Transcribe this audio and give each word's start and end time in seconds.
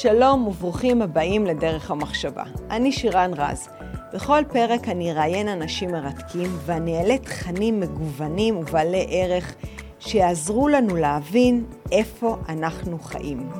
שלום 0.00 0.46
וברוכים 0.46 1.02
הבאים 1.02 1.46
לדרך 1.46 1.90
המחשבה. 1.90 2.44
אני 2.70 2.92
שירן 2.92 3.30
רז. 3.36 3.68
בכל 4.14 4.42
פרק 4.52 4.88
אני 4.88 5.12
אראיין 5.12 5.48
אנשים 5.48 5.90
מרתקים 5.90 6.50
ואני 6.66 6.98
אעלה 6.98 7.18
תכנים 7.18 7.80
מגוונים 7.80 8.56
ובעלי 8.56 9.06
ערך 9.10 9.54
שיעזרו 9.98 10.68
לנו 10.68 10.96
להבין 10.96 11.66
איפה 11.92 12.36
אנחנו 12.48 12.98
חיים. 12.98 13.50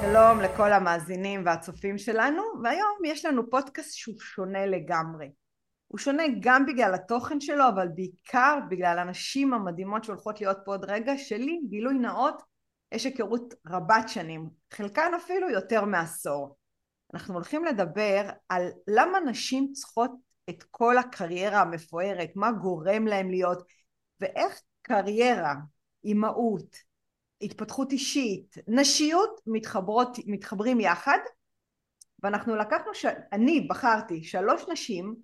שלום 0.00 0.40
לכל 0.40 0.72
המאזינים 0.72 1.42
והצופים 1.46 1.98
שלנו, 1.98 2.42
והיום 2.62 2.98
יש 3.04 3.24
לנו 3.24 3.50
פודקאסט 3.50 3.94
שהוא 3.94 4.14
שונה 4.18 4.66
לגמרי. 4.66 5.30
הוא 5.88 5.98
שונה 5.98 6.22
גם 6.40 6.66
בגלל 6.66 6.94
התוכן 6.94 7.40
שלו, 7.40 7.68
אבל 7.68 7.88
בעיקר 7.94 8.58
בגלל 8.70 8.98
הנשים 8.98 9.54
המדהימות 9.54 10.04
שהולכות 10.04 10.40
להיות 10.40 10.58
פה 10.64 10.70
עוד 10.70 10.84
רגע, 10.84 11.18
שלי, 11.18 11.60
גילוי 11.68 11.94
נאות, 11.94 12.49
יש 12.92 13.04
היכרות 13.04 13.54
רבת 13.66 14.08
שנים, 14.08 14.50
חלקן 14.70 15.12
אפילו 15.16 15.50
יותר 15.50 15.84
מעשור. 15.84 16.56
אנחנו 17.14 17.34
הולכים 17.34 17.64
לדבר 17.64 18.30
על 18.48 18.68
למה 18.86 19.20
נשים 19.20 19.72
צריכות 19.72 20.10
את 20.50 20.62
כל 20.70 20.98
הקריירה 20.98 21.60
המפוארת, 21.60 22.30
מה 22.36 22.52
גורם 22.52 23.06
להם 23.06 23.30
להיות, 23.30 23.62
ואיך 24.20 24.60
קריירה, 24.82 25.54
אימהות, 26.04 26.76
התפתחות 27.42 27.92
אישית, 27.92 28.56
נשיות 28.68 29.40
מתחברות, 29.46 30.16
מתחברים 30.26 30.80
יחד, 30.80 31.18
ואנחנו 32.22 32.56
לקחנו, 32.56 32.94
ש... 32.94 33.06
אני 33.32 33.60
בחרתי 33.60 34.24
שלוש 34.24 34.64
נשים 34.72 35.14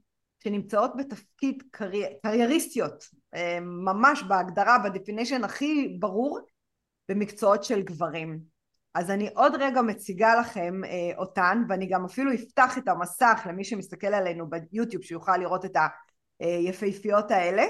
שנמצאות 0.42 0.90
בתפקיד 0.96 1.62
קרייר... 1.70 2.08
קרייריסטיות, 2.22 3.04
אה, 3.34 3.58
ממש 3.84 4.22
בהגדרה, 4.22 4.78
ב 4.78 4.84
definition 4.84 5.44
הכי 5.44 5.96
ברור, 6.00 6.40
במקצועות 7.08 7.64
של 7.64 7.82
גברים. 7.82 8.40
אז 8.94 9.10
אני 9.10 9.28
עוד 9.34 9.54
רגע 9.54 9.82
מציגה 9.82 10.34
לכם 10.40 10.84
אה, 10.84 11.18
אותן, 11.18 11.62
ואני 11.68 11.86
גם 11.86 12.04
אפילו 12.04 12.34
אפתח 12.34 12.78
את 12.78 12.88
המסך 12.88 13.46
למי 13.48 13.64
שמסתכל 13.64 14.06
עלינו 14.06 14.46
ביוטיוב 14.50 15.02
שיוכל 15.02 15.36
לראות 15.36 15.64
את 15.64 15.76
היפהפיות 16.40 17.30
האלה. 17.30 17.64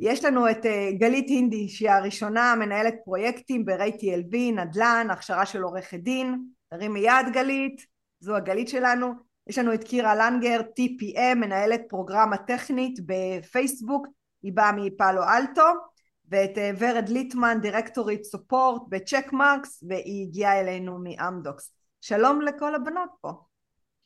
יש 0.00 0.24
לנו 0.24 0.50
את 0.50 0.66
אה, 0.66 0.90
גלית 0.92 1.28
הינדי 1.28 1.68
שהיא 1.68 1.90
הראשונה 1.90 2.54
מנהלת 2.58 2.94
פרויקטים 3.04 3.64
ב-ray 3.64 4.00
TLB, 4.00 4.36
נדל"ן, 4.54 5.06
הכשרה 5.10 5.46
של 5.46 5.62
עורכת 5.62 5.98
דין, 5.98 6.44
תרימי 6.70 7.00
יד 7.00 7.32
גלית, 7.32 7.86
זו 8.20 8.36
הגלית 8.36 8.68
שלנו. 8.68 9.12
יש 9.46 9.58
לנו 9.58 9.74
את 9.74 9.84
קירה 9.84 10.14
לנגר, 10.14 10.60
TPM, 10.60 11.34
מנהלת 11.34 11.80
פרוגרמה 11.88 12.36
טכנית 12.36 12.98
בפייסבוק, 13.06 14.06
היא 14.42 14.52
באה 14.52 14.72
מפאלו 14.72 15.22
אלטו. 15.22 15.89
ואת 16.30 16.58
אה, 16.58 16.70
ורד 16.78 17.08
ליטמן, 17.08 17.58
דירקטורית 17.62 18.24
סופורט 18.24 18.82
בצ'ק 18.88 19.32
מרקס, 19.32 19.84
והיא 19.88 20.26
הגיעה 20.26 20.60
אלינו 20.60 20.98
מאמדוקס. 21.02 21.72
שלום 22.00 22.40
לכל 22.40 22.74
הבנות 22.74 23.10
פה. 23.20 23.32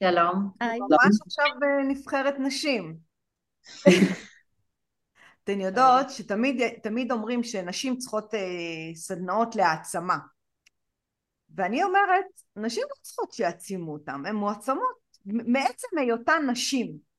שלום. 0.04 0.50
היי. 0.60 0.78
ממש 0.80 1.16
עכשיו 1.26 1.46
בנבחרת 1.60 2.34
נשים. 2.38 2.96
אתן 5.44 5.60
יודעות 5.60 6.10
שתמיד 6.10 7.12
אומרים 7.12 7.42
שנשים 7.42 7.96
צריכות 7.96 8.34
אה, 8.34 8.94
סדנאות 8.94 9.56
להעצמה. 9.56 10.18
ואני 11.54 11.84
אומרת, 11.84 12.24
נשים 12.56 12.82
לא 12.82 13.02
צריכות 13.02 13.32
שיעצימו 13.32 13.92
אותן, 13.92 14.26
הן 14.26 14.36
מועצמות 14.36 15.04
מעצם 15.26 15.88
היותן 15.98 16.42
נשים. 16.50 17.13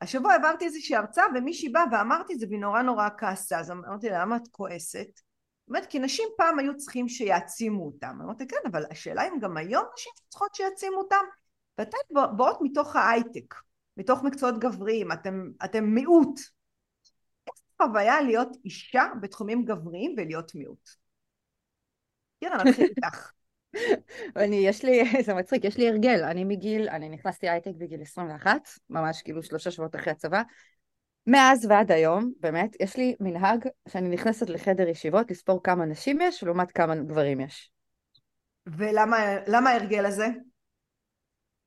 השבוע 0.00 0.32
העברתי 0.32 0.64
איזושהי 0.64 0.96
הרצאה 0.96 1.24
ומישהי 1.34 1.68
באה 1.68 1.84
ואמרתי 1.92 2.34
את 2.34 2.38
זה 2.38 2.46
והיא 2.48 2.60
נורא 2.60 2.82
נורא 2.82 3.08
כעסה. 3.18 3.58
אז 3.58 3.70
אמרתי 3.70 4.08
לה 4.08 4.22
למה 4.22 4.36
את 4.36 4.48
כועסת? 4.50 5.20
אומרת 5.68 5.86
כי 5.86 5.98
נשים 5.98 6.28
פעם 6.36 6.58
היו 6.58 6.76
צריכים 6.76 7.08
שיעצימו 7.08 7.86
אותם. 7.86 8.18
אמרתי 8.24 8.46
כן 8.48 8.56
אבל 8.70 8.84
השאלה 8.90 9.28
אם 9.28 9.38
גם 9.40 9.56
היום 9.56 9.84
נשים 9.94 10.12
צריכות 10.28 10.54
שיעצימו 10.54 10.96
אותם? 10.96 11.24
ואתן 11.78 11.98
באות 12.36 12.58
מתוך 12.62 12.96
ההייטק 12.96 13.54
מתוך 13.96 14.22
מקצועות 14.22 14.58
גבריים 14.58 15.12
אתם, 15.12 15.50
אתם 15.64 15.84
מיעוט. 15.84 16.40
איך 17.46 17.56
חוויה 17.82 18.20
להיות 18.20 18.56
אישה 18.64 19.04
בתחומים 19.20 19.64
גבריים 19.64 20.14
ולהיות 20.16 20.54
מיעוט? 20.54 20.90
תראה 22.40 22.64
נתחיל 22.64 22.86
איתך 22.96 23.30
אני, 24.36 24.56
יש 24.56 24.84
לי, 24.84 25.02
זה 25.26 25.34
מצחיק, 25.34 25.64
יש 25.64 25.76
לי 25.76 25.88
הרגל, 25.88 26.24
אני 26.24 26.44
מגיל, 26.44 26.88
אני 26.88 27.08
נכנסתי 27.08 27.48
הייטק 27.48 27.72
בגיל 27.78 28.02
21, 28.02 28.68
ממש 28.90 29.22
כאילו 29.22 29.42
שלושה 29.42 29.70
שבועות 29.70 29.96
אחרי 29.96 30.12
הצבא. 30.12 30.42
מאז 31.26 31.66
ועד 31.70 31.92
היום, 31.92 32.32
באמת, 32.40 32.76
יש 32.80 32.96
לי 32.96 33.14
מנהג 33.20 33.68
שאני 33.88 34.08
נכנסת 34.08 34.50
לחדר 34.50 34.88
ישיבות 34.88 35.30
לספור 35.30 35.62
כמה 35.62 35.84
נשים 35.84 36.20
יש 36.20 36.44
לעומת 36.44 36.70
כמה 36.70 36.94
גברים 36.94 37.40
יש. 37.40 37.70
ולמה 38.66 39.70
ההרגל 39.70 40.06
הזה? 40.06 40.26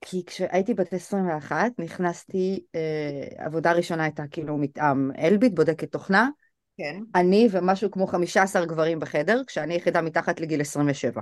כי 0.02 0.24
כשהייתי 0.26 0.74
בת 0.74 0.94
21 0.94 1.72
נכנסתי, 1.80 2.66
אה, 2.76 3.46
עבודה 3.46 3.72
ראשונה 3.72 4.04
הייתה 4.04 4.24
כאילו 4.32 4.58
מטעם 4.58 5.12
אלביט, 5.18 5.54
בודקת 5.56 5.92
תוכנה. 5.92 6.30
כן. 6.78 7.02
אני 7.16 7.48
ומשהו 7.52 7.92
כמו 7.92 8.08
15 8.08 8.66
גברים 8.66 9.00
בחדר, 9.00 9.42
כשאני 9.48 9.74
יחידה 9.74 10.02
מתחת 10.02 10.40
לגיל 10.40 10.62
27. 10.62 11.22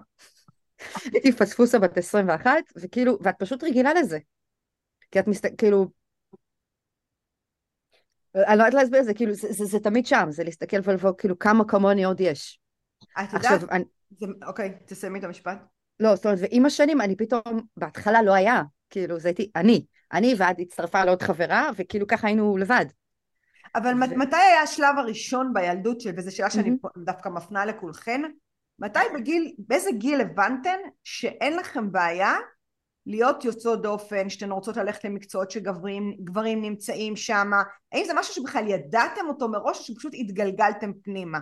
הייתי 1.14 1.32
פספוסה 1.32 1.80
בת 1.80 1.98
21, 1.98 2.52
וכאילו, 2.76 3.18
ואת 3.22 3.36
פשוט 3.40 3.64
רגילה 3.64 3.94
לזה. 3.94 4.20
כי 5.12 5.20
את 5.20 5.28
מסתכלת, 5.28 5.58
כאילו... 5.58 5.88
אני 8.36 8.58
לא 8.58 8.64
יודעת 8.64 8.74
להסביר 8.74 9.00
את 9.00 9.06
זה, 9.06 9.14
כאילו, 9.14 9.34
זה, 9.34 9.48
זה, 9.52 9.66
זה 9.66 9.80
תמיד 9.80 10.06
שם, 10.06 10.28
זה 10.30 10.44
להסתכל 10.44 10.78
ולבוא, 10.84 11.12
כאילו, 11.18 11.40
כמה 11.40 11.64
כמוני 11.68 12.04
עוד 12.04 12.22
יש. 12.22 12.60
את 13.20 13.34
יודעת, 13.34 13.62
אני... 13.72 13.84
זה... 14.18 14.26
אוקיי, 14.46 14.78
תסיימי 14.86 15.20
את 15.20 15.24
המשפט. 15.24 15.58
לא, 16.00 16.16
זאת 16.16 16.26
אומרת, 16.26 16.40
ועם 16.42 16.66
השנים 16.66 17.02
אני 17.02 17.16
פתאום, 17.16 17.62
בהתחלה 17.78 18.22
לא 18.22 18.34
היה, 18.34 18.64
כאילו, 18.90 19.20
זה 19.20 19.28
הייתי 19.28 19.52
אני, 19.56 19.86
אני, 20.14 20.36
ואת 20.38 20.56
הצטרפה 20.60 21.06
לעוד 21.06 21.22
חברה, 21.22 21.70
וכאילו 21.78 22.08
ככה 22.08 22.28
היינו 22.28 22.58
לבד. 22.58 22.86
אבל 23.76 23.94
ו... 23.94 24.18
מתי 24.18 24.36
היה 24.36 24.62
השלב 24.62 24.98
הראשון 24.98 25.54
בילדות 25.54 26.02
של, 26.02 26.12
וזו 26.18 26.36
שאלה 26.36 26.50
שאני 26.50 26.70
mm-hmm. 26.70 27.06
דווקא 27.06 27.30
מפנה 27.30 27.66
לכולכן, 27.66 28.22
מתי 28.80 29.00
בגיל, 29.14 29.54
באיזה 29.58 29.92
גיל 29.92 30.22
הבנתן 30.22 30.78
שאין 31.04 31.58
לכם 31.58 31.92
בעיה 31.92 32.36
להיות 33.06 33.46
יוצאות 33.46 33.82
דופן, 33.82 34.30
שאתן 34.30 34.52
רוצות 34.52 34.78
ללכת 34.78 35.04
למקצועות 35.04 35.52
שגברים 35.52 36.62
נמצאים 36.62 37.16
שם, 37.16 37.52
האם 37.92 38.04
זה 38.06 38.14
משהו 38.14 38.34
שבכלל 38.34 38.68
ידעתם 38.68 39.28
אותו 39.28 39.48
מראש 39.48 39.80
או 39.80 39.84
שפשוט 39.84 40.14
התגלגלתם 40.16 40.92
פנימה? 41.04 41.40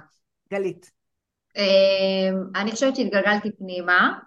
גלית. 0.54 0.92
אמ, 1.56 2.44
אני 2.56 2.72
חושבת 2.72 2.96
שהתגלגלתי 2.96 3.52
פנימה, 3.52 4.20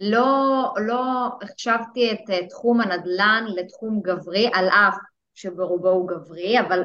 לא, 0.00 0.74
לא 0.86 1.02
החשבתי 1.42 2.12
את 2.12 2.48
תחום 2.48 2.80
הנדל"ן 2.80 3.44
לתחום 3.56 4.00
גברי, 4.02 4.50
על 4.52 4.68
אף 4.68 4.96
שברובו 5.34 5.88
הוא 5.88 6.08
גברי, 6.08 6.60
אבל 6.60 6.82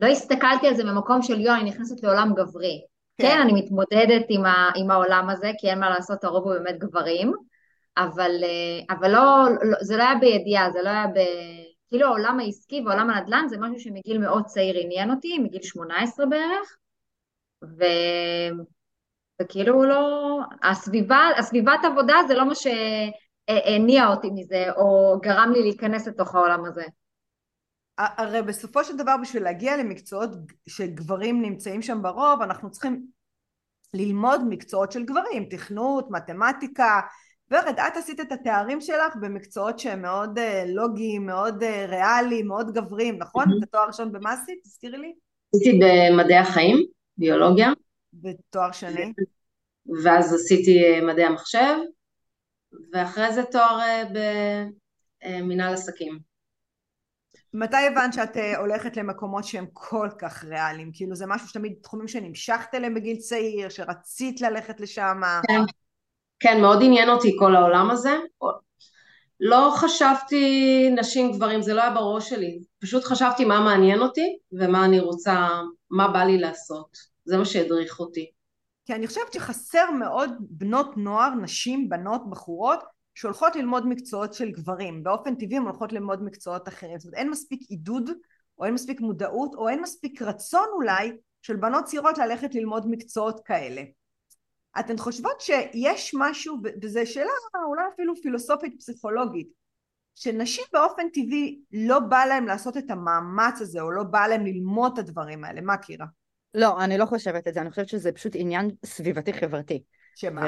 לא 0.00 0.06
הסתכלתי 0.06 0.68
על 0.68 0.74
זה 0.74 0.84
ממקום 0.84 1.22
של 1.22 1.40
יואו, 1.40 1.56
אני 1.56 1.70
נכנסת 1.70 2.02
לעולם 2.02 2.32
גברי. 2.36 2.80
כן, 3.22 3.28
כן 3.28 3.40
אני 3.40 3.52
מתמודדת 3.52 4.26
עם, 4.28 4.44
ה, 4.44 4.70
עם 4.76 4.90
העולם 4.90 5.30
הזה, 5.30 5.50
כי 5.58 5.70
אין 5.70 5.78
מה 5.78 5.90
לעשות, 5.90 6.24
הרוב 6.24 6.44
הוא 6.44 6.54
באמת 6.54 6.78
גברים, 6.78 7.32
אבל, 7.96 8.30
אה, 8.44 8.96
אבל 8.96 9.10
לא, 9.10 9.48
לא, 9.62 9.76
זה 9.80 9.96
לא 9.96 10.02
היה 10.02 10.14
בידיעה, 10.14 10.70
זה 10.70 10.82
לא 10.82 10.88
היה 10.88 11.06
ב... 11.06 11.18
כאילו 11.88 12.06
העולם 12.06 12.40
העסקי 12.40 12.82
ועולם 12.86 13.10
הנדל"ן 13.10 13.44
זה 13.48 13.56
משהו 13.58 13.80
שמגיל 13.80 14.18
מאוד 14.18 14.44
צעיר 14.44 14.78
עניין 14.78 15.10
אותי, 15.10 15.38
מגיל 15.38 15.62
18 15.62 16.26
בערך, 16.26 16.76
ו... 17.64 17.84
וכאילו 19.42 19.84
לא... 19.84 20.38
הסביבה, 20.62 21.28
הסביבת 21.38 21.80
עבודה 21.84 22.14
זה 22.28 22.34
לא 22.34 22.44
מה 22.44 22.54
שהניע 22.54 24.08
אותי 24.08 24.30
מזה, 24.30 24.64
או 24.76 25.18
גרם 25.22 25.52
לי 25.54 25.62
להיכנס 25.62 26.08
לתוך 26.08 26.34
העולם 26.34 26.64
הזה. 26.64 26.84
הרי 28.16 28.42
בסופו 28.42 28.84
של 28.84 28.96
דבר 28.96 29.16
בשביל 29.22 29.42
להגיע 29.42 29.76
למקצועות 29.76 30.30
שגברים 30.68 31.42
נמצאים 31.42 31.82
שם 31.82 32.02
ברוב 32.02 32.42
אנחנו 32.42 32.70
צריכים 32.70 33.06
ללמוד 33.94 34.40
מקצועות 34.48 34.92
של 34.92 35.04
גברים, 35.04 35.44
תכנות, 35.50 36.10
מתמטיקה 36.10 37.00
ורד, 37.50 37.78
את 37.86 37.96
עשית 37.96 38.20
את 38.20 38.32
התארים 38.32 38.80
שלך 38.80 39.16
במקצועות 39.20 39.78
שהם 39.78 40.02
מאוד 40.02 40.38
uh, 40.38 40.68
לוגיים, 40.68 41.26
מאוד 41.26 41.62
uh, 41.62 41.90
ריאליים, 41.90 42.46
מאוד 42.46 42.74
גבריים, 42.74 43.18
נכון? 43.18 43.44
Mm-hmm. 43.44 43.58
את 43.58 43.62
התואר 43.62 43.86
ראשון 43.86 44.12
במה 44.12 44.32
עשית? 44.32 44.58
תזכירי 44.62 44.98
לי. 44.98 45.12
עשיתי 45.54 45.78
במדעי 45.78 46.36
החיים, 46.36 46.86
ביולוגיה. 47.16 47.70
ותואר 48.22 48.72
שני? 48.72 49.12
ואז 50.04 50.34
עשיתי 50.34 50.84
אה, 50.84 51.00
מדעי 51.00 51.24
המחשב, 51.24 51.76
ואחרי 52.92 53.32
זה 53.32 53.42
תואר 53.42 53.78
במנהל 55.24 55.74
עסקים. 55.74 56.31
מתי 57.54 57.76
הבנת 57.76 58.12
שאת 58.12 58.36
אה, 58.36 58.58
הולכת 58.58 58.96
למקומות 58.96 59.44
שהם 59.44 59.66
כל 59.72 60.08
כך 60.18 60.44
ריאליים? 60.44 60.90
כאילו 60.94 61.14
זה 61.16 61.26
משהו 61.26 61.48
שתמיד 61.48 61.72
תחומים 61.82 62.08
שנמשכת 62.08 62.74
אליהם 62.74 62.94
בגיל 62.94 63.16
צעיר, 63.16 63.68
שרצית 63.68 64.40
ללכת 64.40 64.80
לשם? 64.80 65.20
כן, 65.48 65.60
כן, 66.40 66.60
מאוד 66.60 66.78
עניין 66.82 67.08
אותי 67.08 67.36
כל 67.38 67.56
העולם 67.56 67.90
הזה. 67.90 68.18
לא 69.40 69.72
חשבתי 69.76 70.90
נשים 70.98 71.32
גברים, 71.32 71.62
זה 71.62 71.74
לא 71.74 71.82
היה 71.82 71.90
בראש 71.90 72.28
שלי. 72.30 72.58
פשוט 72.80 73.04
חשבתי 73.04 73.44
מה 73.44 73.60
מעניין 73.60 74.00
אותי 74.00 74.38
ומה 74.52 74.84
אני 74.84 75.00
רוצה, 75.00 75.48
מה 75.90 76.08
בא 76.08 76.24
לי 76.24 76.38
לעשות. 76.38 76.96
זה 77.24 77.36
מה 77.36 77.44
שהדריך 77.44 78.00
אותי. 78.00 78.30
כי 78.86 78.94
אני 78.94 79.06
חושבת 79.06 79.32
שחסר 79.32 79.90
מאוד 79.90 80.30
בנות 80.40 80.96
נוער, 80.96 81.34
נשים, 81.34 81.88
בנות, 81.88 82.30
בחורות, 82.30 82.78
שהולכות 83.14 83.56
ללמוד 83.56 83.86
מקצועות 83.86 84.34
של 84.34 84.50
גברים. 84.50 85.02
באופן 85.02 85.34
טבעי 85.34 85.56
הן 85.56 85.62
הולכות 85.62 85.92
ללמוד 85.92 86.22
מקצועות 86.22 86.68
אחרים. 86.68 86.98
זאת 86.98 87.06
אומרת, 87.06 87.18
אין 87.18 87.30
מספיק 87.30 87.60
עידוד, 87.68 88.10
או 88.58 88.64
אין 88.64 88.74
מספיק 88.74 89.00
מודעות, 89.00 89.54
או 89.54 89.68
אין 89.68 89.80
מספיק 89.82 90.22
רצון 90.22 90.66
אולי 90.72 91.12
של 91.42 91.56
בנות 91.56 91.84
צעירות 91.84 92.18
ללכת 92.18 92.54
ללמוד 92.54 92.90
מקצועות 92.90 93.40
כאלה. 93.44 93.82
אתן 94.80 94.98
חושבות 94.98 95.40
שיש 95.40 96.14
משהו, 96.18 96.58
וזו 96.82 97.00
שאלה 97.04 97.30
אולי 97.68 97.82
אפילו 97.94 98.14
פילוסופית 98.22 98.74
פסיכולוגית, 98.78 99.48
שנשים 100.14 100.64
באופן 100.72 101.08
טבעי 101.08 101.60
לא 101.72 101.98
בא 101.98 102.24
להן 102.24 102.44
לעשות 102.44 102.76
את 102.76 102.90
המאמץ 102.90 103.60
הזה, 103.60 103.80
או 103.80 103.90
לא 103.90 104.02
בא 104.02 104.26
להן 104.26 104.46
ללמוד 104.46 104.92
את 104.92 104.98
הדברים 104.98 105.44
האלה. 105.44 105.60
מה 105.60 105.76
קירה? 105.76 106.06
לא, 106.54 106.84
אני 106.84 106.98
לא 106.98 107.06
חושבת 107.06 107.48
את 107.48 107.54
זה, 107.54 107.60
אני 107.60 107.70
חושבת 107.70 107.88
שזה 107.88 108.12
פשוט 108.12 108.32
עניין 108.34 108.70
סביבתי 108.84 109.32
חברתי. 109.32 109.82
שמה? 110.16 110.40
ו... 110.40 110.46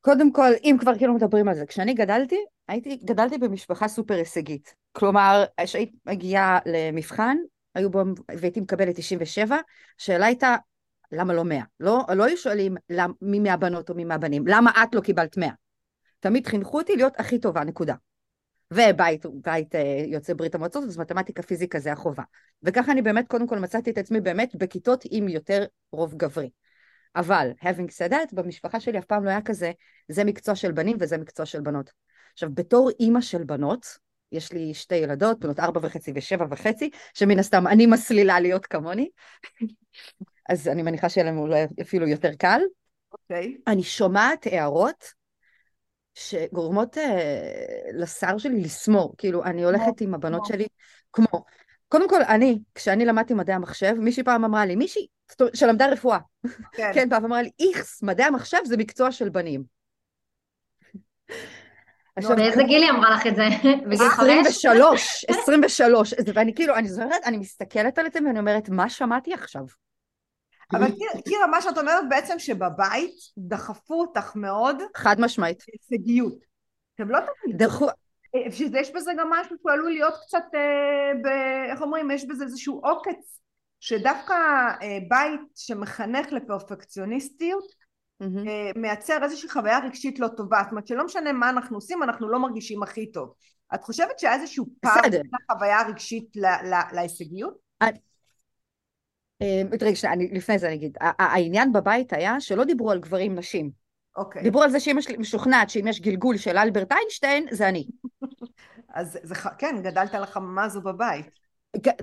קודם 0.00 0.32
כל, 0.32 0.50
אם 0.64 0.76
כבר 0.80 0.98
כאילו 0.98 1.14
מדברים 1.14 1.48
על 1.48 1.54
זה, 1.54 1.66
כשאני 1.66 1.94
גדלתי, 1.94 2.36
הייתי, 2.68 2.96
גדלתי 3.04 3.38
במשפחה 3.38 3.88
סופר 3.88 4.14
הישגית. 4.14 4.74
כלומר, 4.92 5.44
כשהיית 5.60 5.92
מגיעה 6.06 6.58
למבחן, 6.66 7.36
היו 7.74 7.90
בו, 7.90 8.02
והייתי 8.40 8.60
מקבלת 8.60 8.96
97, 8.96 9.56
השאלה 10.00 10.26
הייתה, 10.26 10.56
למה 11.12 11.34
לא 11.34 11.44
100? 11.44 11.62
לא, 11.80 12.04
לא 12.14 12.24
היו 12.24 12.36
שואלים 12.36 12.76
למ, 12.90 13.12
מי 13.22 13.40
מהבנות 13.40 13.90
או 13.90 13.94
מי 13.94 14.04
מהבנים, 14.04 14.44
למה 14.46 14.70
את 14.70 14.94
לא 14.94 15.00
קיבלת 15.00 15.36
100? 15.36 15.48
תמיד 16.20 16.46
חינכו 16.46 16.78
אותי 16.78 16.96
להיות 16.96 17.12
הכי 17.18 17.38
טובה, 17.38 17.64
נקודה. 17.64 17.94
ובית 18.72 19.26
בית, 19.26 19.74
אה, 19.74 20.04
יוצא 20.06 20.34
ברית 20.34 20.54
המועצות, 20.54 20.84
אז 20.84 20.98
מתמטיקה, 20.98 21.42
פיזיקה 21.42 21.78
זה 21.78 21.92
החובה. 21.92 22.22
וככה 22.62 22.92
אני 22.92 23.02
באמת, 23.02 23.28
קודם 23.28 23.46
כל 23.46 23.58
מצאתי 23.58 23.90
את 23.90 23.98
עצמי 23.98 24.20
באמת 24.20 24.56
בכיתות 24.56 25.04
עם 25.10 25.28
יותר 25.28 25.64
רוב 25.92 26.14
גברי. 26.14 26.50
אבל, 27.16 27.50
having 27.62 27.90
said 27.90 28.12
that, 28.12 28.34
במשפחה 28.34 28.80
שלי 28.80 28.98
אף 28.98 29.04
פעם 29.04 29.24
לא 29.24 29.30
היה 29.30 29.42
כזה, 29.42 29.72
זה 30.08 30.24
מקצוע 30.24 30.54
של 30.54 30.72
בנים 30.72 30.96
וזה 31.00 31.18
מקצוע 31.18 31.46
של 31.46 31.60
בנות. 31.60 31.90
עכשיו, 32.32 32.50
בתור 32.54 32.90
אימא 33.00 33.20
של 33.20 33.44
בנות, 33.44 33.86
יש 34.32 34.52
לי 34.52 34.74
שתי 34.74 34.94
ילדות, 34.94 35.40
בנות 35.40 35.60
ארבע 35.60 35.80
וחצי 35.82 36.12
ושבע 36.14 36.46
וחצי, 36.50 36.90
שמן 37.14 37.38
הסתם 37.38 37.66
אני 37.66 37.86
מסלילה 37.86 38.40
להיות 38.40 38.66
כמוני, 38.66 39.08
אז 40.50 40.68
אני 40.68 40.82
מניחה 40.82 41.08
שיהיה 41.08 41.26
לנו 41.30 41.46
אפילו 41.80 42.08
יותר 42.08 42.34
קל. 42.34 42.60
אוקיי. 43.12 43.56
Okay. 43.58 43.62
אני 43.66 43.82
שומעת 43.82 44.46
הערות 44.46 45.04
שגורמות 46.14 46.96
uh, 46.96 47.00
לשר 47.92 48.38
שלי 48.38 48.60
לסמור, 48.60 49.14
כאילו, 49.18 49.44
אני 49.44 49.64
הולכת 49.64 50.00
עם 50.00 50.14
הבנות 50.14 50.46
שלי, 50.46 50.66
כמו, 51.12 51.44
קודם 51.88 52.08
כל, 52.08 52.22
אני, 52.22 52.58
כשאני 52.74 53.04
למדתי 53.04 53.34
מדעי 53.34 53.54
המחשב, 53.54 53.94
מישהי 53.98 54.22
פעם 54.22 54.44
אמרה 54.44 54.66
לי, 54.66 54.76
מישהי 54.76 55.06
שלמדה 55.54 55.86
רפואה, 55.86 56.18
כן, 56.72 56.90
כן 56.94 57.10
פעם 57.10 57.24
אמרה 57.24 57.42
לי, 57.42 57.50
איכס, 57.60 58.02
מדעי 58.02 58.26
המחשב 58.26 58.58
זה 58.64 58.76
מקצוע 58.76 59.12
של 59.12 59.28
בנים. 59.28 59.62
באיזה 62.36 62.62
גיל 62.62 62.82
היא 62.82 62.90
אמרה 62.90 63.10
לך 63.10 63.26
את 63.26 63.36
זה? 63.36 63.46
בגיל 63.90 64.08
חמש? 64.08 64.46
23, 64.46 65.24
23, 65.28 66.14
ואני 66.34 66.54
כאילו, 66.54 66.74
אני 66.74 66.88
זוכרת, 66.88 67.24
אני 67.24 67.36
מסתכלת 67.36 67.98
על 67.98 68.06
זה 68.12 68.18
ואני 68.26 68.38
אומרת, 68.38 68.68
מה 68.68 68.90
שמעתי 68.90 69.34
עכשיו? 69.34 69.62
אבל 70.72 70.86
קירה, 71.28 71.46
מה 71.46 71.62
שאת 71.62 71.78
אומרת 71.78 72.04
בעצם 72.08 72.38
שבבית 72.38 73.14
דחפו 73.38 74.00
אותך 74.00 74.36
מאוד. 74.36 74.76
חד 74.96 75.20
משמעית. 75.20 75.62
הישגיות. 75.90 76.34
אתם 76.94 77.10
לא 77.10 77.18
תמיד. 77.20 77.56
דחו... 78.36 78.78
יש 78.80 78.90
בזה 78.94 79.12
גם 79.18 79.30
משהו 79.30 79.56
שהוא 79.60 79.72
עלול 79.72 79.90
להיות 79.90 80.14
קצת, 80.26 80.44
אה, 80.54 81.12
ב... 81.22 81.26
איך 81.70 81.82
אומרים, 81.82 82.10
יש 82.10 82.24
בזה 82.28 82.44
איזשהו 82.44 82.80
עוקץ, 82.84 83.40
שדווקא 83.80 84.34
אה, 84.82 84.98
בית 85.08 85.40
שמחנך 85.54 86.32
לפרפקציוניסטיות, 86.32 87.64
mm-hmm. 88.22 88.48
אה, 88.48 88.70
מייצר 88.76 89.18
איזושהי 89.22 89.50
חוויה 89.50 89.78
רגשית 89.78 90.18
לא 90.18 90.28
טובה. 90.28 90.60
זאת 90.62 90.70
אומרת 90.70 90.86
שלא 90.86 91.04
משנה 91.04 91.32
מה 91.32 91.50
אנחנו 91.50 91.76
עושים, 91.76 92.02
אנחנו 92.02 92.28
לא 92.28 92.38
מרגישים 92.38 92.82
הכי 92.82 93.12
טוב. 93.12 93.34
את 93.74 93.84
חושבת 93.84 94.18
שהיה 94.18 94.34
איזשהו 94.34 94.66
פער 94.80 95.02
בין 95.10 95.22
החוויה 95.50 95.80
הרגשית 95.80 96.28
להישגיות? 96.92 97.54
אה, 99.42 99.62
רגע, 99.82 100.10
לפני 100.32 100.58
זה 100.58 100.66
אני 100.66 100.74
אגיד, 100.74 100.98
העניין 101.00 101.72
בבית 101.72 102.12
היה 102.12 102.40
שלא 102.40 102.64
דיברו 102.64 102.90
על 102.90 103.00
גברים 103.00 103.34
נשים. 103.34 103.87
אוקיי. 104.18 104.42
דיברו 104.42 104.62
על 104.62 104.70
זה 104.70 104.80
שאמא 104.80 105.00
שלי 105.00 105.16
משוכנעת 105.16 105.70
שאם 105.70 105.86
יש 105.88 106.00
גלגול 106.00 106.36
של 106.36 106.58
אלברט 106.58 106.92
איינשטיין, 106.92 107.46
זה 107.50 107.68
אני. 107.68 107.86
אז 108.94 109.18
זה, 109.22 109.34
כן, 109.58 109.76
גדלת 109.82 110.14
על 110.14 110.22
החממה 110.22 110.64
הזו 110.64 110.80
בבית. 110.80 111.26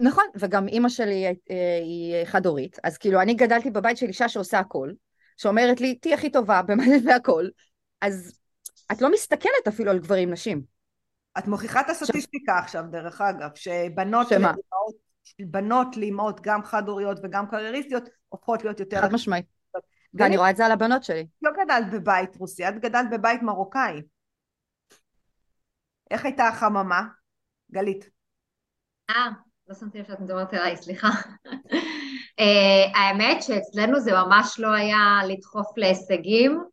נכון, 0.01 0.23
וגם 0.35 0.67
אימא 0.67 0.89
שלי 0.89 1.25
אה, 1.25 1.33
היא 1.81 2.25
חד-הורית, 2.25 2.79
אז 2.83 2.97
כאילו 2.97 3.21
אני 3.21 3.33
גדלתי 3.33 3.71
בבית 3.71 3.97
של 3.97 4.05
אישה 4.05 4.29
שעושה 4.29 4.59
הכל, 4.59 4.91
שאומרת 5.37 5.81
לי, 5.81 5.95
תהיי 5.95 6.13
הכי 6.13 6.29
טובה 6.29 6.61
במלא 6.61 6.97
והכל, 7.05 7.47
אז 8.01 8.39
את 8.91 9.01
לא 9.01 9.11
מסתכלת 9.11 9.67
אפילו 9.67 9.91
על 9.91 9.99
גברים 9.99 10.31
נשים. 10.31 10.61
את 11.37 11.47
מוכיחה 11.47 11.81
את 11.81 11.89
הסטטיסטיקה 11.89 12.57
עכשיו, 12.57 12.83
דרך 12.89 13.21
אגב, 13.21 13.49
שבנות 13.55 14.31
לאמהות 14.31 15.05
בנות 15.39 15.97
לאמהות 15.97 16.41
גם 16.41 16.63
חד-הוריות 16.63 17.19
וגם 17.23 17.47
קרייריסטיות 17.47 18.09
הופכות 18.29 18.63
להיות 18.63 18.79
יותר... 18.79 19.01
חד 19.01 19.13
משמעית. 19.13 19.54
ואני 20.15 20.37
רואה 20.37 20.49
את 20.49 20.57
זה 20.57 20.65
על 20.65 20.71
הבנות 20.71 21.03
שלי. 21.03 21.27
לא 21.41 21.51
גדלת 21.51 21.91
בבית 21.91 22.35
רוסי, 22.35 22.69
את 22.69 22.79
גדלת 22.79 23.09
בבית 23.11 23.41
מרוקאי. 23.41 24.01
איך 26.11 26.25
הייתה 26.25 26.47
החממה? 26.47 27.07
גלית. 27.71 28.09
אה, 29.09 29.29
לא 29.67 29.75
שמתי 29.75 29.99
לב 29.99 30.05
שאת 30.07 30.19
מדברת 30.19 30.53
אליי, 30.53 30.77
סליחה. 30.77 31.07
uh, 31.07 32.97
האמת 32.97 33.43
שאצלנו 33.43 33.99
זה 33.99 34.11
ממש 34.11 34.59
לא 34.59 34.73
היה 34.73 35.19
לדחוף 35.27 35.77
להישגים. 35.77 36.63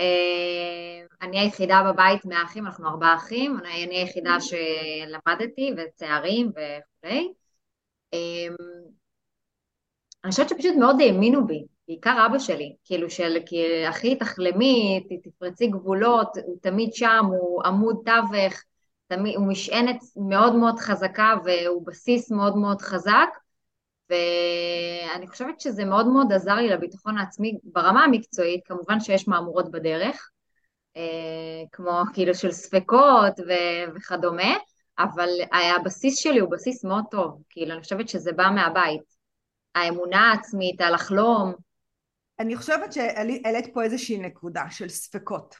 Uh, 0.00 1.16
אני 1.22 1.38
היחידה 1.40 1.82
בבית 1.92 2.24
מהאחים, 2.24 2.66
אנחנו 2.66 2.88
ארבעה 2.88 3.16
אחים, 3.16 3.58
אני 3.58 3.96
היחידה 3.96 4.36
שלמדתי 4.40 5.74
ותארים 5.76 6.48
וכולי. 6.48 7.32
אמ, 8.12 8.54
אני 10.24 10.30
חושבת 10.30 10.48
שפשוט 10.48 10.76
מאוד 10.78 10.96
האמינו 11.00 11.46
בי, 11.46 11.64
בעיקר 11.88 12.26
אבא 12.26 12.38
שלי, 12.38 12.76
כאילו 12.84 13.10
של 13.10 13.36
אחי 13.88 14.16
תחלמי, 14.16 15.06
תפרצי 15.22 15.66
גבולות, 15.66 16.36
הוא 16.44 16.56
תמיד 16.62 16.94
שם, 16.94 17.24
הוא 17.24 17.62
עמוד 17.64 18.02
תווך, 18.04 18.62
תמיד, 19.06 19.36
הוא 19.36 19.46
משענת 19.46 19.96
מאוד 20.28 20.54
מאוד 20.54 20.78
חזקה 20.78 21.34
והוא 21.44 21.86
בסיס 21.86 22.30
מאוד 22.30 22.56
מאוד 22.56 22.80
חזק, 22.80 23.28
ואני 24.10 25.26
חושבת 25.28 25.60
שזה 25.60 25.84
מאוד 25.84 26.06
מאוד 26.06 26.32
עזר 26.32 26.54
לי 26.54 26.68
לביטחון 26.68 27.18
העצמי 27.18 27.58
ברמה 27.64 28.04
המקצועית, 28.04 28.60
כמובן 28.64 29.00
שיש 29.00 29.28
מהמורות 29.28 29.70
בדרך, 29.70 30.30
אה, 30.96 31.64
כמו 31.72 32.02
כאילו 32.14 32.34
של 32.34 32.52
ספקות 32.52 33.32
וכדומה, 33.96 34.56
אבל 34.98 35.28
הבסיס 35.52 36.18
שלי 36.18 36.38
הוא 36.38 36.50
בסיס 36.50 36.84
מאוד 36.84 37.04
טוב, 37.10 37.42
כאילו 37.50 37.72
אני 37.72 37.82
חושבת 37.82 38.08
שזה 38.08 38.32
בא 38.32 38.50
מהבית. 38.54 39.16
האמונה 39.74 40.30
העצמית, 40.30 40.80
הלחלום. 40.80 41.65
אני 42.38 42.56
חושבת 42.56 42.92
שהעלית 42.92 43.74
פה 43.74 43.82
איזושהי 43.82 44.18
נקודה 44.18 44.70
של 44.70 44.88
ספקות. 44.88 45.56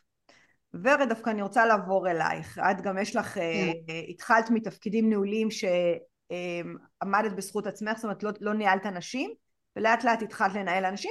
ורד, 0.74 1.08
דווקא 1.08 1.30
אני 1.30 1.42
רוצה 1.42 1.66
לעבור 1.66 2.10
אלייך. 2.10 2.58
את 2.58 2.80
גם 2.80 2.98
יש 2.98 3.16
לך, 3.16 3.38
אה, 3.38 3.72
כן. 3.86 3.94
התחלת 4.08 4.50
מתפקידים 4.50 5.08
ניהוליים 5.08 5.48
שעמדת 5.50 7.32
בזכות 7.32 7.66
עצמך, 7.66 7.96
זאת 7.96 8.04
אומרת 8.04 8.22
לא, 8.22 8.30
לא 8.40 8.54
ניהלת 8.54 8.86
אנשים, 8.86 9.34
ולאט 9.76 10.04
לאט 10.04 10.22
התחלת 10.22 10.54
לנהל 10.54 10.84
אנשים 10.84 11.10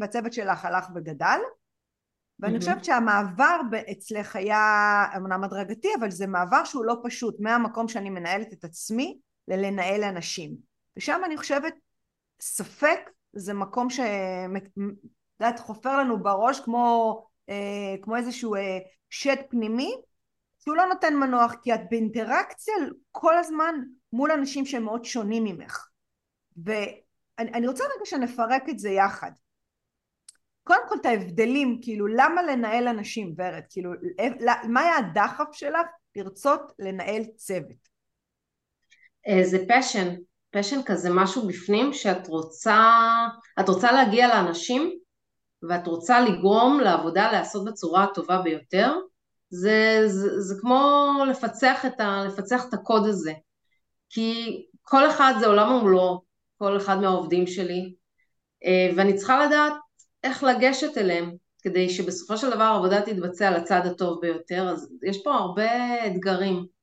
והצוות 0.00 0.32
שלך 0.32 0.64
הלך 0.64 0.86
וגדל. 0.94 1.38
ואני 2.40 2.58
חושבת 2.58 2.84
שהמעבר 2.84 3.60
אצלך 3.92 4.36
היה 4.36 5.04
אמנם 5.16 5.44
הדרגתי, 5.44 5.88
אבל 6.00 6.10
זה 6.10 6.26
מעבר 6.26 6.64
שהוא 6.64 6.84
לא 6.84 6.96
פשוט, 7.04 7.36
מהמקום 7.40 7.88
שאני 7.88 8.10
מנהלת 8.10 8.52
את 8.52 8.64
עצמי 8.64 9.18
ללנהל 9.48 10.04
אנשים. 10.04 10.56
ושם 10.96 11.20
אני 11.24 11.36
חושבת, 11.36 11.74
ספק 12.40 13.10
זה 13.32 13.54
מקום 13.54 13.90
ש... 13.90 14.00
יודעת, 15.40 15.60
חופר 15.60 15.98
לנו 15.98 16.22
בראש 16.22 16.60
כמו, 16.60 17.26
אה, 17.48 17.94
כמו 18.02 18.16
איזשהו 18.16 18.54
אה, 18.54 18.78
שד 19.10 19.36
פנימי, 19.50 19.94
שהוא 20.58 20.76
לא 20.76 20.86
נותן 20.86 21.14
מנוח, 21.14 21.54
כי 21.62 21.74
את 21.74 21.80
באינטראקציה 21.90 22.74
כל 23.10 23.38
הזמן 23.38 23.74
מול 24.12 24.30
אנשים 24.30 24.66
שהם 24.66 24.84
מאוד 24.84 25.04
שונים 25.04 25.44
ממך. 25.44 25.88
ואני 26.64 27.68
רוצה 27.68 27.84
רגע 27.84 28.04
שנפרק 28.04 28.68
את 28.68 28.78
זה 28.78 28.90
יחד. 28.90 29.30
קודם 30.64 30.80
כל 30.88 30.94
את 31.00 31.06
ההבדלים, 31.06 31.78
כאילו 31.82 32.06
למה 32.06 32.42
לנהל 32.42 32.88
אנשים 32.88 33.34
ורד, 33.38 33.62
כאילו 33.70 33.92
מה 34.68 34.80
היה 34.80 34.96
הדחף 34.96 35.52
שלך 35.52 35.86
לרצות 36.16 36.72
לנהל 36.78 37.22
צוות? 37.36 37.88
אה, 39.28 39.44
זה 39.44 39.58
פשן, 39.68 40.14
פשן 40.50 40.82
כזה 40.82 41.10
משהו 41.10 41.48
בפנים 41.48 41.92
שאת 41.92 42.28
רוצה, 42.28 42.94
את 43.60 43.68
רוצה 43.68 43.92
להגיע 43.92 44.28
לאנשים 44.28 44.98
ואת 45.68 45.86
רוצה 45.86 46.20
לגרום 46.20 46.80
לעבודה 46.80 47.32
להיעשות 47.32 47.64
בצורה 47.64 48.04
הטובה 48.04 48.42
ביותר, 48.42 48.94
זה, 49.50 50.02
זה, 50.06 50.40
זה 50.40 50.54
כמו 50.60 51.12
לפצח 51.30 51.86
את, 51.86 52.00
ה, 52.00 52.24
לפצח 52.26 52.64
את 52.68 52.74
הקוד 52.74 53.06
הזה, 53.06 53.32
כי 54.10 54.62
כל 54.82 55.10
אחד 55.10 55.34
זה 55.40 55.46
עולם 55.46 55.72
ומלואו, 55.72 56.22
כל 56.58 56.76
אחד 56.76 57.00
מהעובדים 57.00 57.46
שלי, 57.46 57.94
אה, 58.64 58.90
ואני 58.96 59.16
צריכה 59.16 59.46
לדעת 59.46 59.72
איך 60.24 60.44
לגשת 60.44 60.98
אליהם, 60.98 61.34
כדי 61.62 61.88
שבסופו 61.88 62.36
של 62.36 62.50
דבר 62.50 62.62
העבודה 62.62 63.02
תתבצע 63.02 63.48
על 63.48 63.54
הצד 63.56 63.86
הטוב 63.86 64.20
ביותר, 64.20 64.68
אז 64.68 64.92
יש 65.02 65.22
פה 65.24 65.34
הרבה 65.34 66.06
אתגרים. 66.06 66.77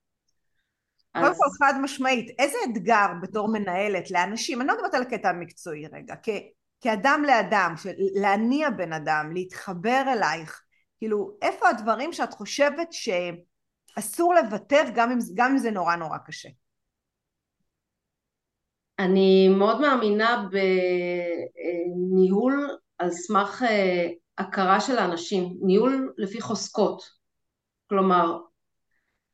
קודם 1.16 1.32
אז... 1.32 1.38
כל 1.38 1.66
חד 1.66 1.74
משמעית, 1.82 2.40
איזה 2.40 2.58
אתגר 2.72 3.06
בתור 3.22 3.48
מנהלת 3.48 4.12
לאנשים, 4.12 4.62
אני 4.62 4.68
לא 4.68 4.74
מדברת 4.76 4.94
על 4.94 5.02
הקטע 5.02 5.30
המקצועי 5.30 5.88
רגע, 5.88 6.16
כ, 6.24 6.30
כאדם 6.82 7.24
לאדם, 7.28 7.74
של, 7.78 7.92
להניע 8.22 8.70
בן 8.70 8.94
אדם, 8.94 9.32
להתחבר 9.34 10.04
אלייך, 10.14 10.62
כאילו 10.98 11.38
איפה 11.42 11.70
הדברים 11.70 12.14
שאת 12.14 12.34
חושבת 12.34 12.88
שאסור 12.92 14.34
לוותר 14.34 14.84
גם 14.96 15.12
אם, 15.12 15.18
גם 15.34 15.52
אם 15.52 15.58
זה 15.58 15.72
נורא 15.72 15.96
נורא 15.96 16.18
קשה? 16.18 16.50
אני 19.00 19.48
מאוד 19.50 19.82
מאמינה 19.82 20.48
בניהול 21.92 22.78
על 22.98 23.12
סמך 23.12 23.64
אה, 23.70 24.08
הכרה 24.38 24.80
של 24.80 24.98
האנשים, 24.98 25.58
ניהול 25.62 26.14
לפי 26.18 26.42
חוזקות. 26.42 27.04
כלומר, 27.90 28.38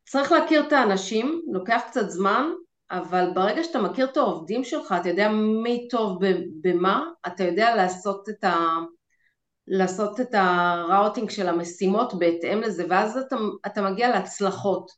צריך 0.04 0.32
להכיר 0.32 0.68
את 0.68 0.74
האנשים, 0.74 1.42
לוקח 1.54 1.82
קצת 1.88 2.10
זמן, 2.10 2.46
אבל 2.92 3.32
ברגע 3.36 3.64
שאתה 3.64 3.82
מכיר 3.82 4.06
את 4.06 4.18
העובדים 4.18 4.64
שלך, 4.64 4.96
אתה 5.02 5.10
יודע 5.10 5.30
מי 5.64 5.88
טוב 5.88 6.20
במה, 6.62 7.06
אתה 7.28 7.44
יודע 7.44 7.76
לעשות 7.76 8.30
את, 8.30 8.44
ה... 8.44 8.58
לעשות 9.68 10.20
את 10.20 10.34
הראוטינג 10.34 11.30
של 11.30 11.48
המשימות 11.48 12.20
בהתאם 12.20 12.62
לזה, 12.62 12.86
ואז 12.90 13.18
אתה, 13.18 13.36
אתה 13.66 13.82
מגיע 13.82 14.10
להצלחות. 14.10 14.92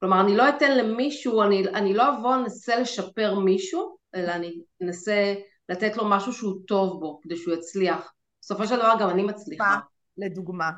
כלומר, 0.00 0.20
אני 0.20 0.36
לא 0.36 0.48
אתן 0.48 0.78
למישהו, 0.78 1.42
אני, 1.42 1.68
אני 1.68 1.94
לא 1.94 2.18
אבוא, 2.18 2.34
אנסה 2.34 2.76
לשפר 2.76 3.38
מישהו, 3.38 3.96
אלא 4.14 4.32
אני 4.32 4.60
אנסה 4.82 5.34
לתת 5.68 5.96
לו 5.96 6.08
משהו 6.08 6.32
שהוא 6.32 6.54
טוב 6.66 7.00
בו, 7.00 7.20
כדי 7.22 7.36
שהוא 7.36 7.54
יצליח. 7.54 8.12
בסופו 8.42 8.66
של 8.66 8.76
דבר 8.76 8.94
גם 9.00 9.10
אני 9.10 9.22
מצליחה. 9.22 9.78
לדוגמה. 10.18 10.70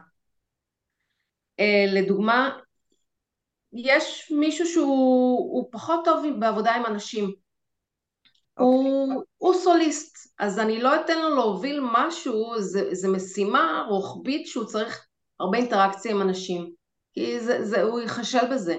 Uh, 1.60 1.94
לדוגמה, 1.94 2.58
יש 3.76 4.32
מישהו 4.36 4.66
שהוא 4.66 5.68
פחות 5.72 6.00
טוב 6.04 6.24
בעבודה 6.38 6.74
עם 6.74 6.86
אנשים. 6.86 7.24
Okay. 7.24 7.46
אוקיי. 8.56 8.90
הוא, 8.90 9.22
הוא 9.36 9.54
סוליסט, 9.54 10.34
אז 10.38 10.58
אני 10.58 10.82
לא 10.82 11.00
אתן 11.00 11.18
לו 11.18 11.34
להוביל 11.34 11.80
משהו, 11.92 12.54
זו 12.92 13.12
משימה 13.12 13.86
רוחבית 13.88 14.46
שהוא 14.46 14.64
צריך 14.64 15.06
הרבה 15.40 15.58
אינטראקציה 15.58 16.10
עם 16.10 16.22
אנשים, 16.22 16.70
כי 17.12 17.40
זה, 17.40 17.64
זה, 17.64 17.82
הוא 17.82 18.00
ייכשל 18.00 18.46
בזה. 18.52 18.76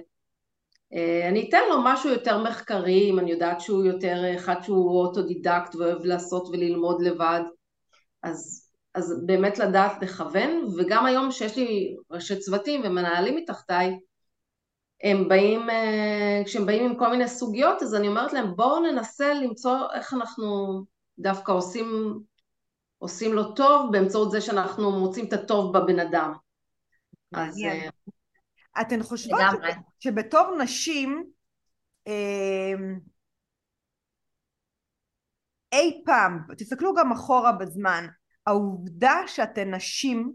אה, 0.93 1.27
אני 1.27 1.49
אתן 1.49 1.61
לו 1.69 1.81
משהו 1.83 2.09
יותר 2.09 2.43
מחקרי, 2.43 3.09
אם 3.09 3.19
אני 3.19 3.31
יודעת 3.31 3.61
שהוא 3.61 3.85
יותר 3.85 4.23
אחד 4.35 4.55
שהוא 4.61 5.05
אוטודידקט 5.05 5.75
ואוהב 5.75 6.05
לעשות 6.05 6.47
וללמוד 6.47 7.01
לבד, 7.01 7.41
אז, 8.23 8.71
אז 8.93 9.21
באמת 9.25 9.59
לדעת 9.59 10.01
לכוון, 10.01 10.67
וגם 10.77 11.05
היום 11.05 11.31
שיש 11.31 11.57
לי 11.57 11.95
ראשי 12.11 12.39
צוותים 12.39 12.81
ומנהלים 12.83 13.35
מתחתיי, 13.35 13.99
הם 15.03 15.27
באים, 15.27 15.69
אה, 15.69 16.41
כשהם 16.45 16.65
באים 16.65 16.85
עם 16.85 16.99
כל 16.99 17.09
מיני 17.09 17.27
סוגיות, 17.27 17.81
אז 17.81 17.95
אני 17.95 18.07
אומרת 18.07 18.33
להם 18.33 18.55
בואו 18.55 18.79
ננסה 18.79 19.33
למצוא 19.33 19.77
איך 19.93 20.13
אנחנו 20.13 20.81
דווקא 21.19 21.51
עושים, 21.51 22.19
עושים 22.97 23.33
לו 23.33 23.53
טוב 23.53 23.91
באמצעות 23.91 24.31
זה 24.31 24.41
שאנחנו 24.41 24.99
מוצאים 24.99 25.25
את 25.27 25.33
הטוב 25.33 25.77
בבן 25.77 25.99
אדם. 25.99 26.33
אז... 27.33 27.57
אה, 27.65 27.89
אתן 28.81 29.03
חושבות 29.03 29.39
ש... 29.39 29.67
שבתור 29.99 30.55
נשים 30.63 31.23
אה, 32.07 32.73
אי 35.71 36.01
פעם, 36.05 36.39
תסתכלו 36.57 36.95
גם 36.95 37.11
אחורה 37.11 37.51
בזמן, 37.51 38.07
העובדה 38.47 39.15
שאתן 39.27 39.73
נשים 39.73 40.33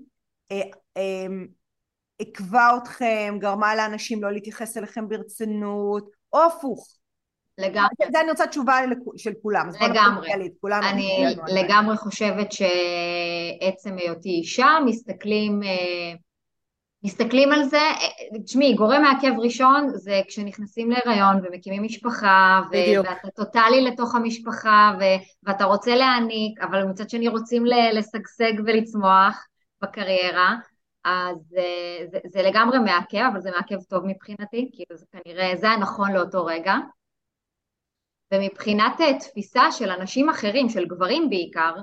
עקבה 2.23 2.77
אתכם, 2.83 3.37
גרמה 3.41 3.75
לאנשים 3.75 4.23
לא 4.23 4.33
להתייחס 4.33 4.77
אליכם 4.77 5.09
ברצינות, 5.09 6.11
או 6.33 6.43
הפוך. 6.45 6.89
לגמרי. 7.59 7.89
זה 8.13 8.21
אני 8.21 8.31
רוצה 8.31 8.47
תשובה 8.47 8.77
של 9.17 9.33
כולם. 9.43 9.69
לגמרי. 9.81 10.29
כולם 10.61 10.81
אני 10.83 11.35
לגמרי 11.49 11.97
חושבת 11.97 12.53
שעצם 12.53 13.97
היותי 13.99 14.29
אישה, 14.29 14.69
מסתכלים, 14.87 15.63
אה, 15.63 16.13
מסתכלים 17.05 17.53
על 17.53 17.65
זה, 17.65 17.81
תשמעי, 18.45 18.75
גורם 18.75 19.03
מעכב 19.03 19.33
ראשון 19.39 19.89
זה 19.95 20.21
כשנכנסים 20.29 20.91
להיריון 20.91 21.37
ומקימים 21.43 21.83
משפחה, 21.83 22.61
ו- 22.73 22.99
ואתה 23.05 23.29
טוטאלי 23.37 23.85
לתוך 23.85 24.15
המשפחה, 24.15 24.93
ו- 25.01 25.23
ואתה 25.43 25.65
רוצה 25.65 25.95
להעניק, 25.95 26.61
אבל 26.61 26.85
מצד 26.85 27.11
שני 27.11 27.29
רוצים 27.29 27.65
לשגשג 27.93 28.53
ולצמוח 28.67 29.47
בקריירה, 29.83 30.55
אז 31.05 31.55
אה, 31.59 32.07
זה, 32.11 32.19
זה 32.25 32.43
לגמרי 32.43 32.79
מעכב, 32.79 33.25
אבל 33.33 33.41
זה 33.41 33.51
מעכב 33.51 33.83
טוב 33.83 34.07
מבחינתי, 34.07 34.71
כאילו 34.73 34.97
זה 34.97 35.07
כנראה, 35.13 35.57
זה 35.57 35.69
הנכון 35.69 36.13
לאותו 36.13 36.45
רגע. 36.45 36.75
ומבחינת 38.35 39.01
אה, 39.01 39.19
תפיסה 39.19 39.73
של 39.73 39.91
אנשים 39.91 40.29
אחרים, 40.29 40.69
של 40.69 40.85
גברים 40.87 41.31
בעיקר, 41.31 41.75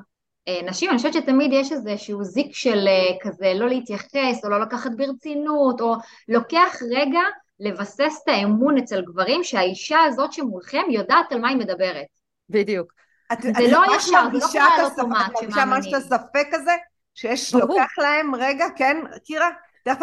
אה, 0.48 0.60
נשים, 0.64 0.90
אני 0.90 0.98
חושבת 0.98 1.14
שתמיד 1.14 1.54
יש 1.54 1.72
איזשהו 1.72 2.24
זיק 2.24 2.56
של 2.56 2.88
כזה 3.22 3.54
לא 3.56 3.70
להתייחס, 3.70 4.44
או 4.44 4.50
לא 4.50 4.62
לקחת 4.62 4.92
ברצינות, 4.98 5.82
או 5.82 5.96
לוקח 6.28 6.76
רגע 6.92 7.22
לבסס 7.60 8.22
את 8.24 8.28
האמון 8.28 8.78
אצל 8.78 9.02
גברים 9.02 9.44
שהאישה 9.44 10.00
הזאת 10.00 10.34
שמולכם 10.34 10.84
יודעת 10.90 11.32
על 11.32 11.42
מה 11.42 11.50
היא 11.50 11.58
מדברת. 11.58 12.06
בדיוק. 12.50 12.94
זה 13.42 13.72
לא 13.72 13.84
ישר, 13.96 14.24
זה 14.34 14.38
לא 14.38 14.52
קורה 14.52 14.76
על 14.76 14.86
אוטומט 14.86 15.18
שמאמינים. 15.40 15.50
את 15.50 15.56
מרגישה 15.56 15.66
ממש 15.66 15.88
את 15.88 15.94
הספק 15.94 16.48
הזה? 16.54 16.72
שיש, 17.20 17.56
לוקח 17.56 17.92
להם 17.98 18.36
רגע, 18.36 18.66
כן, 18.76 18.98
קירה? 19.26 19.50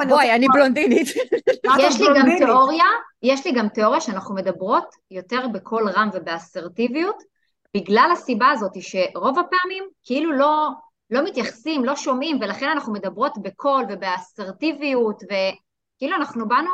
בואי, 0.09 0.33
אני 0.35 0.47
בלונדינית. 0.49 1.09
יש 1.79 2.01
לי 2.01 2.07
גם 2.19 2.37
תיאוריה, 2.39 2.85
יש 3.23 3.47
לי 3.47 3.53
גם 3.53 3.69
תיאוריה 3.69 4.01
שאנחנו 4.01 4.35
מדברות 4.35 4.95
יותר 5.11 5.49
בקול 5.49 5.89
רם 5.89 6.11
ובאסרטיביות, 6.13 7.23
בגלל 7.77 8.11
הסיבה 8.13 8.51
הזאת 8.51 8.73
שרוב 8.81 9.39
הפעמים 9.39 9.85
כאילו 10.05 10.33
לא, 10.33 10.69
לא 11.11 11.25
מתייחסים, 11.25 11.85
לא 11.85 11.97
שומעים, 11.97 12.39
ולכן 12.41 12.69
אנחנו 12.69 12.93
מדברות 12.93 13.33
בקול 13.43 13.85
ובאסרטיביות, 13.89 15.23
וכאילו 15.23 16.17
אנחנו 16.17 16.49
באנו, 16.49 16.71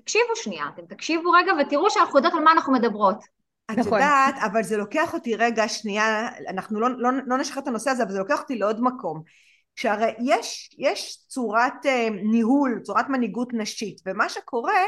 תקשיבו 0.00 0.36
שנייה, 0.36 0.64
אתם 0.74 0.86
תקשיבו 0.86 1.30
רגע 1.30 1.52
ותראו 1.60 1.90
שאנחנו 1.90 2.18
יודעות 2.18 2.34
על 2.34 2.40
מה 2.40 2.52
אנחנו 2.52 2.72
מדברות. 2.72 3.24
את 3.70 3.78
נכון. 3.78 3.92
יודעת, 3.92 4.34
אבל 4.46 4.62
זה 4.62 4.76
לוקח 4.76 5.14
אותי 5.14 5.36
רגע 5.36 5.68
שנייה, 5.68 6.28
אנחנו 6.48 6.80
לא, 6.80 6.88
לא, 6.98 7.10
לא 7.26 7.38
נשחרר 7.38 7.62
את 7.62 7.68
הנושא 7.68 7.90
הזה, 7.90 8.02
אבל 8.02 8.12
זה 8.12 8.18
לוקח 8.18 8.40
אותי 8.40 8.58
לעוד 8.58 8.80
מקום. 8.82 9.22
שהרי 9.76 10.10
יש, 10.24 10.70
יש 10.78 11.18
צורת 11.28 11.86
אה, 11.86 12.08
ניהול, 12.10 12.80
צורת 12.84 13.08
מנהיגות 13.08 13.48
נשית, 13.52 14.00
ומה 14.06 14.28
שקורה 14.28 14.80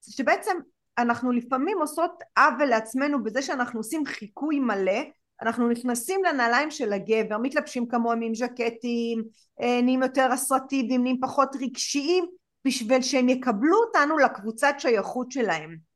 זה 0.00 0.12
שבעצם 0.12 0.56
אנחנו 0.98 1.32
לפעמים 1.32 1.78
עושות 1.80 2.22
עוול 2.38 2.66
לעצמנו 2.66 3.22
בזה 3.24 3.42
שאנחנו 3.42 3.80
עושים 3.80 4.06
חיקוי 4.06 4.60
מלא, 4.60 5.02
אנחנו 5.42 5.68
נכנסים 5.68 6.24
לנעליים 6.24 6.70
של 6.70 6.92
הגבר, 6.92 7.38
מתלבשים 7.38 7.88
כמוהם 7.88 8.22
עם 8.22 8.34
ז'קטים, 8.34 9.22
אה, 9.62 9.80
נהיים 9.82 10.02
יותר 10.02 10.28
אסרטיביים, 10.34 11.02
נהיים 11.02 11.20
פחות 11.20 11.56
רגשיים, 11.60 12.24
בשביל 12.64 13.02
שהם 13.02 13.28
יקבלו 13.28 13.76
אותנו 13.76 14.18
לקבוצת 14.18 14.74
שייכות 14.78 15.30
שלהם. 15.32 15.91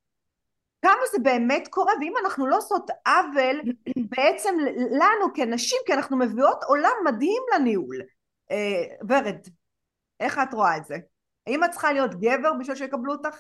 כמה 0.87 1.07
זה 1.13 1.19
באמת 1.23 1.69
קורה, 1.71 1.93
ואם 2.01 2.13
אנחנו 2.25 2.47
לא 2.47 2.57
עושות 2.57 2.91
עוול 3.07 3.61
בעצם 4.17 4.55
לנו 4.91 5.35
כנשים, 5.35 5.79
כי 5.87 5.93
אנחנו 5.93 6.19
מביאות 6.19 6.65
עולם 6.69 6.93
מדהים 7.05 7.43
לניהול. 7.55 7.97
אה, 8.51 8.85
ורד, 9.09 9.49
איך 10.21 10.39
את 10.39 10.55
רואה 10.55 10.77
את 10.77 10.85
זה? 10.85 10.97
האם 11.47 11.65
את 11.65 11.71
צריכה 11.71 11.93
להיות 11.93 12.15
גבר 12.15 12.53
בשביל 12.61 12.77
שיקבלו 12.77 13.13
אותך? 13.13 13.37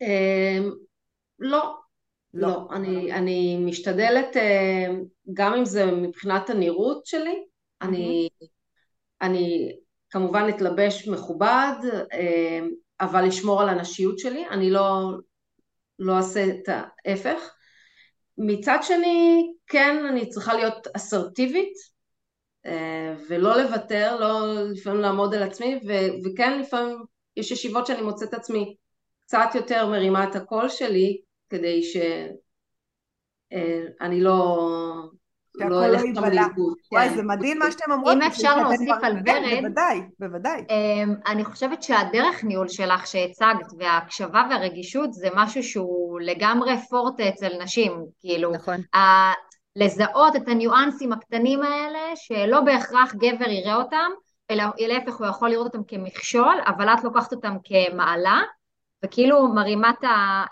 אמ, 0.00 0.70
לא. 1.38 1.76
לא. 2.34 2.48
לא. 2.48 2.68
אני, 2.72 3.12
אני 3.12 3.56
משתדלת, 3.56 4.36
אה, 4.36 4.86
גם 5.32 5.54
אם 5.54 5.64
זה 5.64 5.86
מבחינת 5.86 6.50
הנראות 6.50 7.06
שלי, 7.06 7.44
אני, 7.82 8.28
אני 9.22 9.72
כמובן 10.10 10.46
אתלבש 10.48 11.08
מכובד, 11.08 11.74
אה, 12.12 12.60
אבל 13.00 13.24
לשמור 13.24 13.62
על 13.62 13.68
הנשיות 13.68 14.18
שלי, 14.18 14.48
אני 14.48 14.70
לא, 14.70 15.12
לא 16.02 16.16
אעשה 16.16 16.44
את 16.48 16.68
ההפך. 16.68 17.50
מצד 18.38 18.78
שני, 18.82 19.46
כן, 19.66 20.06
אני 20.08 20.28
צריכה 20.28 20.54
להיות 20.54 20.86
אסרטיבית 20.96 21.72
אה, 22.66 23.14
ולא 23.28 23.62
לוותר, 23.62 24.16
לא 24.20 24.62
לפעמים 24.70 25.00
לעמוד 25.00 25.34
על 25.34 25.42
עצמי, 25.42 25.80
ו- 25.88 26.26
וכן 26.26 26.60
לפעמים 26.60 26.98
יש 27.36 27.50
ישיבות 27.50 27.86
שאני 27.86 28.02
מוצאת 28.02 28.28
את 28.28 28.34
עצמי 28.34 28.76
קצת 29.20 29.54
יותר 29.54 29.86
מרימה 29.86 30.24
את 30.24 30.36
הקול 30.36 30.68
שלי, 30.68 31.20
כדי 31.50 31.82
שאני 31.82 32.32
אה, 33.52 34.30
לא 35.54 35.86
לא 35.86 35.98
שם 35.98 36.24
לאיבוד. 36.24 36.74
וואי, 36.92 37.08
כן. 37.08 37.14
זה 37.14 37.22
מדהים 37.22 37.58
מה 37.58 37.70
שאתם 37.70 37.92
אומרות. 37.92 38.16
אם 38.16 38.22
אפשר 38.22 38.56
להוסיף 38.56 38.96
על 39.02 39.12
ורד. 39.12 39.60
בוודאי, 39.62 40.02
בוודאי. 40.20 40.64
אמ, 40.70 41.14
אני 41.26 41.44
חושבת 41.44 41.82
שהדרך 41.82 42.44
ניהול 42.44 42.68
שלך 42.68 43.06
שהצגת, 43.06 43.72
וההקשבה 43.78 44.42
והרגישות, 44.50 45.12
זה 45.12 45.28
משהו 45.34 45.62
שהוא 45.62 46.20
לגמרי 46.20 46.72
פורטה 46.90 47.28
אצל 47.28 47.62
נשים. 47.62 47.92
כאילו, 48.20 48.52
נכון. 48.52 48.80
לזהות 49.76 50.36
את 50.36 50.48
הניואנסים 50.48 51.12
הקטנים 51.12 51.62
האלה, 51.62 51.98
שלא 52.14 52.60
בהכרח 52.60 53.14
גבר 53.14 53.50
יראה 53.50 53.74
אותם, 53.74 54.10
אלא 54.50 54.64
להפך 54.78 55.14
הוא 55.14 55.26
יכול 55.26 55.48
לראות 55.50 55.66
אותם 55.66 55.84
כמכשול, 55.88 56.54
אבל 56.66 56.88
את 56.88 57.04
לוקחת 57.04 57.32
אותם 57.32 57.56
כמעלה, 57.64 58.42
וכאילו 59.04 59.48
מרימה 59.48 59.90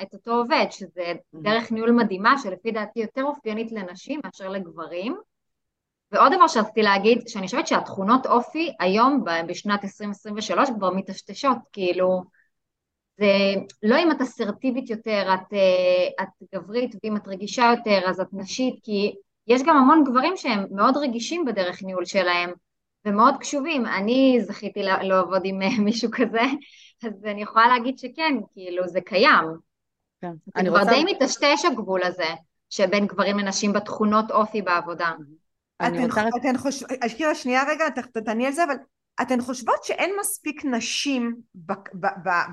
את 0.02 0.14
אותו 0.14 0.32
עובד, 0.32 0.66
שזה 0.70 1.12
דרך 1.34 1.72
ניהול 1.72 1.90
מדהימה, 1.90 2.38
שלפי 2.38 2.70
דעתי 2.70 3.00
יותר 3.00 3.22
אופיינית 3.22 3.72
לנשים 3.72 4.20
מאשר 4.24 4.48
לגברים. 4.48 5.16
ועוד 6.12 6.32
דבר 6.34 6.48
שרציתי 6.48 6.82
להגיד, 6.82 7.28
שאני 7.28 7.46
חושבת 7.46 7.66
שהתכונות 7.66 8.26
אופי 8.26 8.72
היום, 8.80 9.24
בשנת 9.48 9.84
2023, 9.84 10.70
כבר 10.70 10.90
מטשטשות, 10.90 11.56
כאילו, 11.72 12.22
זה 13.18 13.54
לא 13.82 13.98
אם 13.98 14.10
את 14.10 14.20
אסרטיבית 14.20 14.90
יותר, 14.90 15.34
את, 15.34 15.52
אה, 15.52 16.24
את 16.24 16.28
גברית, 16.54 16.94
ואם 17.04 17.16
את 17.16 17.28
רגישה 17.28 17.72
יותר, 17.76 18.08
אז 18.08 18.20
את 18.20 18.28
נשית, 18.32 18.74
כי 18.82 19.14
יש 19.46 19.62
גם 19.62 19.76
המון 19.76 20.04
גברים 20.04 20.36
שהם 20.36 20.66
מאוד 20.70 20.96
רגישים 20.96 21.44
בדרך 21.44 21.82
ניהול 21.82 22.04
שלהם, 22.04 22.50
ומאוד 23.04 23.34
קשובים. 23.40 23.86
אני 23.86 24.38
זכיתי 24.40 24.82
לעבוד 24.82 25.42
עם 25.44 25.62
אה, 25.62 25.68
מישהו 25.78 26.10
כזה, 26.12 26.42
אז 27.02 27.24
אני 27.24 27.42
יכולה 27.42 27.68
להגיד 27.68 27.98
שכן, 27.98 28.34
כאילו, 28.52 28.88
זה 28.88 29.00
קיים. 29.00 29.44
כן. 30.20 30.32
זה 30.56 30.68
כבר 30.68 30.78
רוצה... 30.78 30.90
די 30.90 31.04
מטשטש 31.04 31.64
הגבול 31.64 32.02
הזה, 32.02 32.28
שבין 32.70 33.06
גברים 33.06 33.38
לנשים 33.38 33.72
בתכונות 33.72 34.30
אופי 34.30 34.62
בעבודה. 34.62 35.12
אתן, 35.82 36.04
רוצה... 36.04 36.28
אתן 36.40 36.58
חושבות, 36.58 36.90
שירה 37.08 37.34
שנייה 37.34 37.62
רגע, 37.68 37.84
תעני 38.24 38.46
על 38.46 38.52
זה, 38.52 38.64
אבל 38.64 38.74
אתן 39.22 39.40
חושבות 39.40 39.84
שאין 39.84 40.10
מספיק 40.20 40.64
נשים 40.64 41.36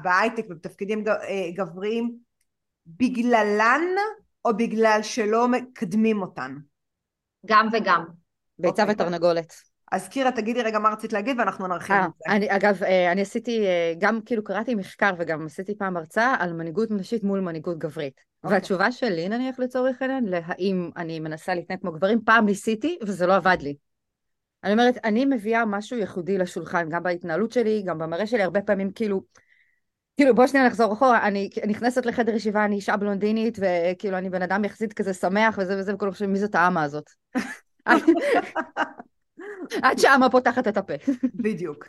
בהייטק 0.04 0.46
ובתפקידים 0.50 1.08
אה, 1.08 1.13
גבריים 1.54 2.16
בגללן 2.88 3.82
או 4.46 4.58
בגלל 4.58 5.00
שלא 5.04 5.48
מקדמים 5.48 6.22
אותן? 6.22 6.56
גם 7.46 7.68
וגם. 7.74 8.06
ביצה 8.60 8.84
okay. 8.84 8.89
אוקיי. 8.89 8.96
ותרנגולת. 8.96 9.54
אז 9.91 10.08
קירה 10.08 10.32
תגידי 10.32 10.62
רגע 10.62 10.79
מה 10.79 10.89
רצית 10.89 11.13
להגיד 11.13 11.39
ואנחנו 11.39 11.67
נרחיב 11.67 11.96
את 11.96 12.10
זה. 12.17 12.34
אני, 12.34 12.56
אגב 12.56 12.84
אה, 12.84 13.12
אני 13.12 13.22
עשיתי 13.22 13.65
אה, 13.65 13.94
גם 14.00 14.20
כאילו 14.25 14.44
קראתי 14.44 14.75
מחקר 14.75 15.12
וגם 15.17 15.46
עשיתי 15.46 15.77
פעם 15.77 15.98
הרצאה 15.98 16.36
על 16.39 16.53
מנהיגות 16.53 16.91
נשית 16.91 17.24
מול 17.24 17.39
מנהיגות 17.39 17.77
גברית. 17.77 18.17
Okay. 18.17 18.44
אוקיי. 18.44 18.56
והתשובה 18.56 18.91
שלי 18.91 19.29
נניח 19.29 19.60
לצורך 19.60 20.01
העניין 20.01 20.25
להאם 20.25 20.89
אני 20.98 21.20
מנסה 21.20 21.56
להתנהג 21.56 21.79
כמו 21.82 21.91
גברים 21.91 22.22
פעם 22.25 22.46
ניסיתי 22.46 22.98
וזה 23.01 23.27
לא 23.27 23.36
עבד 23.36 23.58
לי. 23.62 23.75
אני 24.63 24.72
אומרת 24.72 24.98
אני 25.03 25.25
מביאה 25.25 25.65
משהו 25.65 25.98
ייחודי 25.98 26.38
לשולחן 26.38 26.89
גם 26.89 27.03
בהתנהלות 27.03 27.51
שלי 27.51 27.84
גם 27.86 27.98
במראה 27.98 28.27
שלי 28.27 28.44
הרבה 28.44 28.62
פעמים 28.62 28.91
כאילו 28.91 29.22
כאילו 30.17 30.36
בוא 30.36 30.48
שנייה 30.48 30.67
נחזור 30.67 30.94
אחורה, 30.94 31.27
אני 31.27 31.50
נכנסת 31.67 32.06
לחדר 32.06 32.36
ישיבה, 32.36 32.65
אני 32.65 32.75
אישה 32.75 32.98
בלונדינית, 32.98 33.58
וכאילו 33.62 34.17
אני 34.17 34.29
בן 34.29 34.41
אדם 34.41 34.65
יחסית 34.65 34.94
כזה 34.94 35.13
שמח 35.13 35.58
וזה 35.62 35.79
וזה, 35.79 35.94
וכולם 35.96 36.12
חושבים 36.12 36.34
מי 36.34 36.39
זאת 36.39 36.56
האמה 36.56 36.84
הזאת. 36.84 37.10
עד 39.82 39.98
שהאמה 39.98 40.30
פותחת 40.30 40.68
את 40.68 40.78
הפה. 40.78 40.94
בדיוק. 41.36 41.86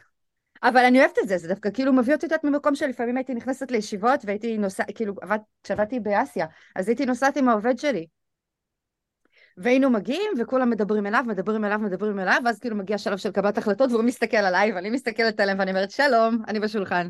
אבל 0.63 0.85
אני 0.85 1.01
אוהבת 1.01 1.19
את 1.19 1.29
זה, 1.29 1.39
זה 1.39 1.49
דווקא 1.49 1.71
כאילו 1.75 1.93
מביא 1.93 2.15
אותי 2.15 2.27
את 2.27 2.45
ממקום 2.45 2.75
שלפעמים 2.75 3.17
הייתי 3.17 3.35
נכנסת 3.35 3.71
לישיבות 3.71 4.21
והייתי 4.25 4.59
נוסעת, 4.59 4.87
כאילו 4.95 5.15
כשעבדתי 5.63 6.01
באסיה, 6.01 6.47
אז 6.77 6.89
הייתי 6.89 7.07
נוסעת 7.07 7.37
עם 7.37 7.49
העובד 7.49 7.79
שלי. 7.79 8.07
והיינו 9.57 9.91
מגיעים 9.91 10.33
וכולם 10.39 10.71
מדברים 10.71 11.07
אליו, 11.07 11.25
מדברים 11.27 11.65
אליו, 11.65 11.79
מדברים 11.79 12.19
אליו, 12.19 12.39
ואז 12.45 12.59
כאילו 12.59 12.77
מגיע 12.77 12.99
שלב 12.99 13.19
של 13.19 13.31
קבלת 13.31 13.59
החלטות 13.59 13.91
והוא 13.91 14.03
מסתכל 14.03 14.37
עליי 14.37 14.73
ואני 14.73 14.91
מסתכלת 14.91 15.41
עליהם 15.41 15.59
ואני 15.59 15.71
אומרת 15.71 15.91
שלום, 15.91 16.39
אני 16.49 16.61
בשולחן. 16.61 17.09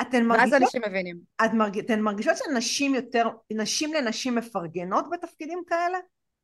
אתן 0.00 0.24
מרגישות... 0.24 0.52
ואז 0.52 0.62
אנשים 0.62 0.82
מבינים. 0.88 1.18
את 1.44 1.52
מרג... 1.52 1.78
אתן 1.78 2.00
מרגישות 2.00 2.36
שנשים 2.36 2.94
יותר, 2.94 3.28
נשים 3.52 3.94
לנשים 3.94 4.34
מפרגנות 4.34 5.04
בתפקידים 5.12 5.62
כאלה? 5.66 5.98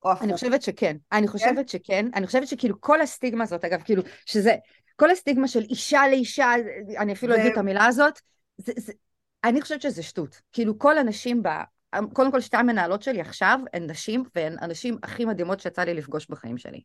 או 0.04 0.10
הפוך? 0.12 0.22
אני 0.22 0.32
חושבת 0.32 0.62
שכן. 0.62 0.96
אני 1.12 1.26
כן? 1.26 1.32
חושבת 1.32 1.56
כן? 1.56 1.68
שכן. 1.68 2.06
אני 2.14 2.26
חושבת 2.26 2.48
שכאילו 2.48 2.80
כל 2.80 3.00
הסטיגמה 3.00 3.44
הזאת, 3.44 3.64
אגב, 3.64 3.82
כאילו, 3.82 4.02
שזה, 4.26 4.54
כל 4.96 5.10
הסטיגמה 5.10 5.48
של 5.48 5.62
אישה 5.62 6.08
לאישה, 6.08 6.52
אני 6.98 7.12
אפילו. 7.12 7.34
אגיד 7.34 7.52
את 7.52 7.58
המילה 7.58 7.86
הזאת, 7.86 8.20
זה, 8.56 8.72
זה, 8.76 8.92
אני 9.44 9.60
חושבת 9.60 9.82
שזה 9.82 10.02
שטות. 10.02 10.40
כאילו 10.52 10.78
כל 10.78 10.98
הנשים 10.98 11.42
ב... 11.42 11.48
קודם 12.12 12.30
כל 12.30 12.40
שתי 12.40 12.56
המנהלות 12.56 13.02
שלי 13.02 13.20
עכשיו 13.20 13.58
הן 13.72 13.90
נשים, 13.90 14.24
והן 14.34 14.56
הנשים 14.60 14.98
הכי 15.02 15.24
מדהימות 15.24 15.60
שיצא 15.60 15.82
לי 15.82 15.94
לפגוש 15.94 16.26
בחיים 16.30 16.58
שלי. 16.58 16.80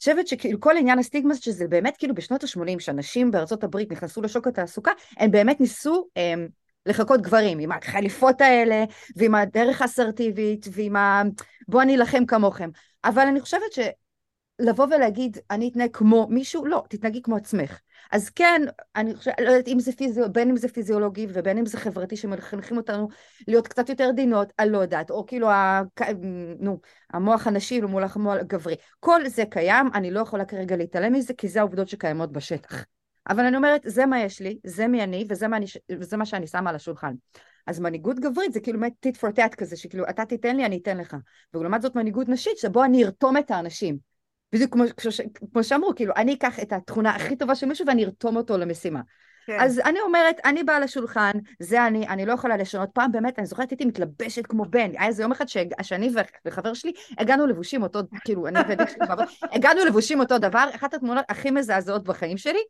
חושבת 0.00 0.26
שכאילו 0.28 0.60
כל 0.60 0.76
עניין 0.76 0.98
הסטיגמה 0.98 1.34
שזה 1.34 1.68
באמת 1.68 1.96
כאילו 1.96 2.14
בשנות 2.14 2.44
ה-80 2.44 2.80
שאנשים 2.80 3.30
בארצות 3.30 3.64
הברית 3.64 3.92
נכנסו 3.92 4.22
לשוק 4.22 4.46
התעסוקה, 4.46 4.92
הם 5.18 5.30
באמת 5.30 5.60
ניסו 5.60 6.06
הם, 6.16 6.48
לחכות 6.86 7.20
גברים 7.20 7.58
עם 7.58 7.72
החליפות 7.72 8.40
האלה 8.40 8.84
ועם 9.16 9.34
הדרך 9.34 9.82
האסרטיבית 9.82 10.66
ועם 10.72 10.96
ה... 10.96 11.22
בוא 11.68 11.82
אני 11.82 11.96
אלחם 11.96 12.26
כמוכם. 12.26 12.70
אבל 13.04 13.22
אני 13.22 13.40
חושבת 13.40 13.72
שלבוא 13.72 14.86
ולהגיד 14.86 15.38
אני 15.50 15.68
אתנהג 15.68 15.90
כמו 15.92 16.26
מישהו, 16.30 16.66
לא, 16.66 16.84
תתנהגי 16.88 17.22
כמו 17.22 17.36
עצמך. 17.36 17.80
אז 18.12 18.30
כן, 18.30 18.62
אני 18.96 19.14
חושבת, 19.14 19.34
לא 19.40 19.50
יודעת 19.50 19.68
אם 19.68 19.80
זה 19.80 19.92
פיזיו, 19.92 20.32
בין 20.32 20.50
אם 20.50 20.56
זה 20.56 20.68
פיזיולוגי 20.68 21.26
ובין 21.28 21.58
אם 21.58 21.66
זה 21.66 21.78
חברתי 21.78 22.16
שמחנכים 22.16 22.76
אותנו 22.76 23.08
להיות 23.48 23.68
קצת 23.68 23.88
יותר 23.88 24.04
עדינות, 24.04 24.52
אני 24.58 24.70
לא 24.70 24.78
יודעת, 24.78 25.10
או 25.10 25.26
כאילו, 25.26 25.50
ה, 25.50 25.82
נו, 26.58 26.80
המוח 27.12 27.46
הנשי 27.46 27.80
מול 27.80 28.04
המוח 28.14 28.40
הגברי. 28.40 28.74
כל 29.00 29.28
זה 29.28 29.44
קיים, 29.50 29.90
אני 29.94 30.10
לא 30.10 30.20
יכולה 30.20 30.44
כרגע 30.44 30.76
להתעלם 30.76 31.12
מזה, 31.12 31.34
כי 31.34 31.48
זה 31.48 31.58
העובדות 31.60 31.88
שקיימות 31.88 32.32
בשטח. 32.32 32.84
אבל 33.30 33.44
אני 33.44 33.56
אומרת, 33.56 33.80
זה 33.84 34.06
מה 34.06 34.20
יש 34.20 34.40
לי, 34.40 34.58
זה 34.64 34.86
מי 34.86 35.02
אני, 35.02 35.24
וזה 35.28 35.48
מה, 35.48 35.56
אני, 35.56 35.66
וזה 35.90 36.16
מה 36.16 36.26
שאני 36.26 36.46
שמה 36.46 36.70
על 36.70 36.76
השולחן. 36.76 37.14
אז 37.66 37.80
מנהיגות 37.80 38.20
גברית 38.20 38.52
זה 38.52 38.60
כאילו 38.60 38.80
באמת 38.80 38.92
טיט 39.00 39.16
פור 39.16 39.30
טאט 39.30 39.54
כזה, 39.54 39.76
שכאילו 39.76 40.04
אתה 40.10 40.24
תיתן 40.24 40.56
לי, 40.56 40.66
אני 40.66 40.78
אתן 40.82 40.98
לך. 40.98 41.16
ולעומת 41.54 41.82
זאת 41.82 41.96
מנהיגות 41.96 42.28
נשית, 42.28 42.58
שבו 42.58 42.84
אני 42.84 43.04
ארתום 43.04 43.36
את 43.36 43.50
האנשים. 43.50 43.98
בדיוק 44.52 44.72
כמו, 44.72 44.84
כמו 45.52 45.64
שאמרו, 45.64 45.94
כאילו, 45.94 46.14
אני 46.16 46.34
אקח 46.34 46.60
את 46.60 46.72
התכונה 46.72 47.10
הכי 47.10 47.36
טובה 47.36 47.54
של 47.54 47.66
מישהו 47.66 47.86
ואני 47.86 48.04
ארתום 48.04 48.36
אותו 48.36 48.58
למשימה. 48.58 49.00
כן. 49.46 49.58
אז 49.60 49.80
אני 49.84 50.00
אומרת, 50.00 50.36
אני 50.44 50.62
באה 50.62 50.80
לשולחן, 50.80 51.30
זה 51.60 51.86
אני, 51.86 52.08
אני 52.08 52.26
לא 52.26 52.32
יכולה 52.32 52.56
לשנות. 52.56 52.88
פעם 52.92 53.12
באמת, 53.12 53.38
אני 53.38 53.46
זוכרת, 53.46 53.70
הייתי 53.70 53.84
מתלבשת 53.84 54.46
כמו 54.46 54.64
בן. 54.64 54.90
היה 54.90 55.06
איזה 55.06 55.22
יום 55.22 55.32
אחד 55.32 55.48
שאני 55.82 56.10
וחבר 56.46 56.74
שלי 56.74 56.92
הגענו 57.18 57.46
לבושים 57.46 57.82
אותו, 57.82 58.00
כאילו, 58.24 58.46
אני 58.46 58.58
ודיק 58.68 58.88
שלי 58.88 59.06
הגענו 59.52 59.84
לבושים 59.84 60.20
אותו 60.20 60.38
דבר, 60.38 60.68
אחת 60.74 60.94
התמונות 60.94 61.24
הכי 61.28 61.50
מזעזעות 61.50 62.04
בחיים 62.04 62.36
שלי. 62.36 62.60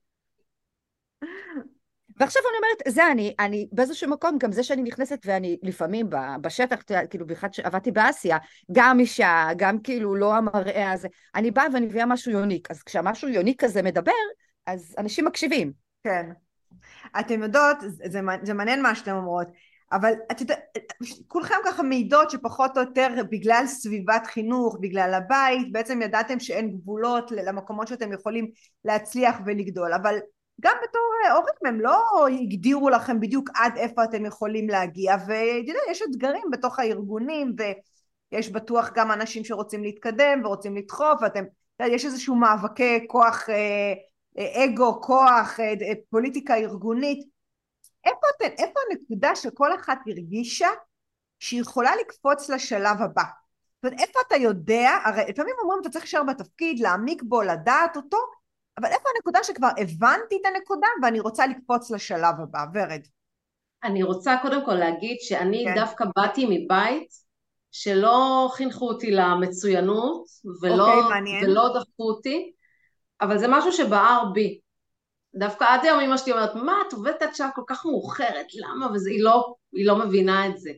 ועכשיו 2.20 2.42
אני 2.50 2.56
אומרת, 2.56 2.94
זה 2.94 3.12
אני, 3.12 3.34
אני 3.38 3.68
באיזשהו 3.72 4.10
מקום, 4.10 4.38
גם 4.38 4.52
זה 4.52 4.62
שאני 4.62 4.82
נכנסת 4.82 5.18
ואני 5.24 5.58
לפעמים 5.62 6.06
בשטח, 6.40 6.82
כאילו 7.10 7.26
בכלל 7.26 7.48
שעבדתי 7.52 7.90
באסיה, 7.90 8.38
גם 8.72 9.00
אישה, 9.00 9.48
גם 9.56 9.78
כאילו 9.82 10.14
לא 10.14 10.34
המראה 10.34 10.92
הזה, 10.92 11.08
אני 11.34 11.50
באה 11.50 11.64
ואני 11.72 11.86
מביאה 11.86 12.06
משהו 12.06 12.32
יוניק, 12.32 12.70
אז 12.70 12.82
כשהמשהו 12.82 13.28
יוניק 13.28 13.64
כזה 13.64 13.82
מדבר, 13.82 14.12
אז 14.66 14.94
אנשים 14.98 15.24
מקשיבים. 15.24 15.72
כן. 16.04 16.26
אתם 17.20 17.42
יודעות, 17.42 17.76
זה, 17.80 18.20
זה 18.42 18.54
מעניין 18.54 18.82
מה 18.82 18.94
שאתן 18.94 19.12
אומרות, 19.12 19.46
אבל 19.92 20.12
את 20.32 20.40
יודעת, 20.40 20.58
כולכם 21.28 21.54
ככה 21.64 21.82
מעידות 21.82 22.30
שפחות 22.30 22.76
או 22.76 22.82
יותר 22.82 23.08
בגלל 23.30 23.66
סביבת 23.66 24.26
חינוך, 24.26 24.78
בגלל 24.80 25.14
הבית, 25.14 25.72
בעצם 25.72 26.02
ידעתם 26.02 26.40
שאין 26.40 26.70
גבולות 26.70 27.30
למקומות 27.30 27.88
שאתם 27.88 28.12
יכולים 28.12 28.50
להצליח 28.84 29.36
ולגדול, 29.46 29.92
אבל 29.92 30.18
גם 30.60 30.76
בתור 30.82 31.02
אה, 31.24 31.32
הורים 31.32 31.54
הם 31.66 31.80
לא 31.80 32.26
הגדירו 32.42 32.90
לכם 32.90 33.20
בדיוק 33.20 33.50
עד 33.54 33.76
איפה 33.76 34.04
אתם 34.04 34.26
יכולים 34.26 34.68
להגיע 34.68 35.16
ואתה 35.26 35.90
יש 35.90 36.02
אתגרים 36.02 36.42
בתוך 36.52 36.78
הארגונים 36.78 37.54
ויש 38.32 38.50
בטוח 38.50 38.90
גם 38.94 39.12
אנשים 39.12 39.44
שרוצים 39.44 39.82
להתקדם 39.82 40.40
ורוצים 40.44 40.76
לדחוף 40.76 41.22
ואתם 41.22 41.44
יש 41.80 42.04
איזשהו 42.04 42.34
מאבקי 42.34 43.06
כוח 43.08 43.50
אה, 43.50 43.92
אה, 44.38 44.64
אגו 44.64 45.02
כוח 45.02 45.58
פוליטיקה 46.10 46.54
ארגונית. 46.54 47.28
איפה, 48.04 48.26
אתם, 48.36 48.62
איפה 48.62 48.80
הנקודה 48.90 49.36
שכל 49.36 49.74
אחת 49.74 49.98
הרגישה 50.06 50.68
שהיא 51.38 51.60
יכולה 51.60 51.96
לקפוץ 51.96 52.48
לשלב 52.50 53.02
הבא? 53.02 53.22
זאת 53.82 53.84
אומרת 53.84 54.00
איפה 54.00 54.18
אתה 54.26 54.36
יודע 54.36 54.90
הרי 55.04 55.22
לפעמים 55.28 55.54
אומרים 55.62 55.80
אתה 55.80 55.90
צריך 55.90 56.04
להישאר 56.04 56.22
בתפקיד 56.22 56.80
להעמיק 56.80 57.22
בו 57.22 57.42
לדעת 57.42 57.96
אותו 57.96 58.18
אבל 58.80 58.88
איפה 58.88 59.08
הנקודה 59.14 59.38
שכבר 59.42 59.68
הבנתי 59.78 60.38
את 60.40 60.46
הנקודה 60.46 60.86
ואני 61.02 61.20
רוצה 61.20 61.46
לקפוץ 61.46 61.90
לשלב 61.90 62.34
הבא, 62.42 62.64
ורד. 62.74 63.00
אני 63.84 64.02
רוצה 64.02 64.36
קודם 64.42 64.64
כל 64.64 64.74
להגיד 64.74 65.16
שאני 65.20 65.64
כן. 65.64 65.74
דווקא 65.74 66.04
באתי 66.16 66.46
מבית 66.48 67.08
שלא 67.72 68.48
חינכו 68.52 68.88
אותי 68.88 69.10
למצוינות 69.10 70.24
ולא, 70.62 71.04
אוקיי, 71.04 71.46
ולא 71.46 71.68
דחפו 71.74 72.02
אותי, 72.02 72.52
אבל 73.20 73.38
זה 73.38 73.46
משהו 73.48 73.72
שבער 73.72 74.24
בי. 74.32 74.60
דווקא 75.34 75.64
עד 75.68 75.84
היום 75.84 76.00
אמא 76.00 76.16
שלי 76.16 76.32
אומרת, 76.32 76.54
מה, 76.54 76.74
את 76.88 76.92
עובדת 76.92 77.22
עד 77.22 77.34
שעה 77.34 77.50
כל 77.54 77.62
כך 77.66 77.86
מאוחרת, 77.86 78.46
למה? 78.54 78.86
והיא 79.04 79.24
לא, 79.24 79.54
לא 79.72 79.96
מבינה 79.98 80.46
את 80.46 80.58
זה. 80.58 80.70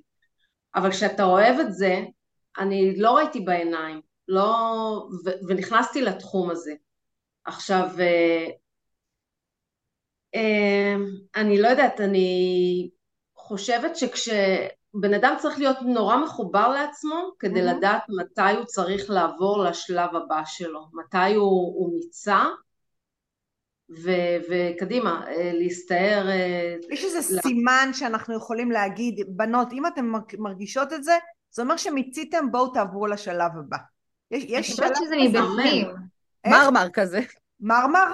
אבל 0.74 0.90
כשאתה 0.90 1.24
אוהב 1.24 1.58
את 1.58 1.74
זה, 1.74 2.00
אני 2.58 2.96
לא 2.96 3.16
ראיתי 3.16 3.40
בעיניים, 3.40 4.00
לא, 4.28 5.08
ו- 5.24 5.48
ונכנסתי 5.48 6.02
לתחום 6.02 6.50
הזה. 6.50 6.74
עכשיו, 7.44 7.88
אה, 8.00 8.46
אה, 10.34 10.94
אני 11.36 11.62
לא 11.62 11.68
יודעת, 11.68 12.00
אני 12.00 12.90
חושבת 13.36 13.96
שכש... 13.96 14.28
בן 14.94 15.14
אדם 15.14 15.34
צריך 15.38 15.58
להיות 15.58 15.76
נורא 15.82 16.16
מחובר 16.16 16.68
לעצמו 16.68 17.30
כדי 17.38 17.62
מהמם. 17.62 17.76
לדעת 17.78 18.02
מתי 18.20 18.56
הוא 18.56 18.64
צריך 18.64 19.10
לעבור 19.10 19.64
לשלב 19.64 20.16
הבא 20.16 20.42
שלו, 20.46 20.80
מתי 20.92 21.34
הוא, 21.34 21.74
הוא 21.78 21.94
מיצה 21.94 22.44
ו- 24.04 24.36
וקדימה, 24.50 25.24
אה, 25.28 25.50
להסתער, 25.54 26.26
יש 26.90 27.04
איזה 27.04 27.34
לה- 27.36 27.42
סימן 27.42 27.88
שאנחנו 27.92 28.34
יכולים 28.36 28.70
להגיד, 28.70 29.14
בנות, 29.28 29.72
אם 29.72 29.86
אתן 29.86 30.04
מרג- 30.06 30.36
מרגישות 30.38 30.92
את 30.92 31.04
זה, 31.04 31.12
זה 31.50 31.62
אומר 31.62 31.76
שמיציתם, 31.76 32.50
בואו 32.52 32.68
תעברו 32.72 33.06
לשלב 33.06 33.50
הבא. 33.58 33.76
יש, 34.30 34.42
אני 34.44 34.52
יש 34.52 34.70
חושבת 34.70 34.86
שלב 34.86 34.96
שזה 35.06 35.14
כזה? 35.28 35.40
מבפנים. 35.40 35.86
מרמר 36.46 36.88
כזה, 36.92 37.20
מרמר? 37.60 38.06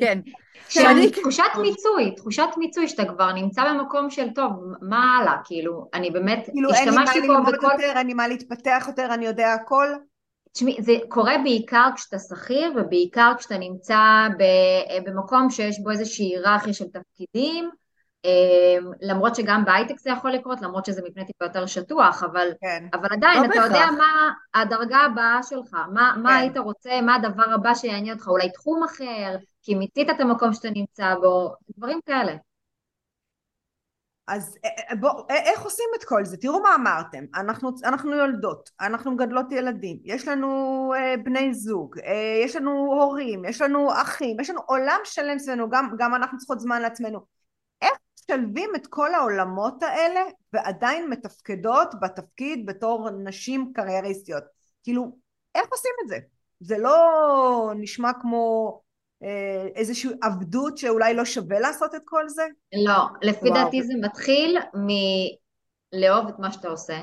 כן. 0.00 0.20
שאני- 0.68 1.10
תחושת 1.10 1.42
מיצוי, 1.62 2.14
תחושת 2.16 2.48
מיצוי 2.56 2.88
שאתה 2.88 3.04
כבר 3.04 3.32
נמצא 3.32 3.64
במקום 3.72 4.10
של 4.10 4.30
טוב, 4.34 4.52
מה 4.82 5.18
הלאה, 5.18 5.36
כאילו, 5.44 5.88
אני 5.94 6.10
באמת 6.10 6.48
כאילו 6.52 6.70
אין 6.74 6.88
לי 6.88 6.94
מה 6.96 7.02
השתמשתי 7.02 7.26
פה 7.26 7.32
ללמוד 7.32 7.54
בכל... 7.54 7.66
יותר, 7.72 7.98
אין 7.98 8.06
לי 8.06 8.14
מה 8.14 8.28
להתפתח 8.28 8.84
יותר, 8.88 9.08
אני 9.14 9.26
יודע 9.26 9.52
הכל. 9.52 9.88
תשמעי, 10.52 10.76
זה 10.80 10.92
קורה 11.08 11.34
בעיקר 11.44 11.88
כשאתה 11.96 12.18
שכיר 12.18 12.72
ובעיקר 12.76 13.32
כשאתה 13.38 13.58
נמצא 13.58 13.98
ב- 14.38 15.08
במקום 15.10 15.50
שיש 15.50 15.80
בו 15.82 15.90
איזושהי 15.90 16.26
היררכיה 16.26 16.72
של 16.72 16.84
תפקידים, 16.84 17.70
למרות 19.00 19.34
שגם 19.34 19.64
בהייטק 19.64 19.98
זה 19.98 20.10
יכול 20.10 20.30
לקרות, 20.30 20.62
למרות 20.62 20.84
שזה 20.84 21.02
מבנה 21.04 21.24
טיפה 21.24 21.44
יותר 21.44 21.66
שטוח, 21.66 22.22
אבל, 22.22 22.48
כן. 22.60 22.86
אבל 22.92 23.08
עדיין 23.12 23.42
לא 23.42 23.46
אתה 23.46 23.54
יודע 23.54 23.68
בהכרח. 23.68 23.90
מה 23.98 24.32
הדרגה 24.54 24.98
הבאה 24.98 25.42
שלך, 25.42 25.74
מה, 25.74 26.14
מה 26.22 26.30
כן. 26.30 26.36
היית 26.36 26.56
רוצה, 26.56 27.00
מה 27.00 27.14
הדבר 27.14 27.54
הבא 27.54 27.74
שיעניין 27.74 28.14
אותך, 28.16 28.28
אולי 28.28 28.50
תחום 28.50 28.82
אחר, 28.82 29.36
כי 29.62 29.74
מיצית 29.74 30.10
את 30.10 30.20
המקום 30.20 30.52
שאתה 30.52 30.70
נמצא 30.70 31.14
בו, 31.14 31.54
דברים 31.78 32.00
כאלה. 32.06 32.32
אז 34.28 34.58
אה, 34.64 34.70
אה, 34.90 34.96
בוא, 34.96 35.10
אה, 35.30 35.36
איך 35.36 35.62
עושים 35.62 35.86
את 35.98 36.04
כל 36.04 36.24
זה? 36.24 36.36
תראו 36.36 36.62
מה 36.62 36.74
אמרתם, 36.74 37.24
אנחנו, 37.34 37.70
אנחנו 37.84 38.14
יולדות, 38.14 38.70
אנחנו 38.80 39.10
מגדלות 39.10 39.52
ילדים, 39.52 39.98
יש 40.04 40.28
לנו 40.28 40.92
אה, 40.96 41.14
בני 41.24 41.54
זוג, 41.54 41.98
אה, 41.98 42.40
יש 42.44 42.56
לנו 42.56 42.70
הורים, 42.70 43.44
יש 43.44 43.60
לנו 43.60 43.92
אחים, 44.02 44.40
יש 44.40 44.50
לנו 44.50 44.60
עולם 44.66 44.98
שלם 45.04 45.38
סביבנו, 45.38 45.70
גם, 45.70 45.94
גם 45.98 46.14
אנחנו 46.14 46.38
צריכות 46.38 46.60
זמן 46.60 46.82
לעצמנו. 46.82 47.39
משלבים 48.30 48.70
את 48.76 48.86
כל 48.86 49.14
העולמות 49.14 49.82
האלה 49.82 50.20
ועדיין 50.52 51.10
מתפקדות 51.10 51.94
בתפקיד 52.02 52.66
בתור 52.66 53.10
נשים 53.10 53.72
קרייריסטיות? 53.74 54.44
כאילו, 54.82 55.16
איך 55.54 55.66
עושים 55.70 55.92
את 56.04 56.08
זה? 56.08 56.18
זה 56.60 56.78
לא 56.78 57.72
נשמע 57.76 58.10
כמו 58.20 58.80
אה, 59.22 59.66
איזושהי 59.74 60.10
עבדות 60.22 60.78
שאולי 60.78 61.14
לא 61.14 61.24
שווה 61.24 61.60
לעשות 61.60 61.94
את 61.94 62.02
כל 62.04 62.28
זה? 62.28 62.46
לא, 62.84 63.02
לפי 63.22 63.48
וואו. 63.48 63.54
דעתי 63.54 63.82
זה 63.82 63.92
מתחיל 64.00 64.58
מלאהוב 64.74 66.28
את 66.28 66.38
מה 66.38 66.52
שאתה 66.52 66.68
עושה, 66.68 67.00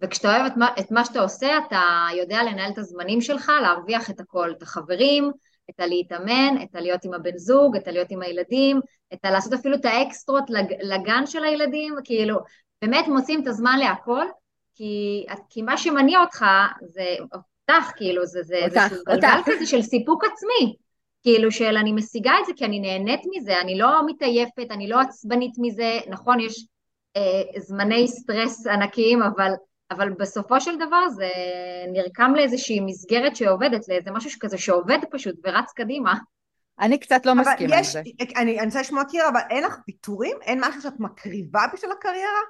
וכשאתה 0.00 0.28
אוהב 0.28 0.46
את 0.46 0.56
מה, 0.56 0.68
את 0.80 0.90
מה 0.90 1.04
שאתה 1.04 1.20
עושה, 1.20 1.58
אתה 1.66 1.82
יודע 2.20 2.42
לנהל 2.42 2.72
את 2.72 2.78
הזמנים 2.78 3.20
שלך, 3.20 3.52
להרוויח 3.62 4.10
את 4.10 4.20
הכל, 4.20 4.52
את 4.56 4.62
החברים, 4.62 5.32
את 5.70 5.80
הלהתאמן, 5.80 6.62
את 6.62 6.74
הלהיות 6.76 7.04
עם 7.04 7.14
הבן 7.14 7.36
זוג, 7.36 7.76
את 7.76 7.88
הלהיות 7.88 8.10
עם 8.10 8.22
הילדים, 8.22 8.80
את 9.12 9.24
הלעשות 9.24 9.52
אפילו 9.52 9.76
את 9.76 9.84
האקסטרות 9.84 10.50
לג, 10.50 10.72
לגן 10.82 11.26
של 11.26 11.44
הילדים, 11.44 11.94
כאילו, 12.04 12.38
באמת 12.82 13.08
מוצאים 13.08 13.42
את 13.42 13.46
הזמן 13.46 13.78
להכל, 13.78 14.24
כי, 14.74 15.26
כי 15.50 15.62
מה 15.62 15.78
שמניע 15.78 16.20
אותך 16.20 16.44
זה 16.80 17.16
אותך, 17.32 17.90
כאילו, 17.96 18.26
זה, 18.26 18.42
זה 18.42 18.64
אותך, 18.64 18.76
איזשהו 18.76 19.04
גלגל. 19.06 19.28
כזה 19.46 19.66
של 19.66 19.82
סיפוק 19.82 20.24
עצמי. 20.24 20.76
כאילו 21.22 21.52
של 21.52 21.76
אני 21.76 21.92
משיגה 21.92 22.32
את 22.40 22.46
זה 22.46 22.52
כי 22.56 22.64
אני 22.64 22.80
נהנית 22.80 23.20
מזה, 23.34 23.60
אני 23.60 23.78
לא 23.78 24.06
מתעייפת, 24.06 24.66
אני 24.70 24.88
לא 24.88 25.00
עצבנית 25.00 25.52
מזה, 25.58 25.98
נכון, 26.08 26.40
יש 26.40 26.66
אה, 27.16 27.60
זמני 27.60 28.08
סטרס 28.08 28.66
ענקיים, 28.66 29.22
אבל, 29.22 29.52
אבל 29.90 30.10
בסופו 30.10 30.60
של 30.60 30.76
דבר 30.76 31.08
זה 31.08 31.28
נרקם 31.92 32.32
לאיזושהי 32.34 32.80
מסגרת 32.80 33.36
שעובדת, 33.36 33.88
לאיזה 33.88 34.10
משהו 34.10 34.30
כזה 34.40 34.58
שעובד 34.58 34.98
פשוט 35.10 35.34
ורץ 35.44 35.72
קדימה. 35.72 36.14
אני 36.80 36.98
קצת 36.98 37.26
לא 37.26 37.34
מסכימה 37.34 37.74
עם 37.74 37.80
יש, 37.80 37.92
זה. 37.92 38.02
אני, 38.36 38.58
אני 38.58 38.66
רוצה 38.66 38.80
לשמוע 38.80 39.04
קירה, 39.04 39.28
אבל 39.28 39.40
אין 39.50 39.64
לך 39.64 39.76
פיטורים? 39.86 40.36
אין 40.42 40.60
משהו 40.64 40.82
שאת 40.82 41.00
מקריבה 41.00 41.62
בשביל 41.74 41.92
הקריירה? 41.92 42.40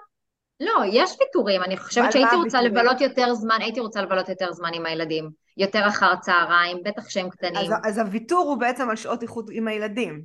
לא, 0.60 0.84
יש 0.92 1.16
ויתורים, 1.20 1.62
אני 1.62 1.76
חושבת 1.76 2.12
שהייתי 2.12 2.36
רוצה 2.36 2.58
הוויתורים? 2.58 2.86
לבלות 2.86 3.00
יותר 3.00 3.34
זמן, 3.34 3.56
הייתי 3.60 3.80
רוצה 3.80 4.02
לבלות 4.02 4.28
יותר 4.28 4.52
זמן 4.52 4.70
עם 4.74 4.86
הילדים, 4.86 5.30
יותר 5.56 5.88
אחר 5.88 6.16
צהריים, 6.16 6.82
בטח 6.84 7.08
שהם 7.08 7.30
קטנים, 7.30 7.72
אז, 7.72 7.72
אז 7.84 7.98
הוויתור 7.98 8.44
הוא 8.48 8.56
בעצם 8.56 8.90
על 8.90 8.96
שעות 8.96 9.22
איכות 9.22 9.46
עם 9.52 9.68
הילדים. 9.68 10.22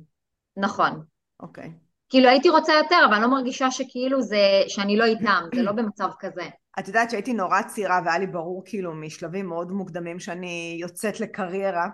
נכון. 0.56 1.02
אוקיי. 1.40 1.72
כאילו 2.08 2.28
הייתי 2.28 2.48
רוצה 2.48 2.72
יותר, 2.72 3.04
אבל 3.04 3.14
אני 3.14 3.22
לא 3.22 3.30
מרגישה 3.30 3.70
שכאילו 3.70 4.22
זה, 4.22 4.62
שאני 4.68 4.96
לא 4.96 5.04
איתם, 5.04 5.42
זה 5.54 5.62
לא 5.62 5.72
במצב 5.72 6.08
כזה. 6.18 6.42
את 6.78 6.88
יודעת 6.88 7.10
שהייתי 7.10 7.32
נורא 7.32 7.62
צעירה 7.62 8.00
והיה 8.04 8.18
לי 8.18 8.26
ברור 8.26 8.62
כאילו 8.64 8.94
משלבים 8.94 9.46
מאוד 9.46 9.72
מוקדמים 9.72 10.18
שאני 10.18 10.76
יוצאת 10.80 11.20
לקריירה. 11.20 11.88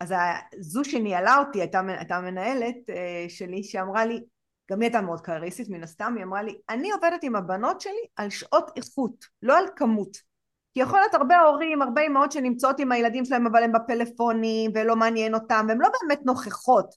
אז 0.00 0.14
זו 0.60 0.84
שניהלה 0.84 1.38
אותי 1.38 1.60
הייתה, 1.60 1.80
הייתה 1.88 2.20
מנהלת 2.20 2.90
אה, 2.90 3.24
שלי 3.28 3.64
שאמרה 3.64 4.04
לי, 4.04 4.24
גם 4.70 4.80
היא 4.80 4.86
הייתה 4.86 5.00
מאוד 5.00 5.20
קרייריסטית 5.20 5.68
מן 5.68 5.82
הסתם, 5.82 6.14
היא 6.16 6.24
אמרה 6.24 6.42
לי, 6.42 6.58
אני 6.68 6.92
עובדת 6.92 7.22
עם 7.22 7.36
הבנות 7.36 7.80
שלי 7.80 8.06
על 8.16 8.30
שעות 8.30 8.70
איכות, 8.76 9.24
לא 9.42 9.58
על 9.58 9.64
כמות. 9.76 10.16
כי 10.74 10.80
יכול 10.80 10.98
להיות 10.98 11.14
הרבה 11.14 11.40
הורים, 11.40 11.82
הרבה 11.82 12.06
אמהות 12.06 12.32
שנמצאות 12.32 12.80
עם 12.80 12.92
הילדים 12.92 13.24
שלהם 13.24 13.46
אבל 13.46 13.62
הם 13.62 13.72
בפלאפונים 13.72 14.70
ולא 14.74 14.96
מעניין 14.96 15.34
אותם 15.34 15.66
והם 15.68 15.80
לא 15.80 15.88
באמת 16.00 16.26
נוכחות. 16.26 16.94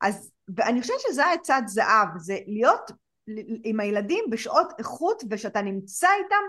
אז 0.00 0.32
ואני 0.56 0.80
חושבת 0.80 1.00
שזה 1.00 1.22
צד 1.42 1.62
זהב, 1.66 2.08
זה 2.18 2.38
להיות 2.46 2.90
עם 3.64 3.80
הילדים 3.80 4.24
בשעות 4.30 4.72
איכות 4.78 5.22
ושאתה 5.30 5.62
נמצא 5.62 6.08
איתם, 6.24 6.42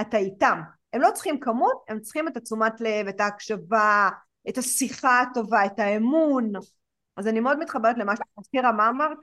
אתה 0.00 0.16
איתם. 0.16 0.60
הם 0.92 1.00
לא 1.00 1.10
צריכים 1.14 1.40
כמות, 1.40 1.84
הם 1.88 2.00
צריכים 2.00 2.28
את 2.28 2.36
התשומת 2.36 2.80
לב, 2.80 3.08
את 3.08 3.20
ההקשבה, 3.20 4.08
את 4.48 4.58
השיחה 4.58 5.20
הטובה, 5.20 5.66
את 5.66 5.78
האמון. 5.78 6.52
אז 7.16 7.28
אני 7.28 7.40
מאוד 7.40 7.58
מתחברת 7.58 7.98
למה 7.98 8.16
שאת 8.16 8.26
מזכירה, 8.38 8.72
מה 8.72 8.88
אמרת? 8.88 9.18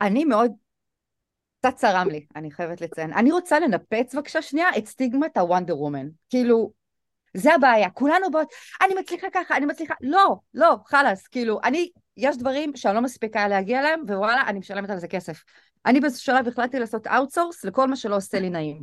אני 0.00 0.24
מאוד, 0.24 0.52
קצת 1.60 1.76
צרם 1.76 2.08
לי, 2.08 2.26
אני 2.36 2.50
חייבת 2.50 2.80
לציין. 2.80 3.12
אני 3.12 3.32
רוצה 3.32 3.60
לנפץ 3.60 4.14
בבקשה 4.14 4.42
שנייה 4.42 4.68
את 4.78 4.86
סטיגמת 4.86 5.36
ה 5.36 5.42
Wonder 5.42 5.78
Woman. 5.78 6.08
כאילו, 6.30 6.72
זה 7.34 7.54
הבעיה, 7.54 7.90
כולנו 7.90 8.30
באות, 8.30 8.48
אני 8.82 8.94
מצליחה 8.94 9.26
ככה, 9.32 9.56
אני 9.56 9.66
מצליחה, 9.66 9.94
לא, 10.00 10.36
לא, 10.54 10.76
חלאס, 10.86 11.26
כאילו, 11.26 11.60
אני, 11.64 11.90
יש 12.16 12.36
דברים 12.36 12.76
שאני 12.76 12.94
לא 12.94 13.00
מספיקה 13.00 13.48
להגיע 13.48 13.80
אליהם, 13.80 14.02
ווואלה, 14.08 14.42
אני 14.46 14.58
משלמת 14.58 14.90
על 14.90 14.98
זה 14.98 15.08
כסף. 15.08 15.42
אני 15.86 16.00
באיזשהו 16.00 16.24
שלב 16.24 16.48
החלטתי 16.48 16.78
לעשות 16.78 17.06
outsource 17.06 17.64
לכל 17.64 17.88
מה 17.88 17.96
שלא 17.96 18.16
עושה 18.16 18.40
לי 18.40 18.50
נעים. 18.50 18.80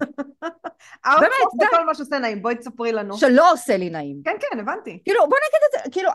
באמת, 1.22 1.32
זה 1.60 1.66
כל 1.70 1.86
מה 1.86 1.96
שעושה 1.96 2.20
נעים, 2.20 2.42
בואי 2.42 2.56
תספרי 2.56 2.92
לנו. 2.92 3.18
שלא 3.18 3.52
עושה 3.52 3.78
לי 3.78 3.90
נעים. 3.90 4.22
כן, 4.26 4.36
כן, 4.40 4.60
הבנתי. 4.60 5.02
כאילו, 5.06 5.20
בוא 5.30 5.38
נגיד 5.48 5.62
את 5.68 5.84
זה, 5.84 5.92
כאילו, 5.92 6.10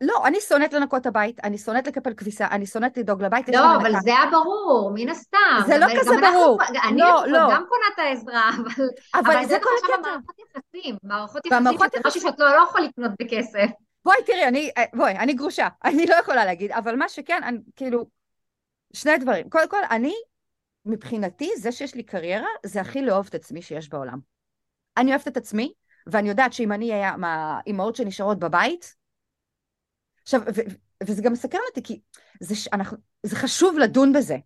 לא, 0.00 0.26
אני 0.26 0.40
שונאת 0.40 0.72
לנקות 0.72 1.06
הבית, 1.06 1.40
אני 1.44 1.58
שונאת 1.58 1.86
לקפל 1.86 2.14
כביסה, 2.14 2.46
אני 2.50 2.66
שונאת 2.66 2.96
לדאוג 2.96 3.22
לבית. 3.22 3.48
לא, 3.48 3.76
אבל 3.76 3.92
זה 4.02 4.10
היה 4.10 4.30
ברור, 4.30 4.90
מן 4.94 5.08
הסתם. 5.08 5.60
זה 5.66 5.78
לא 5.78 5.86
כזה 6.00 6.10
ברור. 6.32 6.58
אני 6.88 7.00
לא, 7.00 7.22
לא. 7.26 7.38
גם 7.38 7.64
קונה 7.68 7.84
את 7.94 7.98
העזרה, 7.98 8.50
אבל... 9.14 9.36
אבל 9.36 9.44
זה 9.44 9.58
כל 9.62 9.70
הקטע. 9.82 10.08
המערכות 10.08 10.36
יחסים, 10.38 10.96
מערכות 11.02 11.46
יחסים, 11.46 11.78
שזה 11.92 12.00
משהו 12.06 12.20
שאת 12.20 12.38
לא 12.38 12.56
לא 12.56 12.62
יכול 12.68 12.80
לקנות 12.80 13.10
בכסף. 13.20 13.66
בואי 14.04 14.16
תראי, 14.26 14.44
אני, 14.44 14.70
בואי, 14.94 15.12
אני 15.12 15.32
גרושה, 15.32 15.68
אני 15.84 16.06
לא 16.06 16.14
יכולה 16.14 16.44
להגיד, 16.44 16.72
אבל 16.72 16.96
מה 16.96 17.08
שכן, 17.08 17.40
אני, 17.44 17.58
כאילו, 17.76 18.06
שני 18.92 19.18
דברים. 19.18 19.50
קודם 19.50 19.68
כל, 19.68 19.82
אני, 19.90 20.14
מבחינתי, 20.84 21.50
זה 21.58 21.72
שיש 21.72 21.94
לי 21.94 22.02
קריירה, 22.02 22.48
זה 22.66 22.80
הכי 22.80 23.02
לאהוב 23.02 23.26
את 23.26 23.34
עצמי 23.34 23.62
שיש 23.62 23.88
בעולם. 23.88 24.18
אני 24.96 25.10
אוהבת 25.10 25.28
את 25.28 25.36
עצמי, 25.36 25.72
ואני 26.06 26.28
יודעת 26.28 26.52
שאם 26.52 26.72
אני 26.72 26.92
אהיה 26.92 27.16
מהאימהות 27.16 27.96
שנשארות 27.96 28.38
בבית, 28.38 28.96
עכשיו, 30.22 30.40
ו- 30.56 30.60
וזה 31.04 31.22
גם 31.22 31.32
מסקרן 31.32 31.60
אותי, 31.68 31.82
כי 31.82 32.00
זה, 32.40 32.54
ש- 32.54 32.68
אנחנו, 32.72 32.96
זה 33.22 33.36
חשוב 33.36 33.78
לדון 33.78 34.12
בזה. 34.12 34.36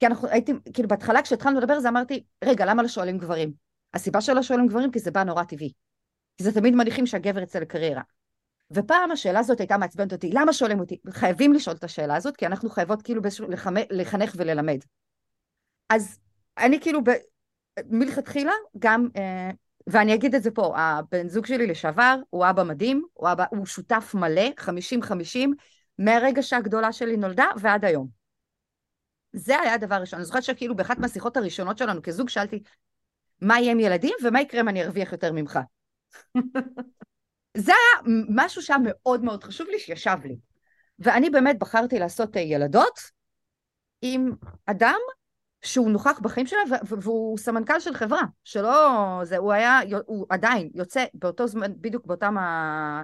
כי 0.00 0.06
אנחנו 0.06 0.28
הייתי, 0.28 0.52
כאילו 0.72 0.88
בהתחלה 0.88 1.22
כשהתחלנו 1.22 1.60
לדבר 1.60 1.80
זה 1.80 1.88
אמרתי, 1.88 2.24
רגע, 2.44 2.64
למה 2.66 2.82
לא 2.82 2.88
שואלים 2.88 3.18
גברים? 3.18 3.52
הסיבה 3.94 4.20
שלא 4.20 4.42
שואלים 4.42 4.66
גברים 4.66 4.90
כי 4.90 4.98
זה 4.98 5.10
בא 5.10 5.24
נורא 5.24 5.44
טבעי. 5.44 5.72
כי 6.36 6.44
זה 6.44 6.52
תמיד 6.52 6.74
מניחים 6.74 7.06
שהגבר 7.06 7.40
יצא 7.42 7.58
לקריירה. 7.58 8.02
ופעם 8.70 9.10
השאלה 9.10 9.38
הזאת 9.38 9.60
הייתה 9.60 9.76
מעצבנת 9.76 10.12
אותי, 10.12 10.30
למה 10.32 10.52
שואלים 10.52 10.80
אותי? 10.80 10.98
חייבים 11.10 11.52
לשאול 11.52 11.76
את 11.76 11.84
השאלה 11.84 12.16
הזאת, 12.16 12.36
כי 12.36 12.46
אנחנו 12.46 12.70
חייבות 12.70 13.02
כאילו 13.02 13.22
לחמ... 13.48 13.74
לחנך 13.90 14.34
וללמד. 14.36 14.78
אז 15.92 16.18
אני 16.58 16.80
כאילו 16.80 17.04
ב... 17.04 17.10
מלכתחילה 17.90 18.52
גם, 18.78 19.08
אה, 19.16 19.50
ואני 19.86 20.14
אגיד 20.14 20.34
את 20.34 20.42
זה 20.42 20.50
פה, 20.50 20.78
הבן 20.78 21.28
זוג 21.28 21.46
שלי 21.46 21.66
לשעבר 21.66 22.16
הוא 22.30 22.46
אבא 22.50 22.62
מדהים, 22.62 23.02
הוא, 23.12 23.32
אבא, 23.32 23.44
הוא 23.50 23.66
שותף 23.66 24.14
מלא, 24.14 24.50
50-50, 24.58 25.48
מהרגע 25.98 26.42
שהגדולה 26.42 26.92
שלי 26.92 27.16
נולדה 27.16 27.46
ועד 27.60 27.84
היום. 27.84 28.08
זה 29.32 29.60
היה 29.60 29.74
הדבר 29.74 29.94
הראשון. 29.94 30.18
אני 30.18 30.26
זוכרת 30.26 30.42
שכאילו 30.42 30.76
באחת 30.76 30.98
מהשיחות 30.98 31.36
הראשונות 31.36 31.78
שלנו 31.78 32.02
כזוג 32.02 32.28
שאלתי, 32.28 32.62
מה 33.40 33.60
יהיה 33.60 33.72
עם 33.72 33.80
ילדים 33.80 34.14
ומה 34.24 34.40
יקרה 34.40 34.60
אם 34.60 34.68
אני 34.68 34.84
ארוויח 34.84 35.12
יותר 35.12 35.32
ממך? 35.32 35.58
זה 37.56 37.72
היה 37.72 38.14
משהו 38.28 38.62
שהיה 38.62 38.78
מאוד 38.82 39.24
מאוד 39.24 39.44
חשוב 39.44 39.66
לי, 39.68 39.78
שישב 39.78 40.16
לי. 40.24 40.36
ואני 40.98 41.30
באמת 41.30 41.58
בחרתי 41.58 41.98
לעשות 41.98 42.36
ילדות 42.36 43.00
עם 44.02 44.32
אדם 44.66 44.98
שהוא 45.62 45.90
נוכח 45.90 46.20
בחיים 46.22 46.46
שלה, 46.46 46.60
והוא 46.82 47.38
סמנכ"ל 47.38 47.80
של 47.80 47.94
חברה, 47.94 48.22
שלא... 48.44 49.20
זה, 49.24 49.36
הוא 49.36 49.52
היה, 49.52 49.80
הוא 50.06 50.26
עדיין 50.28 50.70
יוצא 50.74 51.04
באותו 51.14 51.46
זמן, 51.46 51.72
בדיוק 51.80 52.06
באותם 52.06 52.38
ה... 52.38 53.02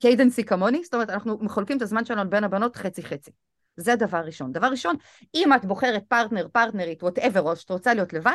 cadency 0.00 0.44
כמוני, 0.44 0.84
זאת 0.84 0.94
אומרת, 0.94 1.10
אנחנו 1.10 1.38
מחולקים 1.40 1.76
את 1.76 1.82
הזמן 1.82 2.04
שלנו 2.04 2.30
בין 2.30 2.44
הבנות 2.44 2.76
חצי-חצי. 2.76 3.30
זה 3.76 3.96
דבר 3.96 4.18
ראשון. 4.18 4.52
דבר 4.52 4.66
ראשון, 4.66 4.96
אם 5.34 5.52
את 5.56 5.64
בוחרת 5.64 6.04
פרטנר, 6.08 6.48
פרטנרית, 6.52 7.02
whatever, 7.02 7.40
או 7.40 7.56
שאת 7.56 7.70
רוצה 7.70 7.94
להיות 7.94 8.12
לבד, 8.12 8.32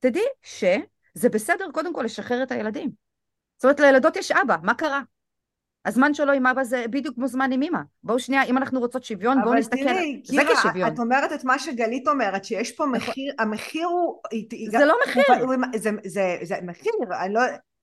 תדעי 0.00 0.22
שזה 0.42 1.28
בסדר 1.32 1.66
קודם 1.72 1.94
כל 1.94 2.02
לשחרר 2.02 2.42
את 2.42 2.52
הילדים. 2.52 2.90
זאת 3.56 3.64
אומרת, 3.64 3.80
לילדות 3.80 4.16
יש 4.16 4.30
אבא, 4.30 4.56
מה 4.62 4.74
קרה? 4.74 5.02
הזמן 5.86 6.14
שלו 6.14 6.32
עם 6.32 6.46
אבא 6.46 6.64
זה 6.64 6.84
בדיוק 6.90 7.14
כמו 7.14 7.28
זמן 7.28 7.52
עם 7.52 7.62
אמא. 7.62 7.78
בואו 8.02 8.18
שנייה, 8.18 8.42
אם 8.42 8.58
אנחנו 8.58 8.80
רוצות 8.80 9.04
שוויון, 9.04 9.42
בואו 9.44 9.54
נסתכל. 9.54 9.82
אבל 9.82 9.92
תראי, 9.92 10.22
קירה, 10.72 10.88
את 10.88 10.98
אומרת 10.98 11.32
את 11.32 11.44
מה 11.44 11.58
שגלית 11.58 12.08
אומרת, 12.08 12.44
שיש 12.44 12.72
פה 12.72 12.84
נכון. 12.84 12.96
מחיר, 12.96 13.34
המחיר 13.38 13.86
הוא... 13.86 14.20
זה 14.70 14.84
לא 14.84 14.94
מחיר. 15.06 15.24
זה, 15.74 15.90
זה, 16.04 16.36
זה 16.42 16.54
מחיר, 16.62 16.92
אני 17.24 17.34
לא... 17.34 17.40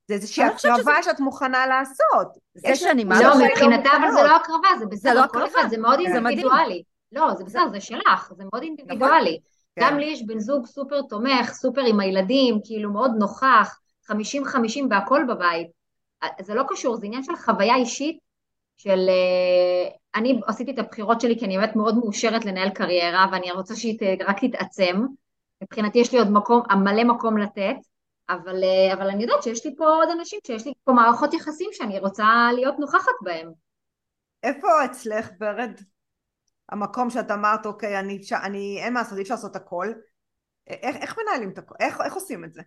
זה 0.08 0.14
איזושהי 0.16 0.44
הקרבה 0.44 1.04
שאת 1.04 1.20
מוכנה 1.20 1.68
לעשות. 1.68 2.28
זה 2.54 2.76
שאני 2.76 3.04
מה... 3.04 3.22
לא, 3.22 3.46
מבחינתה 3.46 3.90
אבל 4.02 4.12
זה 4.12 4.24
לא 4.24 4.36
הקרבה, 4.36 4.68
זה 4.80 4.86
בסדר, 4.86 5.22
לא 5.22 5.28
כל 5.28 5.48
אחד, 5.48 5.64
זה 5.70 5.78
מאוד 5.78 6.00
אינדיבידואלי. 6.00 6.84
לא, 7.12 7.34
זה 7.38 7.44
בסדר, 7.44 7.70
זה 7.72 7.80
שלך, 7.80 8.34
זה 8.38 8.44
מאוד 8.52 8.64
אינדיבידואלי. 8.64 9.40
כן. 9.76 9.82
גם 9.82 9.98
לי 9.98 10.06
יש 10.06 10.26
בן 10.26 10.40
זוג 10.40 10.66
סופר 10.66 11.02
תומך, 11.02 11.54
סופר 11.54 11.82
עם 11.82 12.00
הילדים, 12.00 12.60
כאילו 12.64 12.92
מאוד 12.92 13.12
נוכח, 13.20 13.80
50-50 14.12 14.14
והכל 14.90 15.24
בבית. 15.30 15.81
זה 16.42 16.54
לא 16.54 16.64
קשור, 16.68 16.96
זה 16.96 17.06
עניין 17.06 17.24
של 17.24 17.36
חוויה 17.36 17.76
אישית, 17.76 18.20
של... 18.78 19.10
אה, 19.10 19.96
אני 20.16 20.40
עשיתי 20.48 20.72
את 20.72 20.80
הבחירות 20.80 21.22
שלי 21.22 21.40
כי 21.40 21.46
אני 21.46 21.58
באמת 21.58 21.76
מאוד 21.76 21.98
מאושרת 21.98 22.46
לנהל 22.46 22.70
קריירה, 22.70 23.26
ואני 23.32 23.52
רוצה 23.52 23.76
שהיא 23.76 23.98
רק 24.28 24.46
תתעצם. 24.46 25.06
מבחינתי 25.64 26.00
יש 26.00 26.14
לי 26.14 26.20
עוד 26.20 26.32
מקום, 26.32 26.64
מלא 26.84 27.04
מקום 27.04 27.38
לתת, 27.38 27.76
אבל, 28.30 28.64
אה, 28.64 28.94
אבל 28.94 29.10
אני 29.10 29.24
יודעת 29.24 29.44
שיש 29.44 29.66
לי 29.66 29.76
פה 29.78 29.86
עוד 29.86 30.10
אנשים, 30.20 30.40
שיש 30.48 30.66
לי 30.66 30.74
פה 30.84 30.92
מערכות 30.92 31.34
יחסים 31.34 31.70
שאני 31.74 32.00
רוצה 32.00 32.26
להיות 32.56 32.80
נוכחת 32.80 33.12
בהם. 33.22 33.52
איפה 34.44 34.68
אצלך, 34.86 35.30
ורד? 35.42 35.72
המקום 36.70 37.10
שאת 37.10 37.32
אמרת, 37.32 37.66
אוקיי, 37.66 38.00
אני, 38.00 38.20
אני 38.44 38.80
אין 38.84 38.94
מה 38.94 39.00
לעשות, 39.00 39.18
אי 39.18 39.24
אפשר 39.24 39.34
לעשות 39.34 39.56
הכל. 39.56 39.94
איך, 40.68 40.96
איך 40.96 41.16
מנהלים 41.18 41.50
את 41.50 41.58
הכל? 41.58 41.76
איך, 41.80 42.02
איך 42.02 42.14
עושים 42.14 42.44
את 42.44 42.54
זה? 42.54 42.62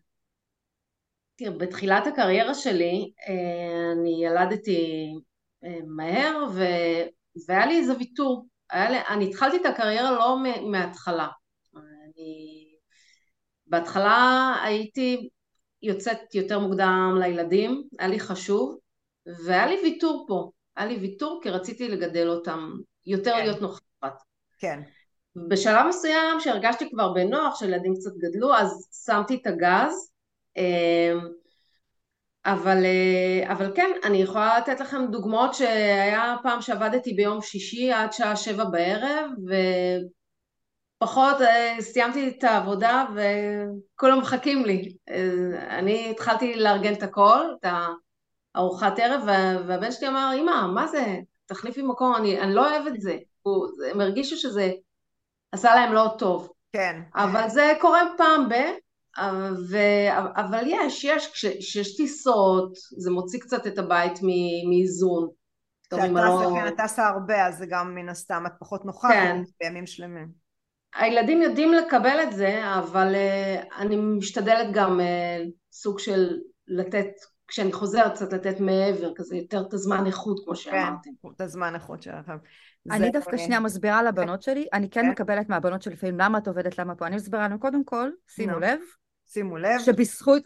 תראה, 1.37 1.51
בתחילת 1.51 2.07
הקריירה 2.07 2.55
שלי, 2.55 3.13
אה, 3.29 3.93
אני 3.93 4.25
ילדתי 4.25 5.13
אה, 5.65 5.79
מהר, 5.87 6.45
ו... 6.55 6.63
והיה 7.49 7.67
לי 7.67 7.79
איזה 7.79 7.97
ויתור. 7.99 8.47
לי... 8.73 8.99
אני 9.09 9.31
התחלתי 9.31 9.57
את 9.57 9.67
הקריירה 9.67 10.13
לא 10.13 10.37
מההתחלה. 10.71 11.29
אני... 11.77 12.65
בהתחלה 13.67 14.55
הייתי 14.65 15.29
יוצאת 15.83 16.35
יותר 16.35 16.59
מוקדם 16.59 17.17
לילדים, 17.21 17.83
היה 17.99 18.09
לי 18.09 18.21
חשוב, 18.21 18.79
והיה 19.47 19.67
לי 19.67 19.77
ויתור 19.83 20.25
פה. 20.29 20.51
היה 20.77 20.87
לי 20.87 20.97
ויתור 20.97 21.41
כי 21.43 21.51
רציתי 21.51 21.89
לגדל 21.89 22.29
אותם, 22.29 22.71
יותר 23.07 23.31
כן. 23.31 23.43
להיות 23.43 23.61
נוכחת. 23.61 24.23
כן. 24.59 24.81
בשלב 25.49 25.87
מסוים 25.89 26.41
שהרגשתי 26.41 26.91
כבר 26.91 27.13
בנוח, 27.13 27.59
שילדים 27.59 27.95
קצת 27.95 28.11
גדלו, 28.19 28.55
אז 28.55 28.89
שמתי 29.07 29.35
את 29.35 29.47
הגז, 29.47 30.14
אבל, 32.47 32.85
אה, 32.85 33.53
אבל 33.53 33.73
כן, 33.77 33.91
אני 34.05 34.23
יכולה 34.23 34.59
לתת 34.59 34.81
לכם 34.81 35.07
דוגמאות 35.11 35.55
שהיה 35.55 36.37
פעם 36.43 36.63
שעבדתי 36.63 37.13
ביום 37.13 37.43
שישי 37.43 37.93
עד 37.93 38.13
שעה 38.13 38.37
שבע 38.37 38.65
בערב, 38.65 39.31
ופחות 41.01 41.41
אה, 41.41 41.77
סיימתי 41.81 42.29
את 42.29 42.45
העבודה 42.45 43.05
וכולם 43.15 44.19
מחכים 44.19 44.65
לי. 44.65 44.97
אה, 45.11 45.79
אני 45.79 46.11
התחלתי 46.11 46.55
לארגן 46.57 46.93
את 46.93 47.03
הכל, 47.03 47.47
את 47.61 47.67
הארוחת 48.55 48.99
ערב, 48.99 49.23
והבן 49.67 49.93
שלי 49.93 50.09
אמר, 50.09 50.31
אמא, 50.39 50.67
מה 50.75 50.87
זה? 50.87 51.17
תחליפי 51.47 51.83
מקום, 51.83 52.15
אני, 52.17 52.41
אני 52.41 52.55
לא 52.55 52.71
אוהב 52.71 52.87
את 52.87 53.01
זה. 53.01 53.17
הם 53.91 54.01
הרגישו 54.01 54.37
שזה 54.37 54.71
עשה 55.53 55.75
להם 55.75 55.93
לא 55.93 56.15
טוב. 56.19 56.53
כן. 56.73 57.03
אבל 57.15 57.49
זה 57.49 57.73
קורה 57.81 58.03
פעם 58.17 58.49
ב... 58.49 58.55
ו... 59.71 59.77
אבל 60.37 60.63
יש, 60.67 61.05
יש, 61.05 61.33
כשיש 61.33 61.97
טיסות, 61.97 62.73
זה 62.97 63.11
מוציא 63.11 63.41
קצת 63.41 63.67
את 63.67 63.79
הבית 63.79 64.19
מאיזון. 64.69 65.29
כשאת 65.91 66.11
לא- 66.11 66.71
טסה 66.77 67.09
הרבה, 67.09 67.47
אז 67.47 67.59
זה 67.59 67.67
גם 67.67 67.95
מן 67.95 68.09
הסתם, 68.09 68.45
את 68.47 68.53
פחות 68.61 68.85
נוחה 68.85 69.09
כן. 69.09 69.43
בימים 69.61 69.87
שלמים. 69.87 70.45
הילדים 70.95 71.43
יודעים 71.43 71.73
לקבל 71.73 72.19
את 72.23 72.33
זה, 72.33 72.61
אבל 72.79 73.15
uh, 73.15 73.75
אני 73.79 73.97
משתדלת 73.97 74.75
גם 74.75 75.01
uh, 75.01 75.51
סוג 75.73 75.99
של 75.99 76.39
לתת, 76.69 77.07
כשאני 77.49 77.73
חוזרת 77.73 78.15
קצת 78.15 78.33
לתת 78.33 78.61
מעבר, 78.61 79.13
כזה 79.15 79.37
יותר 79.37 79.63
את 79.69 79.75
הזמן 79.75 80.07
איכות, 80.07 80.45
כמו 80.45 80.57
שאמרתי. 80.57 81.11
כן, 81.23 81.29
את 81.37 81.41
הזמן 81.41 81.75
איכות 81.75 82.03
שלכם. 82.03 82.37
אני 82.91 83.11
דווקא 83.11 83.37
שנייה 83.37 83.61
מסבירה 83.61 84.03
לבנות 84.03 84.43
שלי, 84.43 84.67
אני 84.73 84.91
כן, 84.91 85.03
כן 85.03 85.11
מקבלת 85.11 85.49
מהבנות 85.49 85.83
שלי 85.83 85.95
לפעמים 85.95 86.19
למה 86.19 86.39
את 86.39 86.49
עובדת, 86.49 86.79
למה 86.79 86.95
פה. 86.95 87.07
אני 87.07 87.17
מסבירה 87.17 87.45
לנו, 87.45 87.61
קודם 87.61 87.85
כל, 87.85 88.11
שימו 88.29 88.59
לב, 88.59 88.79
שימו 89.27 89.57
לב. 89.57 89.81
שבזכות, 89.81 90.43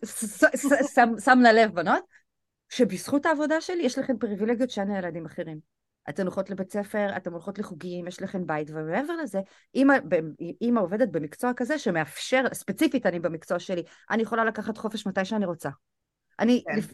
שם 1.25 1.39
ללב 1.43 1.75
בנות, 1.75 2.03
שבזכות 2.69 3.27
העבודה 3.27 3.61
שלי 3.61 3.83
יש 3.83 3.99
לכם 3.99 4.19
פריבילגיות 4.19 4.71
שאין 4.71 4.91
לילדים 4.91 5.27
אחרים. 5.27 5.59
אתן 6.09 6.23
הולכות 6.23 6.51
לבית 6.51 6.73
ספר, 6.73 7.17
אתן 7.17 7.33
הולכות 7.33 7.59
לחוגים, 7.59 8.07
יש 8.07 8.23
לכם 8.23 8.47
בית, 8.47 8.71
ומעבר 8.71 9.17
לזה, 9.17 9.41
אימא 10.61 10.81
עובדת 10.81 11.09
במקצוע 11.09 11.53
כזה 11.57 11.79
שמאפשר, 11.79 12.45
ספציפית 12.53 13.07
אני 13.07 13.21
במקצוע 13.21 13.59
שלי, 13.59 13.83
אני 14.11 14.23
יכולה 14.23 14.45
לקחת 14.45 14.77
חופש 14.77 15.07
מתי 15.07 15.25
שאני 15.25 15.47
רוצה. 15.47 15.69
אני, 16.39 16.63
כן. 16.67 16.79
לפ, 16.79 16.93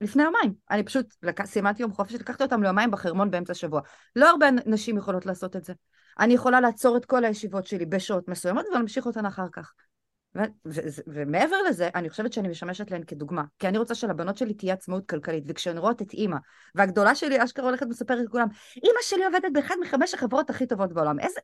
לפני 0.00 0.22
יומיים, 0.22 0.54
אני 0.70 0.82
פשוט 0.82 1.14
לק... 1.22 1.44
סיימתי 1.44 1.82
יום 1.82 1.92
חופש, 1.92 2.14
לקחתי 2.14 2.42
אותם 2.42 2.62
ליומיים 2.62 2.90
בחרמון 2.90 3.30
באמצע 3.30 3.52
השבוע. 3.52 3.80
לא 4.16 4.30
הרבה 4.30 4.46
נשים 4.66 4.96
יכולות 4.96 5.26
לעשות 5.26 5.56
את 5.56 5.64
זה. 5.64 5.72
אני 6.18 6.34
יכולה 6.34 6.60
לעצור 6.60 6.96
את 6.96 7.04
כל 7.04 7.24
הישיבות 7.24 7.66
שלי 7.66 7.86
בשעות 7.86 8.28
מסוימות 8.28 8.66
ולהמשיך 8.70 9.06
אותן 9.06 9.26
אחר 9.26 9.46
כך. 9.52 9.72
ומעבר 11.06 11.62
לזה, 11.68 11.88
אני 11.94 12.10
חושבת 12.10 12.32
שאני 12.32 12.48
משמשת 12.48 12.90
להן 12.90 13.02
כדוגמה, 13.04 13.42
כי 13.58 13.68
אני 13.68 13.78
רוצה 13.78 13.94
שלבנות 13.94 14.36
שלי 14.36 14.54
תהיה 14.54 14.74
עצמאות 14.74 15.08
כלכלית, 15.08 15.44
וכשהן 15.46 15.78
רואות 15.78 16.02
את 16.02 16.12
אימא, 16.12 16.36
והגדולה 16.74 17.14
שלי 17.14 17.44
אשכרה 17.44 17.64
הולכת 17.64 17.86
ומספרת 17.86 18.18
לכולם, 18.24 18.46
אימא 18.76 19.00
שלי 19.02 19.24
עובדת 19.24 19.52
באחד 19.52 19.74
מחמש 19.82 20.14
החברות 20.14 20.50
הכי 20.50 20.66
טובות 20.66 20.92
בעולם, 20.92 21.20
איזה... 21.20 21.40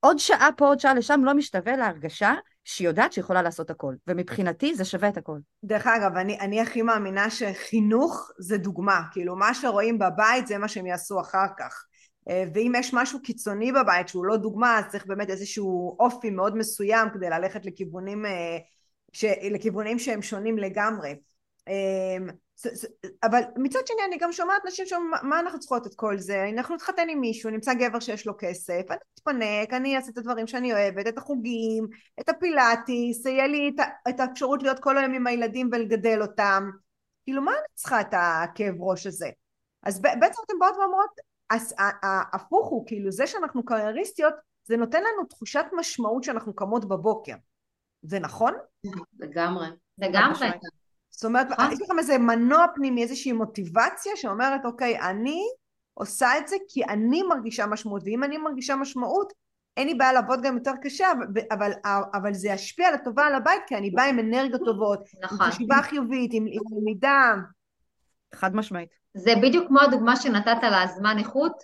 עוד 0.00 0.18
שעה 0.18 0.48
פה, 0.56 0.66
עוד 0.66 0.80
שעה 0.80 0.94
לשם, 0.94 1.20
לא 1.24 1.34
משתווה 1.34 1.76
להרגשה 1.76 2.34
שהיא 2.64 2.88
יודעת 2.88 3.12
שהיא 3.12 3.22
יכולה 3.22 3.42
לעשות 3.42 3.70
הכל, 3.70 3.94
ומבחינתי 4.06 4.74
זה 4.74 4.84
שווה 4.84 5.08
את 5.08 5.16
הכל. 5.16 5.38
דרך 5.64 5.86
אגב, 5.86 6.16
אני, 6.16 6.40
אני 6.40 6.60
הכי 6.60 6.82
מאמינה 6.82 7.30
שחינוך 7.30 8.30
זה 8.38 8.58
דוגמה, 8.58 9.00
כאילו 9.12 9.36
מה 9.36 9.54
שרואים 9.54 9.98
בבית 9.98 10.46
זה 10.46 10.58
מה 10.58 10.68
שהם 10.68 10.86
יעשו 10.86 11.20
אחר 11.20 11.46
כך. 11.58 11.84
אה, 12.28 12.44
ואם 12.54 12.72
יש 12.76 12.94
משהו 12.94 13.22
קיצוני 13.22 13.72
בבית 13.72 14.08
שהוא 14.08 14.24
לא 14.24 14.36
דוגמה 14.36 14.78
אז 14.78 14.84
צריך 14.90 15.06
באמת 15.06 15.30
איזשהו 15.30 15.96
אופי 16.00 16.30
מאוד 16.30 16.56
מסוים 16.56 17.08
כדי 17.14 17.30
ללכת 17.30 17.66
לכיוונים, 17.66 18.26
אה, 18.26 18.58
ש... 19.12 19.24
לכיוונים 19.50 19.98
שהם 19.98 20.22
שונים 20.22 20.58
לגמרי. 20.58 21.14
אה, 21.68 22.32
אבל 23.22 23.40
מצד 23.56 23.86
שני 23.86 24.04
אני 24.08 24.16
גם 24.18 24.32
שומעת 24.32 24.62
נשים 24.66 24.86
שאומרות 24.86 25.22
מה 25.22 25.40
אנחנו 25.40 25.58
צריכות 25.58 25.86
את 25.86 25.94
כל 25.94 26.18
זה? 26.18 26.48
אנחנו 26.56 26.74
נתחתן 26.74 27.08
עם 27.08 27.20
מישהו 27.20 27.50
נמצא 27.50 27.74
גבר 27.74 28.00
שיש 28.00 28.26
לו 28.26 28.32
כסף 28.38 28.82
אני 28.90 28.98
אתפנק 29.14 29.72
אני 29.72 29.96
אעשה 29.96 30.10
את 30.10 30.18
הדברים 30.18 30.46
שאני 30.46 30.72
אוהבת 30.72 31.06
את 31.08 31.18
החוגים 31.18 31.86
את 32.20 32.28
הפילאטיס 32.28 33.26
יהיה 33.26 33.46
לי 33.46 33.72
את 34.08 34.20
האפשרות 34.20 34.62
להיות 34.62 34.78
כל 34.78 34.98
היום 34.98 35.14
עם 35.14 35.26
הילדים 35.26 35.68
ולגדל 35.72 36.22
אותם. 36.22 36.70
כאילו 37.24 37.42
מה 37.42 37.52
אני 37.52 37.66
צריכה 37.74 38.00
את 38.00 38.14
הכאב 38.16 38.74
ראש 38.78 39.06
הזה? 39.06 39.28
אז 39.82 40.00
בעצם 40.00 40.42
אתן 40.46 40.54
באות 40.60 40.76
ואומרות 40.76 41.29
אז 41.50 41.74
ההפוך 42.02 42.68
הוא, 42.68 42.86
כאילו 42.86 43.10
זה 43.10 43.26
שאנחנו 43.26 43.64
קרייריסטיות, 43.64 44.34
זה 44.64 44.76
נותן 44.76 44.98
לנו 44.98 45.26
תחושת 45.28 45.64
משמעות 45.72 46.24
שאנחנו 46.24 46.54
קמות 46.54 46.88
בבוקר. 46.88 47.34
זה 48.02 48.18
נכון? 48.18 48.54
לגמרי. 49.18 49.66
לגמרי. 49.98 50.48
זאת 51.10 51.24
אומרת, 51.24 51.46
נכון. 51.50 51.72
יש 51.72 51.80
לכם 51.82 51.98
איזה 51.98 52.18
מנוע 52.18 52.66
פנימי, 52.74 53.02
איזושהי 53.02 53.32
מוטיבציה 53.32 54.16
שאומרת, 54.16 54.64
אוקיי, 54.64 55.00
אני 55.00 55.40
עושה 55.94 56.38
את 56.38 56.48
זה 56.48 56.56
כי 56.68 56.84
אני 56.84 57.22
מרגישה 57.22 57.66
משמעות, 57.66 58.02
ואם 58.04 58.24
אני 58.24 58.38
מרגישה 58.38 58.76
משמעות, 58.76 59.32
אין 59.76 59.88
לי 59.88 59.94
בעיה 59.94 60.12
לעבוד 60.12 60.42
גם 60.42 60.56
יותר 60.56 60.72
קשה, 60.82 61.06
אבל, 61.50 61.72
אבל 62.14 62.34
זה 62.34 62.48
ישפיע 62.48 62.90
לטובה 62.90 63.26
על 63.26 63.34
הבית, 63.34 63.62
כי 63.66 63.76
אני 63.76 63.90
באה 63.90 64.04
עם 64.04 64.18
אנרגיות 64.18 64.60
טובות, 64.64 65.00
נכון. 65.22 65.38
עם 65.40 65.52
חשיבה 65.52 65.82
חיובית, 65.82 66.30
עם, 66.34 66.46
עם 66.48 66.78
למידה. 66.78 67.34
חד 68.34 68.56
משמעית. 68.56 68.99
זה 69.14 69.30
בדיוק 69.42 69.66
כמו 69.68 69.80
הדוגמה 69.80 70.16
שנתת 70.16 70.58
על 70.62 70.74
הזמן 70.74 71.18
איכות, 71.18 71.62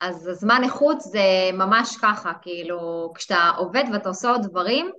אז 0.00 0.26
הזמן 0.26 0.60
איכות 0.64 1.00
זה 1.00 1.50
ממש 1.52 1.96
ככה, 2.02 2.32
כאילו 2.42 3.12
כשאתה 3.14 3.50
עובד 3.56 3.84
ואתה 3.92 4.08
עושה 4.08 4.30
עוד 4.30 4.42
דברים, 4.42 4.90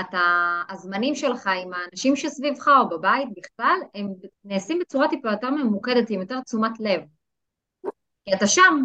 אתה, 0.00 0.62
הזמנים 0.68 1.14
שלך 1.14 1.46
עם 1.62 1.70
האנשים 1.72 2.16
שסביבך 2.16 2.68
או 2.68 2.88
בבית 2.88 3.28
בכלל, 3.36 3.78
הם 3.94 4.06
נעשים 4.44 4.78
בצורה 4.78 5.08
טיפה 5.08 5.30
יותר 5.30 5.50
ממוקדת, 5.50 6.10
עם 6.10 6.20
יותר 6.20 6.40
תשומת 6.40 6.80
לב. 6.80 7.00
כי 8.24 8.34
אתה 8.34 8.46
שם. 8.46 8.82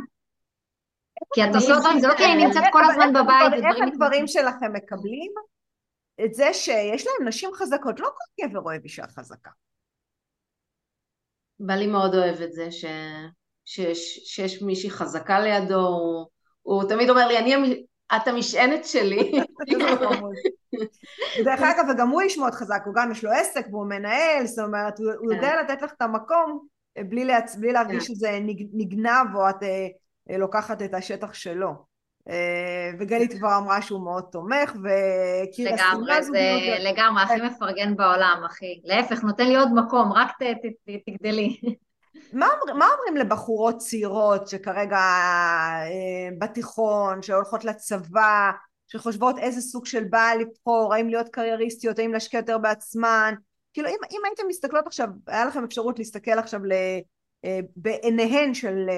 כי 1.34 1.44
את 1.44 1.56
עושה 1.56 1.76
דברים, 1.80 2.00
זה 2.00 2.08
לא 2.08 2.14
כי 2.18 2.26
אני 2.26 2.46
נמצאת 2.46 2.64
כל 2.72 2.84
הזמן 2.86 3.14
בבית 3.14 3.54
איך 3.54 3.88
הדברים 3.88 4.28
שלכם 4.28 4.74
מקבלים 4.74 5.32
את 6.26 6.34
זה 6.34 6.54
שיש 6.54 7.08
להם 7.08 7.28
נשים 7.28 7.50
חזקות, 7.54 8.00
לא 8.00 8.06
כל 8.08 8.46
גבר 8.46 8.60
אוהב 8.60 8.84
אישה 8.84 9.08
חזקה. 9.08 9.52
בעלי 11.60 11.88
מאוד 11.88 12.16
אוהב 12.16 12.42
את 12.42 12.54
זה 12.54 12.72
ש... 12.72 12.86
שיש, 13.66 14.20
שיש 14.24 14.62
מישהי 14.62 14.90
חזקה 14.90 15.40
לידו, 15.40 15.88
הוא, 15.88 16.26
הוא 16.62 16.90
תמיד 16.90 17.10
אומר 17.10 17.28
לי, 17.28 17.38
אני, 17.38 17.84
את 18.16 18.28
המשענת 18.28 18.86
שלי. 18.86 19.32
דרך 21.46 21.62
אגב, 21.72 21.86
וגם 21.94 22.10
הוא 22.10 22.22
איש 22.22 22.38
מאוד 22.38 22.54
חזק, 22.54 22.82
הוא 22.86 22.94
גם 22.96 23.12
יש 23.12 23.24
לו 23.24 23.32
עסק 23.32 23.66
והוא 23.72 23.86
מנהל, 23.86 24.46
זאת 24.46 24.66
אומרת, 24.66 25.00
הוא, 25.00 25.34
יודע 25.34 25.52
כן. 25.52 25.60
לתת 25.60 25.82
לך 25.82 25.92
את 25.98 26.02
המקום 26.02 26.68
בלי, 27.00 27.26
להצ... 27.26 27.56
בלי 27.56 27.74
להרגיש 27.74 28.08
כן. 28.08 28.14
שזה 28.14 28.40
נגנב 28.74 29.36
או 29.36 29.50
את 29.50 29.64
אה, 29.64 30.38
לוקחת 30.38 30.82
את 30.82 30.94
השטח 30.94 31.34
שלו. 31.34 31.93
אה, 32.30 32.92
וגלית 33.00 33.34
כבר 33.34 33.58
אמרה 33.58 33.82
שהוא 33.82 34.04
מאוד 34.04 34.24
תומך, 34.32 34.76
וקירה 34.76 35.72
לגמרי, 35.72 36.24
זה 36.24 36.40
לגמרי 36.80 37.24
הכי 37.24 37.42
מפרגן 37.42 37.96
בעולם, 37.96 38.42
אחי. 38.46 38.82
להפך, 38.84 39.24
נותן 39.24 39.48
לי 39.48 39.56
עוד 39.56 39.70
מקום, 39.74 40.12
רק 40.14 40.32
ת, 40.32 40.44
ת, 40.44 40.90
ת, 40.90 41.10
תגדלי. 41.10 41.60
מה, 42.34 42.48
אומר, 42.62 42.74
מה 42.74 42.86
אומרים 42.94 43.18
לבחורות 43.18 43.78
צעירות 43.78 44.48
שכרגע 44.48 44.98
אה, 44.98 46.30
בתיכון, 46.40 47.22
שהולכות 47.22 47.66
לצבא, 47.66 48.52
שחושבות 48.88 49.38
איזה 49.38 49.62
סוג 49.62 49.86
של 49.86 50.04
בעל 50.04 50.40
לבחור, 50.40 50.94
האם 50.94 51.10
להיות 51.10 51.30
קרייריסטיות, 51.30 52.00
האם 52.00 52.14
להשקיע 52.14 52.40
יותר 52.40 52.58
בעצמן? 52.58 53.34
כאילו, 53.74 53.90
אם, 53.90 53.98
אם 54.12 54.20
הייתם 54.26 54.44
מסתכלות 54.48 54.88
עכשיו, 54.88 55.08
היה 55.28 55.46
לכם 55.46 55.64
אפשרות 55.64 56.00
להסתכל 56.00 56.32
עכשיו 56.32 56.66
ל, 56.66 56.72
אה, 57.46 57.60
בעיניהן 57.76 58.54
של 58.54 58.90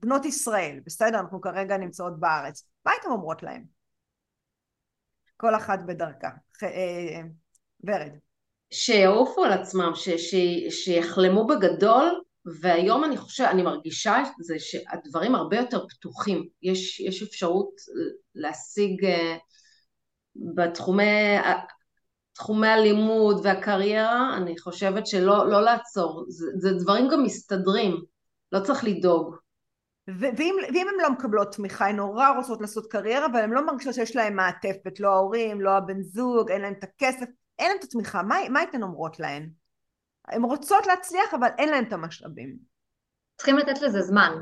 בנות 0.00 0.24
ישראל, 0.24 0.80
בסדר? 0.86 1.20
אנחנו 1.20 1.40
כרגע 1.40 1.76
נמצאות 1.76 2.20
בארץ. 2.20 2.64
מה 2.86 2.92
הייתם 2.92 3.10
אומרות 3.10 3.42
להן? 3.42 3.64
כל 5.36 5.54
אחת 5.54 5.78
בדרכה. 5.86 6.28
אה, 6.62 7.20
ורד. 7.84 8.12
שיעופו 8.70 9.44
על 9.44 9.52
עצמם, 9.52 9.92
ש, 9.94 10.08
ש, 10.08 10.34
שיחלמו 10.70 11.46
בגדול, 11.46 12.22
והיום 12.60 13.04
אני 13.04 13.16
חושבת, 13.16 13.48
אני 13.48 13.62
מרגישה 13.62 14.22
את 14.22 14.44
זה 14.44 14.54
שהדברים 14.58 15.34
הרבה 15.34 15.56
יותר 15.56 15.86
פתוחים. 15.88 16.48
יש, 16.62 17.00
יש 17.00 17.22
אפשרות 17.22 17.70
להשיג 18.34 19.04
אה, 19.04 19.36
בתחומי 20.54 21.38
תחומי 22.40 22.68
הלימוד 22.68 23.40
והקריירה, 23.42 24.36
אני 24.36 24.58
חושבת 24.58 25.06
שלא 25.06 25.50
לא 25.50 25.62
לעצור. 25.62 26.24
זה, 26.28 26.46
זה 26.56 26.72
דברים 26.72 27.08
גם 27.12 27.22
מסתדרים, 27.22 28.04
לא 28.52 28.60
צריך 28.60 28.84
לדאוג. 28.84 29.36
ואם, 30.08 30.54
ואם 30.74 30.86
הן 30.88 31.02
לא 31.02 31.10
מקבלות 31.10 31.54
תמיכה, 31.54 31.86
הן 31.86 31.96
נורא 31.96 32.28
רוצות 32.36 32.60
לעשות 32.60 32.86
קריירה, 32.86 33.26
אבל 33.26 33.40
הן 33.40 33.50
לא 33.50 33.66
מרגישות 33.66 33.94
שיש 33.94 34.16
להן 34.16 34.34
מעטפת, 34.34 35.00
לא 35.00 35.08
ההורים, 35.08 35.60
לא 35.60 35.70
הבן 35.70 36.02
זוג, 36.02 36.50
אין 36.50 36.60
להן 36.60 36.72
את 36.72 36.84
הכסף, 36.84 37.26
אין 37.58 37.68
להן 37.68 37.76
את 37.78 37.84
התמיכה, 37.84 38.22
מה, 38.22 38.36
מה 38.48 38.60
הייתן 38.60 38.82
אומרות 38.82 39.20
להן? 39.20 39.50
הן 40.28 40.42
רוצות 40.42 40.86
להצליח, 40.86 41.34
אבל 41.34 41.48
אין 41.58 41.68
להן 41.68 41.84
את 41.84 41.92
המשאבים. 41.92 42.56
צריכים 43.36 43.58
לתת 43.58 43.82
לזה 43.82 44.02
זמן. 44.02 44.32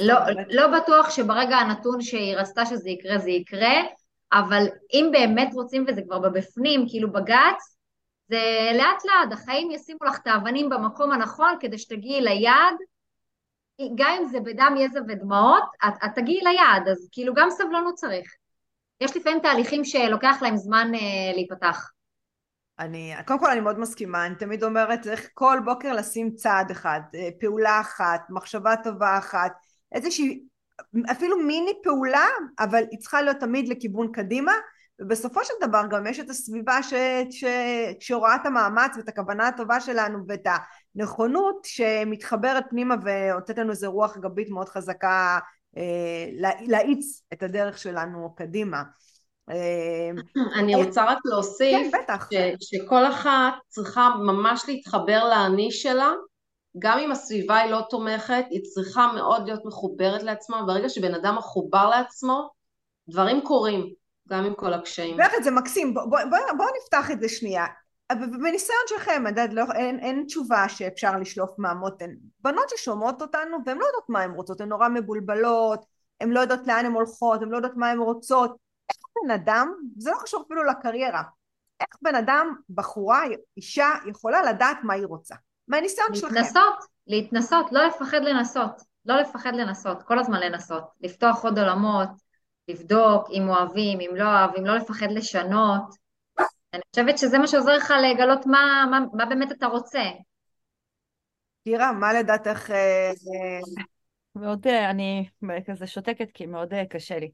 לא, 0.00 0.14
לא 0.48 0.78
בטוח 0.78 1.10
שברגע 1.10 1.56
הנתון 1.56 2.00
שהיא 2.00 2.36
רצתה 2.36 2.66
שזה 2.66 2.90
יקרה, 2.90 3.18
זה 3.18 3.30
יקרה, 3.30 3.74
אבל 4.32 4.66
אם 4.92 5.08
באמת 5.12 5.54
רוצים 5.54 5.84
וזה 5.88 6.02
כבר 6.02 6.18
בבפנים, 6.18 6.84
כאילו 6.88 7.12
בג"ץ, 7.12 7.78
זה 8.28 8.70
לאט 8.74 9.04
לאט, 9.04 9.32
החיים 9.32 9.70
ישימו 9.70 10.04
לך 10.04 10.18
את 10.22 10.26
האבנים 10.26 10.68
במקום 10.68 11.10
הנכון 11.10 11.54
כדי 11.60 11.78
שתגיעי 11.78 12.20
ליעד 12.20 12.74
גם 13.94 14.16
אם 14.18 14.28
זה 14.28 14.40
בדם, 14.40 14.74
יזע 14.78 15.00
ודמעות, 15.08 15.62
את, 15.88 15.94
את 16.04 16.10
תגיעי 16.14 16.40
ליעד, 16.40 16.88
אז 16.88 17.08
כאילו 17.12 17.34
גם 17.34 17.50
סבלנות 17.50 17.94
צריך. 17.94 18.34
יש 19.00 19.16
לפעמים 19.16 19.40
תהליכים 19.40 19.84
שלוקח 19.84 20.38
להם 20.42 20.56
זמן 20.56 20.92
אה, 20.94 21.32
להיפתח. 21.34 21.90
אני, 22.78 23.14
קודם 23.26 23.38
כל 23.38 23.50
אני 23.50 23.60
מאוד 23.60 23.78
מסכימה, 23.78 24.26
אני 24.26 24.34
תמיד 24.34 24.64
אומרת 24.64 25.00
צריך 25.00 25.28
כל 25.34 25.58
בוקר 25.64 25.92
לשים 25.92 26.34
צעד 26.34 26.70
אחד, 26.70 27.00
אה, 27.14 27.28
פעולה 27.40 27.80
אחת, 27.80 28.20
מחשבה 28.30 28.74
טובה 28.84 29.18
אחת, 29.18 29.52
איזושהי, 29.92 30.42
אפילו 31.10 31.38
מיני 31.38 31.72
פעולה, 31.82 32.26
אבל 32.58 32.82
היא 32.90 32.98
צריכה 32.98 33.22
להיות 33.22 33.36
תמיד 33.36 33.68
לכיוון 33.68 34.12
קדימה, 34.12 34.52
ובסופו 35.00 35.44
של 35.44 35.54
דבר 35.60 35.82
גם 35.90 36.06
יש 36.06 36.20
את 36.20 36.30
הסביבה 36.30 36.82
ש, 36.82 36.94
ש, 37.30 37.44
שרואה 38.00 38.34
את 38.34 38.46
המאמץ 38.46 38.96
ואת 38.96 39.08
הכוונה 39.08 39.48
הטובה 39.48 39.80
שלנו 39.80 40.18
ואת 40.28 40.46
הנכונות 40.96 41.64
שמתחברת 41.64 42.64
פנימה 42.70 42.94
ונותנת 43.04 43.58
לנו 43.58 43.70
איזה 43.70 43.86
רוח 43.86 44.16
גבית 44.16 44.50
מאוד 44.50 44.68
חזקה 44.68 45.38
אה, 45.76 46.26
להאיץ 46.66 47.22
את 47.32 47.42
הדרך 47.42 47.78
שלנו 47.78 48.34
קדימה. 48.34 48.82
אה, 49.50 50.10
אני 50.60 50.74
רוצה 50.74 51.04
רק 51.04 51.18
להוסיף 51.24 51.92
כן, 52.30 52.54
ש, 52.60 52.74
שכל 52.76 53.06
אחת 53.06 53.52
צריכה 53.68 54.10
ממש 54.18 54.64
להתחבר 54.68 55.28
לאני 55.28 55.70
שלה 55.70 56.12
גם 56.78 56.98
אם 56.98 57.12
הסביבה 57.12 57.56
היא 57.56 57.70
לא 57.70 57.80
תומכת, 57.90 58.44
היא 58.50 58.60
צריכה 58.74 59.12
מאוד 59.14 59.46
להיות 59.46 59.64
מחוברת 59.64 60.22
לעצמה, 60.22 60.62
ברגע 60.62 60.88
שבן 60.88 61.14
אדם 61.14 61.36
מחובר 61.36 61.88
לעצמו, 61.88 62.50
דברים 63.08 63.40
קורים. 63.40 63.98
גם 64.28 64.44
עם 64.44 64.54
כל 64.54 64.72
הקשיים. 64.72 65.16
באמת, 65.16 65.44
זה 65.44 65.50
מקסים. 65.50 65.94
בואו 65.94 66.10
בוא, 66.10 66.18
בוא, 66.30 66.38
בוא 66.56 66.66
נפתח 66.82 67.10
את 67.10 67.20
זה 67.20 67.28
שנייה. 67.28 67.66
בניסיון 68.16 68.78
שלכם, 68.86 69.24
יודעת, 69.28 69.52
לא, 69.52 69.64
אין, 69.74 69.98
אין 69.98 70.24
תשובה 70.26 70.68
שאפשר 70.68 71.16
לשלוף 71.16 71.50
מהמותן. 71.58 72.10
בנות 72.40 72.68
ששומעות 72.68 73.22
אותנו 73.22 73.56
והן 73.66 73.78
לא 73.78 73.84
יודעות 73.84 74.08
מה 74.08 74.22
הן 74.22 74.30
רוצות, 74.30 74.60
הן 74.60 74.68
נורא 74.68 74.88
מבולבלות, 74.88 75.84
הן 76.20 76.30
לא 76.30 76.40
יודעות 76.40 76.66
לאן 76.66 76.86
הן 76.86 76.92
הולכות, 76.92 77.42
הן 77.42 77.48
לא 77.48 77.56
יודעות 77.56 77.76
מה 77.76 77.90
הן 77.90 77.98
רוצות. 77.98 78.56
איך 78.90 78.98
בן 79.24 79.30
אדם, 79.30 79.74
זה 79.96 80.10
לא 80.10 80.16
קשור 80.22 80.44
אפילו 80.46 80.64
לקריירה, 80.64 81.22
איך 81.80 81.96
בן 82.02 82.14
אדם, 82.14 82.54
בחורה, 82.70 83.22
אישה, 83.56 83.88
יכולה 84.06 84.42
לדעת 84.42 84.76
מה 84.82 84.94
היא 84.94 85.06
רוצה? 85.06 85.34
מהניסיון 85.68 86.14
שלכם. 86.14 86.34
להתנסות, 86.34 86.84
להתנסות, 87.06 87.72
לא 87.72 87.86
לפחד 87.86 88.20
לנסות. 88.22 88.82
לא 89.06 89.16
לפחד 89.16 89.54
לנסות, 89.54 90.02
כל 90.02 90.18
הזמן 90.18 90.40
לנסות. 90.40 90.84
לפתוח 91.00 91.44
עוד 91.44 91.58
עולמות, 91.58 92.08
לבדוק 92.68 93.30
אם 93.30 93.48
אוהבים, 93.48 94.00
אם 94.00 94.16
לא 94.16 94.24
אוהבים, 94.24 94.66
לא 94.66 94.76
לפחד 94.76 95.10
לשנות. 95.10 96.07
אני 96.74 96.82
חושבת 96.90 97.18
שזה 97.18 97.38
מה 97.38 97.46
שעוזר 97.46 97.76
לך 97.76 97.92
לגלות 98.02 98.46
מה, 98.46 98.84
מה, 98.90 99.00
מה 99.12 99.26
באמת 99.26 99.52
אתה 99.52 99.66
רוצה. 99.66 100.02
קירה, 101.64 101.92
מה 101.92 102.12
לדעתך... 102.12 102.70
אה, 102.70 103.10
אה, 103.10 103.60
מאוד, 104.34 104.66
אה, 104.66 104.90
אני 104.90 105.28
כזה 105.66 105.86
שותקת 105.86 106.28
כי 106.34 106.46
מאוד 106.46 106.74
קשה 106.90 107.18
לי 107.18 107.30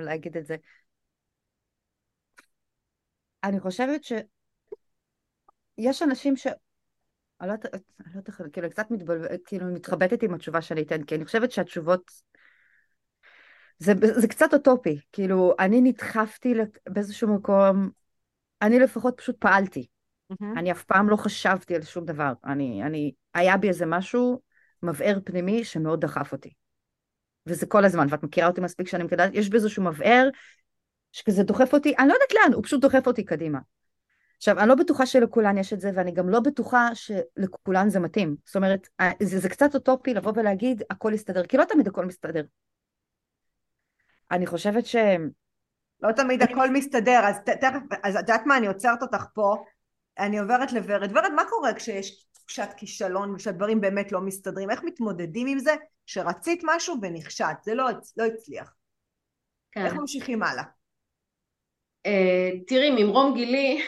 להגיד 0.00 0.36
את 0.36 0.46
זה. 0.46 0.56
אני 3.44 3.60
חושבת 3.60 4.00
שיש 4.04 6.02
אנשים 6.02 6.36
ש... 6.36 6.46
אני 7.40 7.48
לא 7.48 7.54
יודעת, 8.16 8.40
כאילו 8.52 8.70
קצת 8.70 8.90
מתבלבלת, 8.90 9.40
כאילו 9.44 9.66
מתחבטת 9.66 10.22
עם 10.22 10.34
התשובה 10.34 10.62
שאני 10.62 10.82
אתן, 10.82 11.04
כי 11.04 11.14
אני 11.14 11.24
חושבת 11.24 11.52
שהתשובות 11.52 12.10
זה, 13.78 13.92
זה 14.20 14.28
קצת 14.28 14.54
אוטופי, 14.54 15.00
כאילו, 15.12 15.54
אני 15.58 15.80
נדחפתי 15.80 16.54
באיזשהו 16.88 17.34
מקום, 17.34 17.90
אני 18.62 18.78
לפחות 18.78 19.14
פשוט 19.16 19.36
פעלתי. 19.38 19.86
Mm-hmm. 20.32 20.58
אני 20.58 20.72
אף 20.72 20.84
פעם 20.84 21.08
לא 21.08 21.16
חשבתי 21.16 21.74
על 21.74 21.82
שום 21.82 22.04
דבר. 22.04 22.32
אני, 22.44 22.82
אני, 22.82 23.12
היה 23.34 23.56
בי 23.56 23.68
איזה 23.68 23.86
משהו, 23.86 24.40
מבער 24.82 25.18
פנימי, 25.24 25.64
שמאוד 25.64 26.00
דחף 26.00 26.32
אותי. 26.32 26.52
וזה 27.46 27.66
כל 27.66 27.84
הזמן, 27.84 28.06
ואת 28.10 28.22
מכירה 28.22 28.46
אותי 28.46 28.60
מספיק 28.60 28.88
שאני 28.88 29.04
מכירה, 29.04 29.26
יש 29.32 29.50
באיזשהו 29.50 29.82
מבער, 29.82 30.28
שכזה 31.12 31.42
דוחף 31.42 31.74
אותי, 31.74 31.94
אני 31.98 32.08
לא 32.08 32.12
יודעת 32.12 32.34
לאן, 32.34 32.52
הוא 32.52 32.64
פשוט 32.64 32.80
דוחף 32.80 33.06
אותי 33.06 33.24
קדימה. 33.24 33.58
עכשיו, 34.36 34.58
אני 34.58 34.68
לא 34.68 34.74
בטוחה 34.74 35.06
שלכולן 35.06 35.58
יש 35.58 35.72
את 35.72 35.80
זה, 35.80 35.90
ואני 35.94 36.12
גם 36.12 36.28
לא 36.28 36.40
בטוחה 36.40 36.88
שלכולן 36.94 37.88
זה 37.88 38.00
מתאים. 38.00 38.36
זאת 38.46 38.56
אומרת, 38.56 38.88
זה, 39.22 39.38
זה 39.38 39.48
קצת 39.48 39.74
אוטופי 39.74 40.14
לבוא 40.14 40.32
ולהגיד, 40.36 40.82
הכל 40.90 41.12
יסתדר, 41.14 41.46
כי 41.46 41.56
לא 41.56 41.64
תמיד 41.64 41.88
הכל 41.88 42.04
מסתדר. 42.04 42.44
אני 44.30 44.46
חושבת 44.46 44.86
ש... 44.86 44.96
לא 46.04 46.12
תמיד 46.12 46.42
הכל 46.42 46.70
מסתדר, 46.70 47.20
אז 47.24 47.36
תכף, 47.46 47.98
אז 48.02 48.16
את 48.16 48.20
יודעת 48.20 48.46
מה, 48.46 48.56
אני 48.56 48.66
עוצרת 48.66 49.02
אותך 49.02 49.24
פה, 49.34 49.54
אני 50.18 50.38
עוברת 50.38 50.72
לוורד. 50.72 51.10
ורד, 51.12 51.32
מה 51.36 51.42
קורה 51.50 51.74
כשיש 51.74 52.26
תחושת 52.32 52.68
כישלון 52.76 53.34
ושהדברים 53.34 53.80
באמת 53.80 54.12
לא 54.12 54.20
מסתדרים? 54.20 54.70
איך 54.70 54.82
מתמודדים 54.82 55.46
עם 55.46 55.58
זה 55.58 55.74
שרצית 56.06 56.60
משהו 56.64 56.96
ונכשלת? 57.02 57.62
זה 57.64 57.74
לא, 57.74 57.84
לא 58.16 58.24
הצליח. 58.24 58.74
כן. 59.72 59.86
איך 59.86 59.94
ממשיכים 59.94 60.42
הלאה? 60.42 60.64
Uh, 62.06 62.64
תראי, 62.66 62.90
ממרום 62.90 63.34
גילי, 63.34 63.82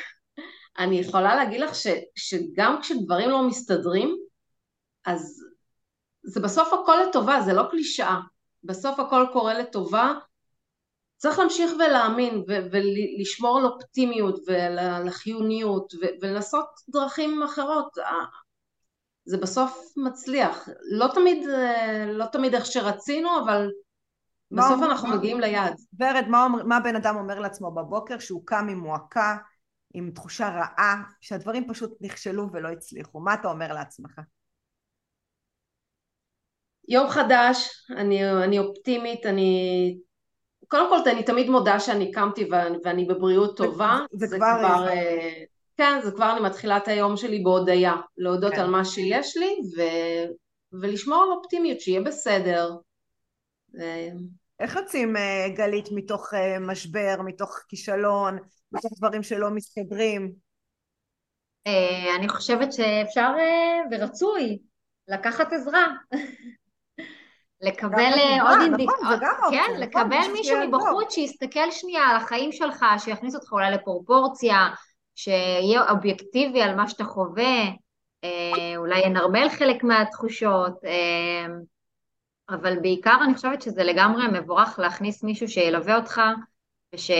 אני 0.78 0.98
יכולה 0.98 1.34
להגיד 1.34 1.60
לך 1.60 1.74
ש, 1.74 1.86
שגם 2.14 2.78
כשדברים 2.82 3.30
לא 3.30 3.48
מסתדרים, 3.48 4.16
אז 5.04 5.44
זה 6.22 6.40
בסוף 6.40 6.72
הכל 6.72 6.96
לטובה, 7.08 7.40
זה 7.40 7.52
לא 7.52 7.62
קלישאה. 7.70 8.16
בסוף 8.64 9.00
הכל 9.00 9.26
קורה 9.32 9.58
לטובה, 9.58 10.12
צריך 11.16 11.38
להמשיך 11.38 11.72
ולהאמין 11.74 12.44
ולשמור 12.48 13.58
על 13.58 13.64
אופטימיות 13.66 14.40
ולחיוניות 14.46 15.92
ולנסות 16.22 16.68
דרכים 16.88 17.42
אחרות. 17.42 17.88
זה 19.24 19.36
בסוף 19.36 19.92
מצליח. 19.96 20.68
לא 20.92 21.06
תמיד, 21.14 21.46
לא 22.06 22.26
תמיד 22.26 22.54
איך 22.54 22.66
שרצינו, 22.66 23.28
אבל 23.44 23.70
מה 24.50 24.62
בסוף 24.62 24.74
אומר- 24.74 24.86
אנחנו 24.90 25.08
מגיעים 25.08 25.40
ליעד. 25.40 25.74
ורד, 26.00 26.24
מה, 26.28 26.48
מה 26.66 26.80
בן 26.80 26.96
אדם 26.96 27.16
אומר 27.16 27.40
לעצמו 27.40 27.70
בבוקר 27.74 28.18
שהוא 28.18 28.42
קם 28.46 28.66
עם 28.70 28.78
מועקה, 28.78 29.36
עם 29.94 30.10
תחושה 30.10 30.48
רעה, 30.48 31.02
שהדברים 31.20 31.68
פשוט 31.68 31.92
נכשלו 32.00 32.52
ולא 32.52 32.68
הצליחו? 32.68 33.20
מה 33.20 33.34
אתה 33.34 33.48
אומר 33.48 33.72
לעצמך? 33.72 34.20
יום 36.88 37.08
חדש, 37.08 37.86
אני, 37.96 38.32
אני 38.44 38.58
אופטימית, 38.58 39.26
אני... 39.26 39.98
קודם 40.68 40.88
כל, 40.88 41.10
אני 41.10 41.22
תמיד 41.22 41.50
מודה 41.50 41.80
שאני 41.80 42.10
קמתי 42.12 42.48
ואני, 42.50 42.78
ואני 42.84 43.04
בבריאות 43.04 43.56
טובה. 43.56 43.98
זה- 44.12 44.26
זה 44.26 44.36
כבר- 44.36 44.56
כבר... 44.58 44.88
אה, 44.88 45.42
כן, 45.76 46.00
זה 46.04 46.10
כבר 46.10 46.32
אני 46.32 46.40
מתחילה 46.40 46.76
את 46.76 46.88
היום 46.88 47.16
שלי 47.16 47.42
בהודיה. 47.42 47.94
להודות 48.16 48.52
כן. 48.52 48.60
על 48.60 48.70
מה 48.70 48.84
שיש 48.84 49.36
לי 49.36 49.54
ו... 49.76 49.82
ולשמור 50.80 51.22
על 51.22 51.28
אופטימיות, 51.38 51.80
שיהיה 51.80 52.00
בסדר. 52.00 52.70
ו... 53.74 53.82
איך 54.60 54.76
יוצאים, 54.76 55.16
אה, 55.16 55.46
גלית, 55.56 55.88
מתוך 55.92 56.34
אה, 56.34 56.58
משבר, 56.58 57.16
מתוך 57.24 57.58
כישלון, 57.68 58.38
מתוך 58.72 58.92
דברים 58.98 59.22
שלא 59.22 59.50
מסתדרים? 59.50 60.32
אה, 61.66 62.16
אני 62.18 62.28
חושבת 62.28 62.72
שאפשר 62.72 63.30
אה, 63.38 63.78
ורצוי 63.90 64.58
לקחת 65.08 65.52
עזרה. 65.52 65.86
לקבל 67.60 67.98
אה, 67.98 68.42
עוד 68.42 68.50
נכון, 68.50 68.62
אינדיק... 68.62 68.90
זה 69.08 69.16
גם 69.20 69.34
אופציה, 69.42 69.64
כן, 69.64 69.72
נכון, 69.72 69.82
לקבל 69.82 70.32
מישהו. 70.32 70.56
מבחוץ 70.68 71.14
שיסתכל 71.14 71.70
שנייה 71.70 72.02
על 72.02 72.16
החיים 72.16 72.52
שלך, 72.52 72.84
שיכניס 72.98 73.34
אותך 73.34 73.52
אולי 73.52 73.70
לפרופורציה, 73.70 74.68
שיהיה 75.14 75.90
אובייקטיבי 75.90 76.62
על 76.62 76.74
מה 76.74 76.88
שאתה 76.88 77.04
חווה, 77.04 77.62
אה, 78.24 78.76
אולי 78.76 78.98
ינרמל 78.98 79.48
חלק 79.48 79.84
מהתחושות, 79.84 80.84
אה, 80.84 81.46
אבל 82.48 82.78
בעיקר 82.80 83.16
אני 83.24 83.34
חושבת 83.34 83.62
שזה 83.62 83.84
לגמרי 83.84 84.24
מבורך 84.32 84.78
להכניס 84.78 85.24
מישהו 85.24 85.48
שילווה 85.48 85.96
אותך, 85.96 86.20
וש... 86.94 87.10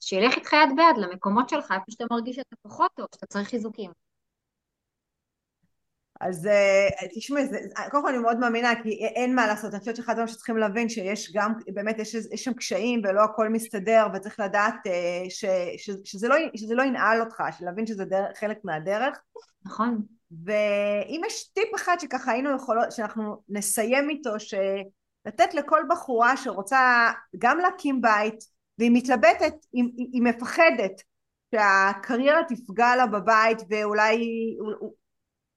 שילך 0.00 0.36
איתך 0.36 0.52
יד 0.52 0.76
ביד 0.76 0.96
למקומות 0.98 1.48
שלך, 1.48 1.72
איפה 1.72 1.84
שאתה 1.88 2.04
מרגיש 2.10 2.36
שאתה 2.36 2.56
פחות 2.62 2.90
טוב, 2.94 3.06
שאתה 3.14 3.26
צריך 3.26 3.48
חיזוקים. 3.48 3.90
אז 6.20 6.46
אה, 6.46 6.88
תשמעי, 7.14 7.46
זה- 7.46 7.58
קודם 7.90 8.02
כל 8.02 8.08
אני 8.08 8.18
מאוד 8.18 8.38
מאמינה, 8.38 8.82
כי 8.82 8.90
אין 9.06 9.34
מה 9.34 9.46
לעשות, 9.46 9.70
אני 9.72 9.80
חושבת 9.80 9.96
שאחד 9.96 10.12
הדברים 10.12 10.28
שצריכים 10.28 10.56
להבין 10.56 10.88
שיש 10.88 11.32
גם, 11.34 11.52
באמת 11.74 11.98
יש, 11.98 12.14
יש 12.14 12.44
שם 12.44 12.52
קשיים 12.52 13.02
ולא 13.04 13.24
הכל 13.24 13.48
מסתדר, 13.48 14.06
וצריך 14.14 14.40
לדעת 14.40 14.74
אה, 14.86 15.24
ש, 15.28 15.44
ש, 15.76 15.90
שזה, 16.04 16.28
לא, 16.28 16.36
שזה 16.56 16.74
לא 16.74 16.82
ינעל 16.82 17.20
אותך, 17.20 17.42
להבין 17.60 17.86
שזה 17.86 18.04
דרך, 18.04 18.38
חלק 18.38 18.58
מהדרך. 18.64 19.18
נכון? 19.64 20.02
ואם 20.44 21.20
יש 21.26 21.48
טיפ 21.48 21.74
אחד 21.76 21.96
שככה 22.00 22.32
היינו 22.32 22.56
יכולות, 22.56 22.92
שאנחנו 22.92 23.42
נסיים 23.48 24.10
איתו, 24.10 24.30
שלתת 24.40 25.54
לכל 25.54 25.80
בחורה 25.90 26.36
שרוצה 26.36 27.10
גם 27.38 27.58
להקים 27.58 28.00
בית, 28.00 28.44
והיא 28.78 28.90
מתלבטת, 28.94 29.54
היא, 29.72 29.84
היא 30.12 30.22
מפחדת 30.22 31.02
שהקריירה 31.54 32.40
תפגע 32.48 32.96
לה 32.96 33.06
בבית 33.06 33.58
ואולי 33.70 34.26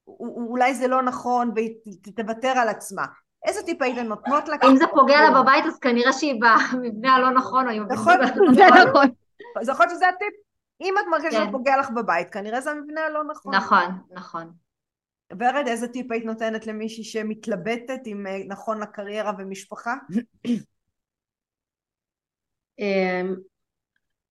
אולי 0.07 0.75
זה 0.75 0.87
לא 0.87 1.01
נכון 1.01 1.51
והיא 1.55 1.75
תוותר 2.15 2.47
על 2.47 2.69
עצמה. 2.69 3.05
איזה 3.45 3.63
טיפ 3.63 3.81
הייתן 3.81 4.07
נותנות 4.07 4.47
לה? 4.47 4.55
אם 4.63 4.75
זה 4.77 4.85
פוגע 4.93 5.21
לה 5.21 5.41
בבית, 5.41 5.65
אז 5.65 5.79
כנראה 5.79 6.13
שהיא 6.13 6.41
במבנה 6.41 7.15
הלא 7.15 7.29
נכון, 7.29 7.67
או 7.67 7.71
עם 7.71 7.87
נכון, 7.91 8.13
המבנה 8.13 8.53
זה 8.53 8.65
הלא 8.65 8.89
נכון. 8.89 9.09
אז 9.61 9.69
יכול 9.69 9.85
להיות 9.85 9.95
שזה 9.95 10.09
הטיפ. 10.09 10.33
אם 10.81 10.93
את 10.99 11.05
מרגישה 11.11 11.31
שזה 11.31 11.45
כן. 11.45 11.51
פוגע 11.51 11.77
לך 11.77 11.89
בבית, 11.89 12.29
כנראה 12.29 12.61
זה 12.61 12.71
המבנה 12.71 13.01
הלא 13.01 13.23
נכון. 13.23 13.55
נכון, 13.55 13.85
נכון. 14.11 14.51
ורד, 15.39 15.67
איזה 15.67 15.87
טיפ 15.87 16.11
היית 16.11 16.25
נותנת 16.25 16.67
למישהי 16.67 17.03
שמתלבטת 17.03 17.99
אם 18.05 18.27
אה, 18.27 18.37
נכון 18.47 18.79
לקריירה 18.79 19.31
ומשפחה? 19.37 19.95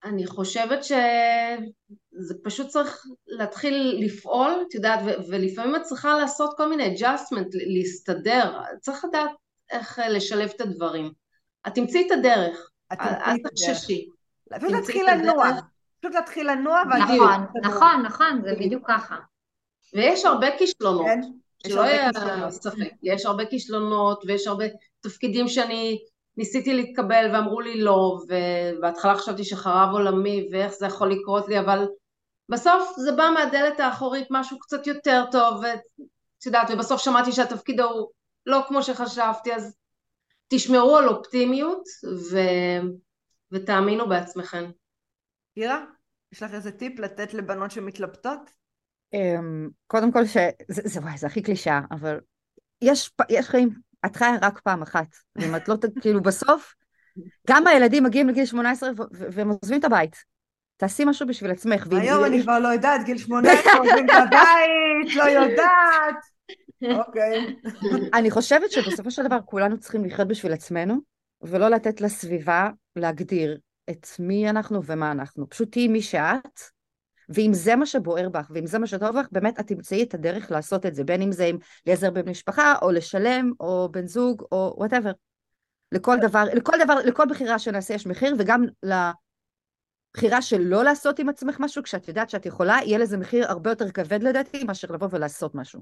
אני 0.05 0.27
חושבת 0.27 0.85
שזה 0.85 2.35
פשוט 2.45 2.69
צריך 2.69 3.07
להתחיל 3.27 4.01
לפעול, 4.05 4.65
את 4.69 4.75
יודעת, 4.75 5.01
ו- 5.07 5.31
ולפעמים 5.31 5.77
את 5.77 5.83
צריכה 5.83 6.15
לעשות 6.19 6.55
כל 6.57 6.69
מיני 6.69 6.97
adjustment, 6.97 7.49
להסתדר, 7.53 8.61
צריך 8.81 9.05
לדעת 9.05 9.31
איך 9.71 9.99
אה, 9.99 10.09
לשלב 10.09 10.51
את 10.57 10.61
הדברים. 10.61 11.13
את 11.67 11.75
תמצאי 11.75 12.07
את 12.07 12.13
הדרך, 12.13 12.71
את 12.93 12.99
אל. 13.01 13.37
תחששי. 13.39 14.09
פשוט 14.61 14.71
להתחיל. 14.71 15.07
לנוע. 15.11 15.51
פשוט 16.01 16.15
להתחיל 16.15 16.51
לנוע 16.51 16.83
נכון. 16.85 17.47
נכון, 17.63 18.03
נכון, 18.03 18.43
זה 18.45 18.55
בדיוק 18.61 18.83
ככה. 18.87 19.17
ויש 19.95 20.25
הרבה 20.25 20.59
כישלונות, 20.59 21.07
כן? 21.07 21.21
שלא 21.67 21.81
יהיה. 21.81 22.11
ספק, 22.51 22.91
יש 23.03 23.27
הרבה 23.27 23.47
כישלונות 23.47 24.25
ויש 24.27 24.47
הרבה 24.47 24.65
תפקידים 25.01 25.49
שאני 25.49 25.99
ניסיתי 26.37 26.75
להתקבל 26.75 27.31
ואמרו 27.33 27.61
לי 27.61 27.81
לא, 27.81 28.21
ובהתחלה 28.29 29.15
חשבתי 29.15 29.45
שחרב 29.45 29.89
עולמי 29.93 30.49
ואיך 30.53 30.73
זה 30.73 30.87
יכול 30.87 31.13
לקרות 31.13 31.49
לי, 31.49 31.61
אבל 31.61 31.87
בסוף 32.49 32.95
זה 32.97 33.13
בא 33.13 33.31
מהדלת 33.35 33.81
האחורית 33.81 34.27
משהו 34.31 34.59
קצת 34.59 34.87
יותר 34.87 35.25
טוב, 35.31 35.63
ואת 35.63 35.81
יודעת, 36.47 36.71
ובסוף 36.73 37.01
שמעתי 37.03 37.33
שהתפקיד 37.33 37.81
ההוא 37.81 38.09
לא 38.47 38.61
כמו 38.69 38.83
שחשבתי, 38.83 39.55
אז 39.55 39.77
תשמרו 40.49 40.97
על 40.97 41.09
אופטימיות 41.09 41.83
ו... 42.33 42.39
ותאמינו 43.53 44.09
בעצמכם. 44.09 44.71
קירה, 45.55 45.85
יש 46.33 46.43
לך 46.43 46.55
איזה 46.55 46.73
טיפ 46.73 46.99
לתת 46.99 47.35
לבנות 47.35 47.71
שמתלבטות? 47.71 48.51
אמ, 49.13 49.69
קודם 49.87 50.13
כל, 50.13 50.27
ש... 50.27 50.37
זה, 50.69 50.83
זה, 50.85 51.01
וואי, 51.01 51.19
זה 51.19 51.27
הכי 51.27 51.43
קלישאה, 51.43 51.81
אבל 51.91 52.21
יש, 52.83 53.11
יש 53.29 53.47
חיים, 53.47 53.71
את 54.07 54.17
חיה 54.17 54.37
רק 54.43 54.61
פעם 54.61 54.83
אחת, 54.83 55.07
ואם 55.37 55.57
את 55.57 55.69
לא, 55.69 55.75
כאילו 56.01 56.23
בסוף, 56.23 56.75
גם 57.49 57.67
הילדים 57.67 58.05
מגיעים 58.05 58.29
לגיל 58.29 58.45
18 58.45 58.91
ו- 58.91 59.03
ו- 59.13 59.27
והם 59.33 59.49
עוזבים 59.49 59.81
את 59.81 59.85
הבית. 59.85 60.17
תעשי 60.77 61.05
משהו 61.05 61.27
בשביל 61.27 61.51
עצמך. 61.51 61.87
היום 61.91 62.25
אני 62.25 62.43
כבר 62.43 62.59
לא 62.59 62.69
יודעת, 62.69 63.05
גיל 63.05 63.19
18, 63.19 63.73
עוזבים 63.79 64.05
את 64.05 64.15
הבית, 64.15 65.17
לא 65.17 65.23
יודעת. 65.23 66.17
אוקיי. 66.99 67.57
אני 68.15 68.31
חושבת 68.31 68.71
שבסופו 68.71 69.11
של 69.11 69.23
דבר 69.23 69.39
כולנו 69.45 69.79
צריכים 69.79 70.05
לחיות 70.05 70.29
בשביל 70.29 70.53
עצמנו, 70.53 70.97
ולא 71.43 71.69
לתת 71.69 72.01
לסביבה 72.01 72.71
להגדיר 72.97 73.59
את 73.91 74.07
מי 74.19 74.51
אנחנו 74.51 74.85
ומה 74.85 75.13
אנחנו. 75.13 75.49
פשוט 75.49 75.73
תהיי 75.73 75.89
מי 75.89 76.03
שאת, 76.03 76.61
ואם 77.35 77.51
זה 77.53 77.77
מה 77.77 77.87
שבוער 77.87 78.29
בך, 78.29 78.51
ואם 78.51 78.67
זה 78.67 78.79
מה 78.79 78.87
שטוב 78.87 79.17
לך, 79.17 79.27
באמת 79.33 79.61
את 79.61 79.67
תמצאי 79.67 80.03
את 80.03 80.15
הדרך 80.15 80.51
לעשות 80.51 80.87
את 80.87 80.95
זה, 80.95 81.05
בין 81.05 81.23
אם 81.23 81.33
זה 81.33 81.45
עם 81.45 81.59
להיעזר 81.87 82.11
במשפחה, 82.11 82.75
או 82.83 82.91
לשלם, 82.91 83.53
או 83.61 83.89
בן 83.93 84.07
זוג, 84.07 84.43
או 84.53 84.75
וואטאבר. 84.79 85.13
לכל 85.93 86.17
דבר, 86.21 86.45
לכל 86.55 86.73
דבר, 86.85 86.95
לכל 86.95 87.25
בחירה 87.31 87.59
שנעשה 87.59 87.95
יש 87.95 88.07
מחיר, 88.07 88.35
וגם 88.39 88.65
לבחירה 88.83 90.43
של 90.43 90.61
לא 90.61 90.85
לעשות 90.85 91.19
עם 91.19 91.29
עצמך 91.29 91.57
משהו, 91.61 91.83
כשאת 91.83 92.09
יודעת 92.09 92.31
שאת 92.31 92.47
יכולה, 92.47 92.79
יהיה 92.85 92.99
לזה 92.99 93.19
מחיר 93.19 93.49
הרבה 93.49 93.71
יותר 93.71 93.91
כבד 93.91 94.23
לדעתי, 94.23 94.65
מאשר 94.65 94.93
לבוא 94.93 95.09
ולעשות 95.11 95.55
משהו. 95.55 95.81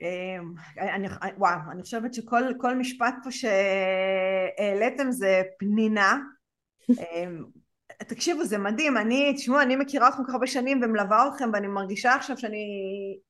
אמ, 0.00 0.54
אני, 0.78 1.08
וואו, 1.38 1.58
אני 1.70 1.82
חושבת 1.82 2.14
שכל 2.14 2.42
כל 2.58 2.76
משפט 2.76 3.14
פה 3.24 3.30
שהעליתם 3.30 5.10
זה 5.10 5.42
פנינה. 5.58 6.18
תקשיבו, 7.98 8.44
זה 8.44 8.58
מדהים, 8.58 8.96
אני, 8.96 9.34
תשמעו, 9.34 9.60
אני 9.60 9.76
מכירה 9.76 10.08
אתכם 10.08 10.24
כל 10.24 10.32
כך 10.32 10.48
שנים 10.48 10.80
ומלווה 10.82 11.28
אתכם 11.28 11.50
ואני 11.52 11.66
מרגישה 11.66 12.14
עכשיו 12.14 12.38
שאני 12.38 12.66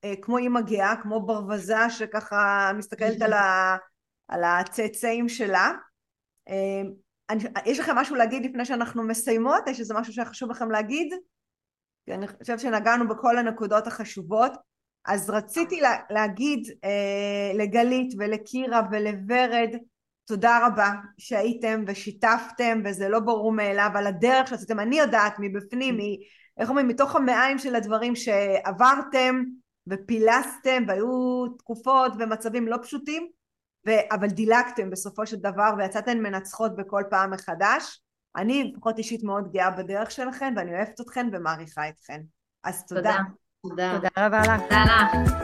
אה, 0.05 0.15
כמו 0.23 0.39
אימא 0.39 0.61
גאה, 0.61 0.97
כמו 1.03 1.27
ברווזה 1.27 1.91
שככה 1.91 2.71
מסתכלת 2.77 3.23
על, 3.23 3.33
ה, 3.33 3.77
על 4.29 4.45
הצאצאים 4.45 5.29
שלה. 5.29 5.73
אמ, 6.49 6.93
אני, 7.31 7.45
יש 7.67 7.79
לכם 7.79 7.97
משהו 7.97 8.17
להגיד 8.17 8.45
לפני 8.45 8.65
שאנחנו 8.65 9.03
מסיימות? 9.03 9.69
יש 9.69 9.81
איזה 9.81 9.95
משהו 9.95 10.13
שהיה 10.13 10.29
חשוב 10.29 10.51
לכם 10.51 10.71
להגיד? 10.71 11.15
אני 12.09 12.29
חושבת 12.29 12.61
שנגענו 12.61 13.09
בכל 13.09 13.39
הנקודות 13.39 13.87
החשובות. 13.87 14.53
אז 15.07 15.31
רציתי 15.31 15.81
לה, 15.81 15.97
להגיד 16.11 16.69
אה, 16.85 17.53
לגלית 17.55 18.15
ולקירה 18.19 18.81
ולוורד 18.91 19.71
תודה 20.25 20.67
רבה 20.67 20.93
שהייתם 21.19 21.85
ושיתפתם 21.87 22.81
וזה 22.85 23.09
לא 23.09 23.21
ברור 23.21 23.53
מאליו 23.53 23.91
על 23.95 24.07
הדרך 24.07 24.49
שעשיתם 24.49 24.81
אני 24.81 24.99
יודעת 24.99 25.35
מבפנים 25.39 25.97
מ, 25.97 26.01
איך 26.59 26.69
אומרים 26.69 26.89
מתוך 26.89 27.17
המעיים 27.17 27.59
של 27.59 27.75
הדברים 27.75 28.17
שעברתם 28.17 29.43
ופילסתם 29.87 30.85
והיו 30.89 31.47
תקופות 31.59 32.13
ומצבים 32.19 32.69
לא 32.69 32.77
פשוטים 32.83 33.29
ו, 33.87 33.91
אבל 34.13 34.29
דילגתם 34.29 34.91
בסופו 34.91 35.27
של 35.27 35.37
דבר 35.37 35.71
ויצאתן 35.79 36.19
מנצחות 36.19 36.77
בכל 36.77 37.03
פעם 37.11 37.31
מחדש 37.31 38.01
אני 38.37 38.73
לפחות 38.73 38.99
אישית 38.99 39.23
מאוד 39.23 39.53
גאה 39.53 39.71
בדרך 39.71 40.11
שלכם 40.11 40.55
ואני 40.57 40.77
אוהבת 40.77 41.01
אתכן 41.01 41.29
ומעריכה 41.33 41.89
אתכן 41.89 42.21
אז 42.65 42.87
תודה. 42.87 43.17
תודה. 43.63 43.95
תודה. 43.97 43.97
תודה 43.97 44.27
רבה 44.27 44.41
לך. 44.41 44.63
תודה 44.63 44.85
לך. 44.85 45.35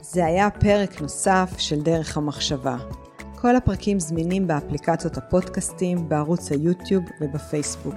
זה 0.00 0.26
היה 0.26 0.50
פרק 0.50 1.00
נוסף 1.00 1.50
של 1.58 1.80
דרך 1.82 2.16
המחשבה. 2.16 3.03
כל 3.44 3.56
הפרקים 3.56 4.00
זמינים 4.00 4.46
באפליקציות 4.46 5.16
הפודקאסטים, 5.16 6.08
בערוץ 6.08 6.52
היוטיוב 6.52 7.04
ובפייסבוק. 7.20 7.94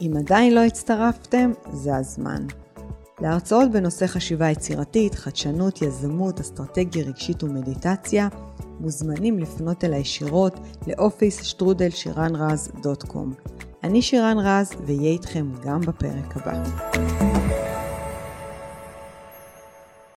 אם 0.00 0.12
עדיין 0.18 0.54
לא 0.54 0.60
הצטרפתם, 0.60 1.52
זה 1.72 1.96
הזמן. 1.96 2.46
להרצאות 3.20 3.70
בנושא 3.70 4.06
חשיבה 4.06 4.50
יצירתית, 4.50 5.14
חדשנות, 5.14 5.82
יזמות, 5.82 6.40
אסטרטגיה 6.40 7.04
רגשית 7.04 7.42
ומדיטציה, 7.42 8.28
מוזמנים 8.80 9.38
לפנות 9.38 9.84
אליי 9.84 10.00
ישירות 10.00 10.60
לאופיס 10.86 11.42
שטרודל 11.42 11.90
שירן 11.90 12.36
רז 12.36 12.70
דוט 12.82 13.02
קום. 13.02 13.32
אני 13.84 14.02
שירן 14.02 14.38
רז, 14.38 14.72
ואהיה 14.86 15.10
איתכם 15.10 15.46
גם 15.64 15.80
בפרק 15.80 16.36
הבא. 16.36 16.62